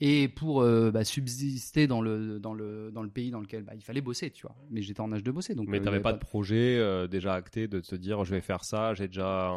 Et 0.00 0.26
pour 0.26 0.62
euh, 0.62 0.90
bah, 0.90 1.04
subsister 1.04 1.86
dans 1.86 2.00
le, 2.00 2.40
dans, 2.40 2.52
le, 2.52 2.90
dans 2.92 3.02
le 3.02 3.08
pays 3.08 3.30
dans 3.30 3.40
lequel 3.40 3.62
bah, 3.62 3.74
il 3.76 3.82
fallait 3.82 4.00
bosser, 4.00 4.30
tu 4.30 4.42
vois. 4.42 4.56
Mais 4.70 4.82
j'étais 4.82 5.00
en 5.00 5.12
âge 5.12 5.22
de 5.22 5.30
bosser. 5.30 5.54
Donc, 5.54 5.68
Mais 5.68 5.78
euh, 5.78 5.80
tu 5.80 5.84
n'avais 5.84 6.00
pas 6.00 6.12
de 6.12 6.18
projet 6.18 6.76
euh, 6.78 7.06
déjà 7.06 7.34
acté 7.34 7.68
de 7.68 7.78
te 7.78 7.94
dire 7.94 8.24
je 8.24 8.34
vais 8.34 8.40
faire 8.40 8.64
ça, 8.64 8.94
j'ai 8.94 9.06
déjà 9.06 9.52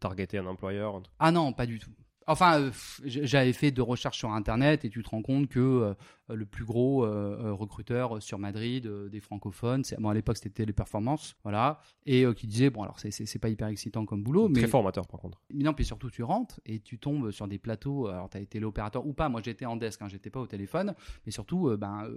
targeté 0.00 0.38
un 0.38 0.46
employeur. 0.46 0.96
un. 0.96 1.02
Ah 1.18 1.30
non, 1.30 1.52
pas 1.52 1.66
du 1.66 1.78
tout. 1.78 1.90
Enfin, 2.26 2.60
euh, 2.60 2.70
j'avais 3.04 3.52
fait 3.52 3.70
de 3.70 3.82
recherches 3.82 4.18
sur 4.18 4.30
Internet 4.32 4.84
et 4.84 4.90
tu 4.90 5.02
te 5.02 5.08
rends 5.08 5.22
compte 5.22 5.48
que 5.48 5.58
euh, 5.60 5.94
le 6.34 6.46
plus 6.46 6.64
gros 6.64 7.04
euh, 7.04 7.52
recruteur 7.52 8.22
sur 8.22 8.38
Madrid 8.38 8.86
euh, 8.86 9.08
des 9.08 9.20
francophones, 9.20 9.84
c'est- 9.84 10.00
bon, 10.00 10.08
à 10.08 10.14
l'époque 10.14 10.36
c'était 10.36 10.50
Téléperformance, 10.50 11.34
voilà, 11.42 11.80
et 12.06 12.24
qui 12.36 12.46
disait 12.46 12.70
bon 12.70 12.82
alors 12.82 12.98
c'est- 13.00 13.10
c'est 13.10 13.26
c'est 13.26 13.38
pas 13.38 13.48
hyper 13.48 13.68
excitant 13.68 14.04
comme 14.06 14.22
boulot, 14.22 14.48
mais 14.48 14.60
Très 14.60 14.68
formateur 14.68 15.06
par 15.06 15.20
contre. 15.20 15.40
Mais 15.52 15.64
non, 15.64 15.74
puis 15.74 15.84
surtout, 15.84 16.10
tu 16.10 16.22
rentres 16.22 16.60
et 16.66 16.80
tu 16.80 16.98
tombes 16.98 17.30
sur 17.32 17.48
des 17.48 17.58
plateaux. 17.58 18.06
Alors, 18.06 18.30
tu 18.30 18.36
as 18.36 18.40
été 18.40 18.50
téléopérateur 18.58 19.06
ou 19.06 19.12
pas. 19.12 19.28
Moi, 19.28 19.40
j'étais 19.44 19.66
en 19.66 19.76
desk, 19.76 20.00
hein, 20.02 20.08
j'étais 20.08 20.30
pas 20.30 20.40
au 20.40 20.46
téléphone. 20.46 20.94
Mais 21.26 21.32
surtout, 21.32 21.76
ben, 21.76 22.08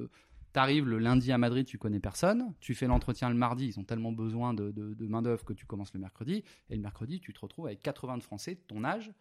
tu 0.54 0.60
arrives 0.60 0.88
le 0.88 1.00
lundi 1.00 1.32
à 1.32 1.38
Madrid, 1.38 1.66
tu 1.66 1.78
connais 1.78 2.00
personne. 2.00 2.54
Tu 2.62 2.76
fais 2.76 2.88
l'entretien 2.88 3.30
le 3.30 3.36
mardi. 3.36 3.68
Ils 3.68 3.80
ont 3.80 3.84
tellement 3.84 4.12
besoin 4.12 4.54
de, 4.54 4.72
de, 4.72 4.94
de 4.94 5.08
main-d'œuvre 5.08 5.44
que 5.44 5.54
tu 5.54 5.66
commences 5.66 5.94
le 5.94 6.00
mercredi. 6.00 6.44
Et 6.70 6.76
le 6.76 6.82
mercredi, 6.82 7.20
tu 7.20 7.34
te 7.34 7.40
retrouves 7.42 7.66
avec 7.66 7.82
80 7.82 8.18
de 8.18 8.24
Français 8.24 8.56
de 8.56 8.62
ton 8.68 8.84
âge 8.86 9.12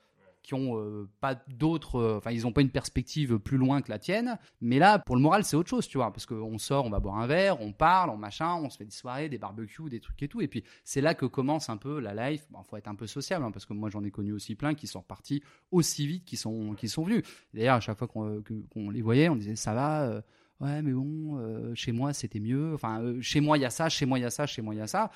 qui 0.45 0.55
ont 0.55 0.79
euh, 0.79 1.09
pas 1.21 1.35
d'autres. 1.49 1.97
euh, 1.97 2.19
Enfin, 2.19 2.31
ils 2.31 2.47
ont 2.47 2.53
pas 2.53 2.61
une 2.61 2.71
perspective 2.71 3.39
plus 3.39 3.57
loin 3.57 3.83
que 3.83 3.91
la 3.91 3.99
tienne. 3.99 4.39
Mais 4.61 4.79
là, 4.79 5.01
pour 5.01 5.17
le 5.17 5.23
moral, 5.23 5.43
c'est 5.43 5.57
autre 5.57 5.71
chose, 5.71 5.89
tu 5.89 5.99
vois. 5.99 6.13
Parce 6.13 6.27
qu'on 6.27 6.59
sort, 6.59 6.85
on 6.85 6.91
va 6.91 7.01
boire 7.01 7.17
un 7.17 7.27
verre, 7.27 7.61
on 7.61 7.73
parle, 7.73 8.11
on 8.11 8.17
machin, 8.17 8.55
on 8.55 8.71
se 8.71 8.77
fait 8.77 8.85
des 8.85 8.93
soirées, 8.93 9.29
des 9.29 9.39
barbecues, 9.39 9.89
des 9.89 9.99
trucs 9.99 10.23
et 10.23 10.29
tout. 10.29 10.41
Et 10.41 10.47
puis, 10.47 10.63
c'est 10.85 11.01
là 11.01 11.15
que 11.15 11.27
commence 11.27 11.69
un 11.71 11.77
peu 11.79 11.99
la 11.99 12.31
life. 12.31 12.47
Bon, 12.51 12.63
faut 12.63 12.77
être 12.77 12.89
un 12.89 12.95
peu 12.95 13.07
sociable, 13.09 13.45
hein, 13.45 13.51
parce 13.51 13.67
que 13.67 13.73
moi, 13.73 13.89
j'en 13.91 14.05
ai 14.05 14.11
connu 14.11 14.33
aussi 14.33 14.55
plein 14.55 14.75
qui 14.75 14.87
sont 14.87 15.01
repartis 15.01 15.43
aussi 15.73 16.07
vite 16.07 16.25
qu'ils 16.27 16.39
sont, 16.39 16.75
qu'ils 16.75 16.91
sont 16.91 17.03
venus. 17.05 17.23
D'ailleurs, 17.55 17.77
à 17.77 17.81
chaque 17.81 17.99
fois 17.99 18.07
qu'on 18.07 18.91
les 18.91 19.03
voyait, 19.03 19.29
on 19.31 19.37
disait 19.37 19.57
ça 19.57 19.75
va. 19.75 20.03
euh, 20.05 20.21
Ouais, 20.61 20.83
mais 20.83 20.93
bon, 20.93 21.75
chez 21.75 21.91
moi 21.91 22.13
c'était 22.13 22.39
mieux. 22.39 22.75
Enfin, 22.75 23.03
chez 23.21 23.41
moi 23.41 23.59
il 23.59 23.63
y 23.63 23.65
a 23.65 23.71
ça, 23.71 23.89
chez 23.89 24.07
moi 24.07 24.21
il 24.21 24.23
y 24.23 24.25
a 24.25 24.31
ça, 24.31 24.47
chez 24.47 24.63
moi 24.63 24.73
il 24.73 24.79
y 24.79 24.81
a 24.81 24.87
ça. 24.87 25.11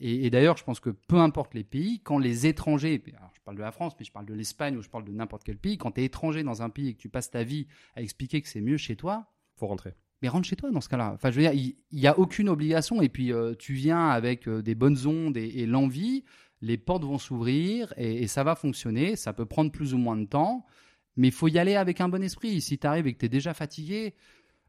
Et, 0.00 0.30
d'ailleurs, 0.30 0.56
je 0.56 0.64
pense 0.64 0.80
que 0.80 0.90
peu 0.90 1.18
importe 1.18 1.54
les 1.54 1.62
pays, 1.62 2.00
quand 2.00 2.18
les 2.18 2.46
étrangers, 2.46 3.02
parle 3.50 3.58
de 3.58 3.62
la 3.62 3.72
France, 3.72 3.94
mais 3.98 4.04
je 4.04 4.12
parle 4.12 4.26
de 4.26 4.34
l'Espagne 4.34 4.76
ou 4.76 4.82
je 4.82 4.88
parle 4.88 5.04
de 5.04 5.10
n'importe 5.10 5.42
quel 5.42 5.58
pays, 5.58 5.76
quand 5.76 5.90
tu 5.92 6.00
es 6.00 6.04
étranger 6.04 6.44
dans 6.44 6.62
un 6.62 6.70
pays 6.70 6.88
et 6.88 6.94
que 6.94 7.00
tu 7.00 7.08
passes 7.08 7.30
ta 7.30 7.42
vie 7.42 7.66
à 7.96 8.02
expliquer 8.02 8.40
que 8.40 8.48
c'est 8.48 8.60
mieux 8.60 8.76
chez 8.76 8.94
toi, 8.94 9.26
Faut 9.56 9.66
rentrer. 9.66 9.94
mais 10.22 10.28
rentre 10.28 10.46
chez 10.46 10.54
toi 10.56 10.70
dans 10.70 10.80
ce 10.80 10.88
cas-là. 10.88 11.12
Enfin, 11.14 11.30
je 11.32 11.36
veux 11.36 11.42
dire, 11.42 11.52
il 11.52 11.74
n'y 11.92 12.06
a 12.06 12.16
aucune 12.16 12.48
obligation. 12.48 13.02
Et 13.02 13.08
puis, 13.08 13.32
euh, 13.32 13.54
tu 13.58 13.72
viens 13.72 14.08
avec 14.08 14.46
euh, 14.46 14.62
des 14.62 14.76
bonnes 14.76 15.04
ondes 15.06 15.36
et, 15.36 15.48
et 15.60 15.66
l'envie, 15.66 16.22
les 16.60 16.78
portes 16.78 17.02
vont 17.04 17.18
s'ouvrir 17.18 17.92
et, 17.96 18.22
et 18.22 18.26
ça 18.28 18.44
va 18.44 18.54
fonctionner. 18.54 19.16
Ça 19.16 19.32
peut 19.32 19.46
prendre 19.46 19.72
plus 19.72 19.94
ou 19.94 19.98
moins 19.98 20.16
de 20.16 20.26
temps, 20.26 20.64
mais 21.16 21.28
il 21.28 21.32
faut 21.34 21.48
y 21.48 21.58
aller 21.58 21.74
avec 21.74 22.00
un 22.00 22.08
bon 22.08 22.22
esprit. 22.22 22.60
Si 22.60 22.78
tu 22.78 22.86
arrives 22.86 23.08
et 23.08 23.14
que 23.14 23.18
tu 23.18 23.26
es 23.26 23.30
déjà 23.30 23.52
fatigué, 23.52 24.14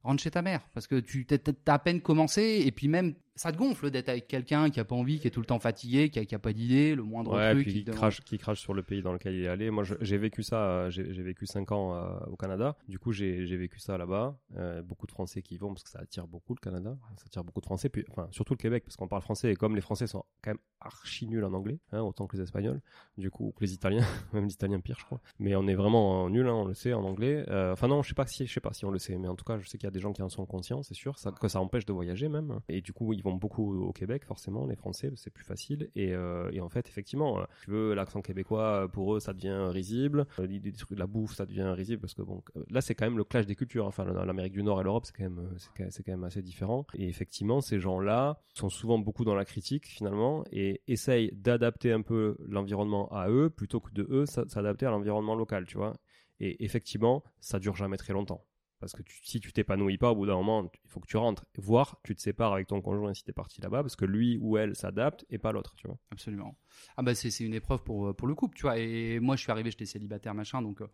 rentre 0.04 0.24
chez 0.24 0.32
ta 0.32 0.42
mère 0.42 0.68
parce 0.74 0.88
que 0.88 1.00
tu 1.00 1.28
as 1.68 1.72
à 1.74 1.78
peine 1.80 2.02
commencé 2.02 2.64
et 2.66 2.72
puis 2.72 2.88
même 2.88 3.14
ça 3.36 3.52
te 3.52 3.58
gonfle 3.58 3.90
d'être 3.92 4.10
avec 4.10 4.28
quelqu'un 4.28 4.70
qui 4.70 4.80
a 4.80 4.86
pas 4.86 4.96
envie, 4.96 5.20
qui 5.20 5.28
est 5.28 5.32
tout 5.32 5.40
le 5.40 5.46
temps 5.46 5.60
fatigué, 5.60 6.10
qui 6.10 6.20
a, 6.20 6.26
qui 6.26 6.36
a 6.36 6.40
pas 6.40 6.54
d'idée, 6.54 6.96
le 6.96 7.04
moindre 7.04 7.36
Ouais, 7.36 7.52
truc. 7.54 7.64
puis 7.64 7.74
qui 7.74 7.84
demande- 7.84 7.98
crache, 7.98 8.22
qui 8.22 8.38
crache 8.38 8.60
sur 8.60 8.74
le 8.74 8.84
pays 8.84 9.02
dans 9.02 9.14
lequel 9.14 9.36
il 9.36 9.44
est 9.44 9.48
allé. 9.48 9.72
Moi, 9.72 9.84
j'ai 10.02 10.18
vécu 10.18 10.44
ça. 10.44 10.58
euh, 10.64 10.90
J'ai 10.90 11.04
vécu 11.24 11.46
5 11.46 11.72
ans 11.72 11.96
euh, 11.96 12.20
au 12.28 12.36
Canada. 12.36 12.76
Du 12.88 13.00
coup, 13.00 13.12
j'ai 13.12 13.44
vécu 13.58 13.80
ça 13.80 13.98
là-bas. 13.98 14.38
Euh, 14.58 14.82
beaucoup 14.82 15.08
de 15.08 15.12
Français 15.12 15.42
qui 15.42 15.56
y 15.56 15.58
vont 15.58 15.70
parce 15.70 15.84
que 15.84 15.90
ça 15.90 16.00
attire 16.00 16.28
beaucoup 16.28 16.54
le 16.54 16.60
Canada. 16.60 16.98
Ça 17.18 17.24
attire 17.28 17.44
beaucoup 17.44 17.62
de 17.62 17.66
Français. 17.66 17.90
Puis, 17.90 18.04
enfin, 18.10 18.28
surtout 18.32 18.54
le 18.54 18.58
Québec 18.60 18.84
parce 18.86 18.96
qu'on 18.98 19.08
parle 19.08 19.22
français. 19.22 19.52
Et 19.52 19.56
comme 19.56 19.76
les 19.76 19.82
Français 19.82 20.08
sont 20.08 20.24
quand 20.42 20.52
même 20.52 20.60
archi 20.82 21.28
nuls 21.28 21.44
en 21.46 21.54
anglais, 21.54 21.80
hein, 21.92 22.02
autant 22.02 22.28
que 22.28 22.36
les 22.36 22.44
Espagnols, 22.44 22.82
du 23.18 23.30
coup, 23.30 23.48
ou 23.48 23.52
que 23.52 23.64
les 23.64 23.74
Italiens, 23.74 24.04
même 24.34 24.46
les 24.46 24.54
Italiens 24.54 24.80
pire, 24.80 24.98
je 25.00 25.06
crois. 25.06 25.22
Mais 25.40 25.56
on 25.56 25.68
est 25.68 25.76
vraiment 25.76 26.30
nuls, 26.30 26.48
hein, 26.48 26.54
on 26.54 26.66
le 26.66 26.74
sait, 26.74 26.94
en 26.94 27.04
anglais. 27.04 27.46
Euh, 27.50 27.72
Enfin 27.74 27.88
non, 27.88 28.02
je 28.04 28.10
sais 28.10 28.16
pas 28.16 28.26
si, 28.26 28.46
je 28.46 28.54
sais 28.54 28.60
pas 28.60 28.74
si 28.74 28.84
on 28.86 28.92
le 28.92 29.00
sait, 29.00 29.18
mais 29.18 29.28
en 29.28 29.36
tout 29.36 29.46
cas, 29.46 29.58
je 29.60 29.68
sais 29.70 29.78
qu'il 29.78 29.86
y 29.86 29.88
a 29.88 29.92
des 29.92 30.00
gens 30.00 30.12
qui 30.12 30.22
en 30.22 30.30
sont 30.30 30.46
conscients, 30.46 30.84
c'est 30.84 30.94
sûr, 30.96 31.18
ça, 31.18 31.32
que 31.32 31.48
ça 31.48 31.60
empêche 31.62 31.86
de 31.86 31.94
voyager 31.94 32.28
même. 32.30 32.60
Et 32.68 32.82
du 32.82 32.92
coup, 32.94 33.14
ils 33.22 33.24
vont 33.24 33.36
beaucoup 33.36 33.84
au 33.84 33.92
Québec, 33.94 34.26
forcément, 34.26 34.66
les 34.66 34.76
Français, 34.76 35.12
c'est 35.16 35.30
plus 35.32 35.44
facile. 35.44 35.90
Et, 35.96 36.14
euh, 36.14 36.50
en 36.62 36.70
fait, 36.70 36.88
effectivement, 36.90 37.40
euh, 37.40 37.44
tu 37.64 37.70
veux 37.72 37.94
l'accent 37.94 38.22
québécois, 38.22 38.84
euh, 38.84 38.88
pour 38.88 39.16
eux, 39.16 39.20
ça 39.20 39.34
devient 39.34 39.68
risible. 39.72 40.26
Des 40.40 40.72
trucs 40.72 40.92
de 40.94 41.00
la 41.00 41.08
bouffe, 41.08 41.34
ça 41.36 41.46
devient 41.46 41.72
risible 41.76 42.02
parce 42.02 42.14
que 42.14 42.22
bon, 42.24 42.42
là, 42.70 42.82
c'est 42.82 42.96
quand 42.96 43.06
même 43.06 43.18
le 43.18 43.24
clash 43.24 43.46
des 43.46 43.56
cultures. 43.56 43.86
Enfin, 43.86 44.06
l'Amérique 44.06 44.54
du 44.54 44.64
Nord 44.64 44.82
et 44.82 44.84
l'Europe, 44.84 45.06
c'est 45.06 45.16
quand 45.16 45.24
même, 45.24 45.50
c'est 45.90 46.04
quand 46.04 46.12
même- 46.12 46.24
assez 46.24 46.42
différent. 46.42 46.86
Et 46.96 47.08
effectivement, 47.08 47.62
ces 47.62 47.80
gens-là 47.80 48.40
sont 48.54 48.70
souvent 48.70 48.98
beaucoup 49.00 49.24
dans 49.26 49.36
la 49.36 49.46
critique 49.46 49.86
finalement 49.88 50.44
et 50.52 50.82
essayent 50.88 51.32
d'adapter 51.34 51.92
un 51.92 52.02
peu 52.02 52.36
l'environnement 52.48 53.08
à 53.12 53.30
eux 53.30 53.50
plutôt 53.50 53.80
que 53.80 53.92
de 53.92 54.08
eux 54.10 54.26
s'a- 54.26 54.48
s'adapter 54.48 54.86
à 54.86 54.92
l'environnement 54.92 55.36
local, 55.36 55.66
tu 55.66 55.78
vois. 55.78 55.94
Et 56.40 56.64
effectivement, 56.66 57.24
ça 57.40 57.60
dure 57.60 57.76
jamais 57.76 57.98
très 57.98 58.14
longtemps. 58.14 58.44
Parce 58.82 58.94
que 58.94 59.04
si 59.24 59.40
tu 59.40 59.54
t'épanouis 59.54 59.98
pas, 59.98 60.12
au 60.12 60.16
bout 60.16 60.26
d'un 60.26 60.36
moment, 60.36 60.70
il 60.84 60.90
faut 60.90 61.00
que 61.00 61.08
tu 61.08 61.18
rentres. 61.18 61.46
Voire, 61.58 62.00
tu 62.04 62.16
te 62.16 62.22
sépares 62.22 62.54
avec 62.54 62.68
ton 62.68 62.82
conjoint 62.82 63.14
si 63.14 63.24
t'es 63.24 63.32
parti 63.32 63.62
là-bas, 63.62 63.82
parce 63.84 63.96
que 63.96 64.06
lui 64.06 64.38
ou 64.42 64.58
elle 64.58 64.76
s'adapte 64.76 65.26
et 65.30 65.38
pas 65.38 65.52
l'autre, 65.52 65.76
tu 65.76 65.88
vois. 65.88 65.98
Absolument. 66.12 66.58
Ah 66.98 67.04
bah 67.04 67.16
c'est 67.16 67.30
une 67.40 67.54
épreuve 67.54 67.84
pour, 67.84 68.16
pour 68.16 68.28
le 68.28 68.36
couple, 68.36 68.58
tu 68.58 68.64
vois. 68.64 68.78
Et 68.78 69.20
moi, 69.20 69.36
je 69.36 69.44
suis 69.44 69.52
arrivé, 69.52 69.72
j'étais 69.72 69.86
célibataire, 69.86 70.34
machin, 70.34 70.62
donc 70.62 70.82
euh, 70.82 70.88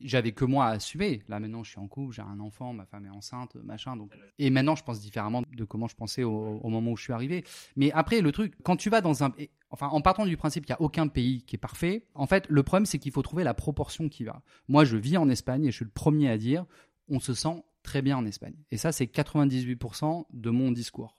j'avais 0.00 0.32
que 0.32 0.44
moi 0.44 0.66
à 0.66 0.70
assumer. 0.70 1.22
Là, 1.28 1.40
maintenant, 1.40 1.62
je 1.62 1.70
suis 1.70 1.78
en 1.78 1.88
couple, 1.88 2.14
j'ai 2.14 2.22
un 2.22 2.40
enfant, 2.40 2.72
ma 2.72 2.84
femme 2.86 3.06
est 3.06 3.10
enceinte, 3.10 3.54
machin. 3.56 3.96
Donc... 3.96 4.12
Et 4.38 4.50
maintenant, 4.50 4.74
je 4.74 4.84
pense 4.84 5.00
différemment 5.00 5.42
de 5.50 5.64
comment 5.64 5.88
je 5.88 5.96
pensais 5.96 6.24
au, 6.24 6.68
moment 6.68 6.92
où 6.92 6.96
je 6.96 7.02
suis 7.02 7.12
arrivé. 7.12 7.44
Mais 7.76 7.90
après, 7.92 8.20
le 8.20 8.32
truc, 8.32 8.54
quand 8.62 8.76
tu 8.76 8.90
vas 8.90 9.00
dans 9.00 9.24
un... 9.24 9.32
Enfin, 9.70 9.88
en 9.88 10.00
partant 10.00 10.24
du 10.24 10.36
principe 10.38 10.64
qu'il 10.64 10.72
n'y 10.72 10.78
a 10.78 10.82
aucun 10.82 11.08
pays 11.08 11.42
qui 11.42 11.56
est 11.56 11.58
parfait, 11.58 12.06
en 12.14 12.26
fait, 12.26 12.46
le 12.48 12.62
problème, 12.62 12.86
c'est 12.86 12.98
qu'il 12.98 13.12
faut 13.12 13.20
trouver 13.22 13.44
la 13.44 13.52
proportion 13.52 14.08
qui 14.08 14.24
va. 14.24 14.42
Moi, 14.68 14.84
je 14.84 14.96
vis 14.96 15.18
en 15.18 15.28
Espagne 15.28 15.66
et 15.66 15.70
je 15.70 15.76
suis 15.76 15.84
le 15.84 15.90
premier 15.90 16.30
à 16.30 16.38
dire, 16.38 16.64
on 17.08 17.20
se 17.20 17.34
sent 17.34 17.64
très 17.82 18.02
bien 18.02 18.16
en 18.16 18.26
Espagne. 18.26 18.56
Et 18.70 18.76
ça, 18.76 18.92
c'est 18.92 19.06
98% 19.06 20.26
de 20.30 20.50
mon 20.50 20.72
discours. 20.72 21.16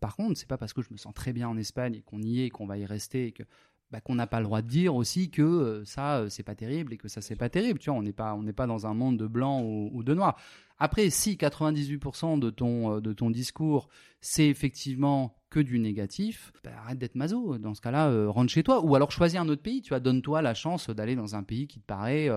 Par 0.00 0.16
contre, 0.16 0.38
c'est 0.38 0.48
pas 0.48 0.56
parce 0.56 0.72
que 0.72 0.82
je 0.82 0.88
me 0.90 0.96
sens 0.96 1.12
très 1.14 1.32
bien 1.32 1.48
en 1.48 1.56
Espagne 1.56 1.96
et 1.96 2.02
qu'on 2.02 2.22
y 2.22 2.40
est, 2.40 2.46
et 2.46 2.50
qu'on 2.50 2.66
va 2.66 2.78
y 2.78 2.86
rester, 2.86 3.26
et 3.26 3.32
que 3.32 3.42
bah, 3.90 4.00
qu'on 4.00 4.14
n'a 4.14 4.26
pas 4.26 4.38
le 4.38 4.44
droit 4.44 4.62
de 4.62 4.68
dire 4.68 4.94
aussi 4.94 5.30
que 5.30 5.42
euh, 5.42 5.84
ça 5.84 6.18
euh, 6.18 6.28
c'est 6.28 6.44
pas 6.44 6.54
terrible 6.54 6.92
et 6.92 6.96
que 6.96 7.08
ça 7.08 7.20
c'est 7.20 7.36
pas 7.36 7.48
terrible. 7.48 7.78
Tu 7.78 7.90
vois, 7.90 7.98
on 7.98 8.02
n'est 8.02 8.12
pas 8.12 8.34
on 8.34 8.42
n'est 8.42 8.52
pas 8.52 8.66
dans 8.66 8.86
un 8.86 8.94
monde 8.94 9.16
de 9.16 9.26
blanc 9.26 9.62
ou, 9.62 10.02
de 10.04 10.14
noir. 10.14 10.38
Après, 10.78 11.10
si 11.10 11.34
98% 11.34 12.38
de 12.38 12.50
ton 12.50 12.96
euh, 12.96 13.00
de 13.00 13.12
ton 13.12 13.30
discours 13.30 13.88
c'est 14.20 14.46
effectivement 14.48 15.34
que 15.50 15.58
du 15.58 15.80
négatif, 15.80 16.52
bah, 16.62 16.70
arrête 16.78 16.98
d'être 16.98 17.16
maso. 17.16 17.58
Dans 17.58 17.74
ce 17.74 17.80
cas-là, 17.80 18.28
rentre 18.28 18.52
chez 18.52 18.62
toi 18.62 18.84
ou 18.84 18.94
alors 18.94 19.10
choisis 19.10 19.40
un 19.40 19.48
autre 19.48 19.62
pays. 19.62 19.82
Tu 19.82 19.88
vois, 19.88 19.98
donne-toi 19.98 20.42
la 20.42 20.54
chance 20.54 20.88
d'aller 20.90 21.16
dans 21.16 21.34
un 21.34 21.42
pays 21.42 21.66
qui 21.66 21.80
te 21.80 21.86
paraît, 21.86 22.28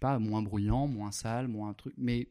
pas, 0.00 0.18
moins 0.18 0.40
bruyant, 0.40 0.86
moins 0.86 1.10
sale, 1.10 1.48
moins 1.48 1.74
truc. 1.74 1.92
Mais 1.98 2.28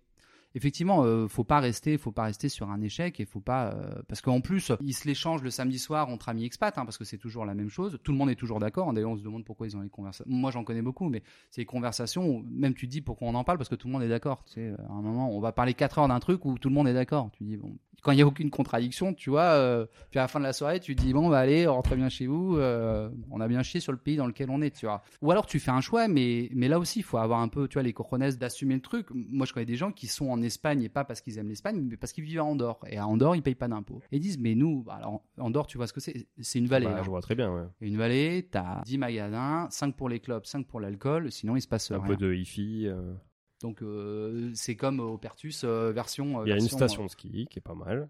effectivement, 0.55 1.03
euh, 1.03 1.27
faut 1.27 1.43
pas 1.43 1.59
rester, 1.59 1.97
faut 1.97 2.11
pas 2.11 2.23
rester 2.23 2.49
sur 2.49 2.69
un 2.69 2.81
échec 2.81 3.19
et 3.19 3.25
faut 3.25 3.39
pas 3.39 3.71
euh, 3.73 4.01
parce 4.07 4.21
qu'en 4.21 4.41
plus 4.41 4.71
ils 4.81 4.93
se 4.93 5.07
l'échangent 5.07 5.43
le 5.43 5.49
samedi 5.51 5.79
soir 5.79 6.09
entre 6.09 6.29
amis 6.29 6.45
expats 6.45 6.77
hein, 6.77 6.85
parce 6.85 6.97
que 6.97 7.05
c'est 7.05 7.17
toujours 7.17 7.45
la 7.45 7.53
même 7.53 7.69
chose. 7.69 7.99
Tout 8.03 8.11
le 8.11 8.17
monde 8.17 8.29
est 8.29 8.35
toujours 8.35 8.59
d'accord. 8.59 8.91
D'ailleurs, 8.93 9.11
on 9.11 9.17
se 9.17 9.23
demande 9.23 9.45
pourquoi 9.45 9.67
ils 9.67 9.77
ont 9.77 9.81
les 9.81 9.89
conversations. 9.89 10.25
Moi, 10.27 10.51
j'en 10.51 10.63
connais 10.63 10.81
beaucoup, 10.81 11.09
mais 11.09 11.23
c'est 11.51 11.61
les 11.61 11.65
conversations. 11.65 12.27
Où, 12.27 12.45
même 12.49 12.73
tu 12.73 12.87
te 12.87 12.91
dis 12.91 13.01
pourquoi 13.01 13.27
on 13.27 13.35
en 13.35 13.43
parle 13.43 13.57
parce 13.57 13.69
que 13.69 13.75
tout 13.75 13.87
le 13.87 13.93
monde 13.93 14.03
est 14.03 14.09
d'accord. 14.09 14.43
Tu 14.45 14.53
sais, 14.53 14.73
à 14.89 14.91
un 14.91 15.01
moment, 15.01 15.31
on 15.35 15.39
va 15.39 15.51
parler 15.51 15.73
4 15.73 15.99
heures 15.99 16.07
d'un 16.07 16.19
truc 16.19 16.45
où 16.45 16.57
tout 16.57 16.69
le 16.69 16.75
monde 16.75 16.87
est 16.87 16.93
d'accord. 16.93 17.29
Tu 17.37 17.43
dis 17.43 17.57
bon, 17.57 17.75
quand 18.01 18.11
il 18.11 18.19
y 18.19 18.21
a 18.21 18.27
aucune 18.27 18.49
contradiction, 18.49 19.13
tu 19.13 19.29
vois. 19.29 19.41
euh, 19.41 19.85
puis 20.09 20.19
à 20.19 20.23
la 20.23 20.27
fin 20.27 20.39
de 20.39 20.45
la 20.45 20.53
soirée, 20.53 20.79
tu 20.79 20.95
te 20.95 21.01
dis 21.01 21.13
bon, 21.13 21.29
bah 21.29 21.39
allez, 21.39 21.67
on 21.67 21.73
rentre 21.75 21.95
bien 21.95 22.09
chez 22.09 22.27
vous. 22.27 22.57
euh, 22.57 23.09
on 23.31 23.41
a 23.41 23.47
bien 23.47 23.63
chié 23.63 23.79
sur 23.79 23.91
le 23.91 23.97
pays 23.97 24.15
dans 24.15 24.27
lequel 24.27 24.49
on 24.49 24.61
est, 24.61 24.71
tu 24.75 24.85
vois. 24.85 25.03
Ou 25.21 25.31
alors 25.31 25.45
tu 25.45 25.59
fais 25.59 25.71
un 25.71 25.81
choix, 25.81 26.07
mais 26.07 26.49
mais 26.53 26.67
là 26.67 26.79
aussi, 26.79 26.99
il 26.99 27.03
faut 27.03 27.17
avoir 27.17 27.39
un 27.41 27.47
peu, 27.47 27.67
tu 27.67 27.73
vois, 27.73 27.83
les 27.83 27.93
cojones 27.93 28.29
d'assumer 28.31 28.75
le 28.75 28.81
truc. 28.81 29.07
Moi, 29.13 29.45
je 29.45 29.53
connais 29.53 29.65
des 29.65 29.75
gens 29.75 29.91
qui 29.91 30.07
sont 30.07 30.29
en 30.29 30.38
Espagne 30.41 30.81
et 30.83 30.89
pas 30.89 31.03
parce 31.05 31.21
qu'ils 31.21 31.37
aiment 31.37 31.49
l'Espagne, 31.49 31.81
mais 31.81 31.97
parce 31.97 32.11
qu'ils 32.13 32.23
vivent 32.23 32.39
à 32.39 32.43
Andorre. 32.45 32.79
Et 32.87 32.97
à 32.97 33.07
Andorre, 33.07 33.35
ils 33.35 33.41
payent 33.43 33.55
pas 33.55 33.67
d'impôts. 33.67 34.01
Et 34.11 34.17
ils 34.17 34.19
disent 34.19 34.37
mais 34.39 34.55
nous, 34.55 34.83
bah, 34.83 34.95
alors 34.95 35.23
Andorre, 35.37 35.67
tu 35.67 35.77
vois 35.77 35.87
ce 35.87 35.93
que 35.93 35.99
c'est? 35.99 36.27
C'est 36.39 36.59
une 36.59 36.67
vallée. 36.67 36.85
Bah, 36.87 37.01
je 37.03 37.09
vois 37.09 37.21
très 37.21 37.35
bien, 37.35 37.53
ouais. 37.53 37.63
Une 37.81 37.97
vallée, 37.97 38.47
t'as 38.51 38.81
10 38.83 38.97
magasins, 38.97 39.67
5 39.71 39.95
pour 39.95 40.09
les 40.09 40.19
clubs, 40.19 40.45
5 40.45 40.65
pour 40.67 40.79
l'alcool, 40.79 41.31
sinon 41.31 41.55
il 41.55 41.61
se 41.61 41.67
passe 41.67 41.91
Un 41.91 41.97
rien. 41.99 42.07
peu 42.07 42.15
de 42.17 42.33
hi-fi. 42.33 42.87
euh, 42.87 43.13
Donc 43.61 43.81
euh, 43.81 44.51
c'est 44.53 44.75
comme 44.75 44.99
au 44.99 45.17
Pertus 45.17 45.63
euh, 45.63 45.91
version. 45.91 46.39
euh, 46.41 46.43
Il 46.45 46.49
y 46.49 46.53
a 46.53 46.55
une 46.57 46.61
station 46.67 47.03
de 47.03 47.09
ski 47.09 47.47
qui 47.49 47.59
est 47.59 47.61
pas 47.61 47.75
mal. 47.75 48.09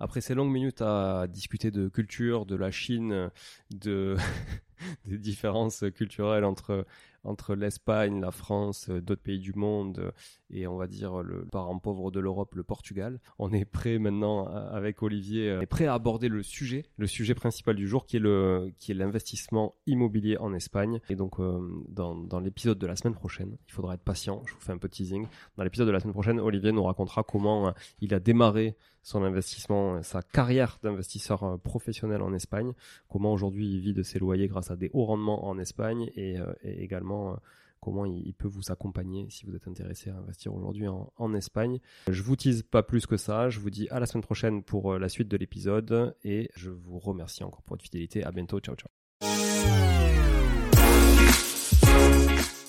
Après 0.00 0.20
ces 0.20 0.34
longues 0.34 0.52
minutes 0.52 0.82
à 0.82 1.26
discuter 1.28 1.70
de 1.70 1.88
culture, 1.88 2.46
de 2.46 2.56
la 2.56 2.70
Chine, 2.70 3.30
de 3.70 4.16
des 5.06 5.18
différences 5.18 5.84
culturelles 5.94 6.44
entre 6.44 6.86
entre 7.24 7.54
l'Espagne, 7.54 8.20
la 8.20 8.30
France, 8.30 8.90
d'autres 8.90 9.22
pays 9.22 9.38
du 9.38 9.54
monde 9.54 10.12
et 10.50 10.66
on 10.66 10.76
va 10.76 10.86
dire 10.86 11.22
le 11.22 11.46
parent 11.46 11.78
pauvre 11.78 12.10
de 12.10 12.20
l'Europe, 12.20 12.54
le 12.54 12.62
Portugal. 12.62 13.18
On 13.38 13.52
est 13.52 13.64
prêt 13.64 13.98
maintenant 13.98 14.46
avec 14.46 15.02
Olivier, 15.02 15.64
prêt 15.66 15.86
à 15.86 15.94
aborder 15.94 16.28
le 16.28 16.42
sujet, 16.42 16.84
le 16.96 17.06
sujet 17.06 17.34
principal 17.34 17.76
du 17.76 17.88
jour 17.88 18.06
qui 18.06 18.16
est 18.16 18.20
le 18.20 18.72
qui 18.76 18.92
est 18.92 18.94
l'investissement 18.94 19.74
immobilier 19.86 20.36
en 20.38 20.52
Espagne. 20.52 21.00
Et 21.08 21.16
donc 21.16 21.40
euh, 21.40 21.60
dans 21.88 22.14
dans 22.14 22.40
l'épisode 22.40 22.78
de 22.78 22.86
la 22.86 22.96
semaine 22.96 23.14
prochaine, 23.14 23.56
il 23.66 23.72
faudra 23.72 23.94
être 23.94 24.04
patient. 24.04 24.42
Je 24.46 24.52
vous 24.52 24.60
fais 24.60 24.72
un 24.72 24.78
peu 24.78 24.88
teasing. 24.88 25.26
Dans 25.56 25.64
l'épisode 25.64 25.86
de 25.86 25.92
la 25.92 26.00
semaine 26.00 26.12
prochaine, 26.12 26.38
Olivier 26.38 26.72
nous 26.72 26.84
racontera 26.84 27.22
comment 27.22 27.68
euh, 27.68 27.72
il 28.00 28.12
a 28.12 28.20
démarré 28.20 28.76
son 29.04 29.22
investissement, 29.22 29.96
euh, 29.96 30.02
sa 30.02 30.22
carrière 30.22 30.78
d'investisseur 30.82 31.44
euh, 31.44 31.56
professionnel 31.58 32.22
en 32.22 32.32
Espagne, 32.32 32.72
comment 33.08 33.32
aujourd'hui 33.32 33.70
il 33.74 33.80
vit 33.80 33.92
de 33.92 34.02
ses 34.02 34.18
loyers 34.18 34.48
grâce 34.48 34.70
à 34.70 34.76
des 34.76 34.90
hauts 34.92 35.04
rendements 35.04 35.46
en 35.46 35.58
Espagne 35.58 36.10
et, 36.16 36.40
euh, 36.40 36.52
également 36.64 37.36
comment 37.80 38.06
il, 38.06 38.32
peut 38.32 38.48
vous 38.48 38.72
accompagner 38.72 39.26
si 39.28 39.44
vous 39.44 39.54
êtes 39.54 39.68
intéressé 39.68 40.08
à 40.08 40.16
investir 40.16 40.54
aujourd'hui 40.54 40.88
en, 40.88 41.12
en, 41.18 41.34
Espagne. 41.34 41.80
Je 42.08 42.22
vous 42.22 42.34
tease 42.34 42.62
pas 42.62 42.82
plus 42.82 43.04
que 43.04 43.18
ça. 43.18 43.50
Je 43.50 43.60
vous 43.60 43.68
dis 43.68 43.86
à 43.90 44.00
la 44.00 44.06
semaine 44.06 44.22
prochaine 44.22 44.62
pour 44.62 44.98
la 44.98 45.10
suite 45.10 45.28
de 45.28 45.36
l'épisode 45.36 46.16
et 46.24 46.48
je 46.56 46.70
vous 46.70 46.98
remercie 46.98 47.44
encore 47.44 47.60
pour 47.60 47.74
votre 47.74 47.84
fidélité. 47.84 48.24
À 48.24 48.32
bientôt. 48.32 48.58
Ciao, 48.60 48.74
ciao. 48.74 48.88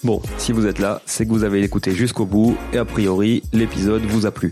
Bon, 0.03 0.21
si 0.37 0.51
vous 0.51 0.67
êtes 0.67 0.79
là, 0.79 1.01
c'est 1.05 1.25
que 1.25 1.31
vous 1.31 1.45
avez 1.45 1.63
écouté 1.63 1.93
jusqu'au 1.93 2.25
bout 2.25 2.57
et 2.73 2.77
a 2.77 2.85
priori, 2.85 3.41
l'épisode 3.53 4.01
vous 4.01 4.25
a 4.25 4.31
plu. 4.31 4.51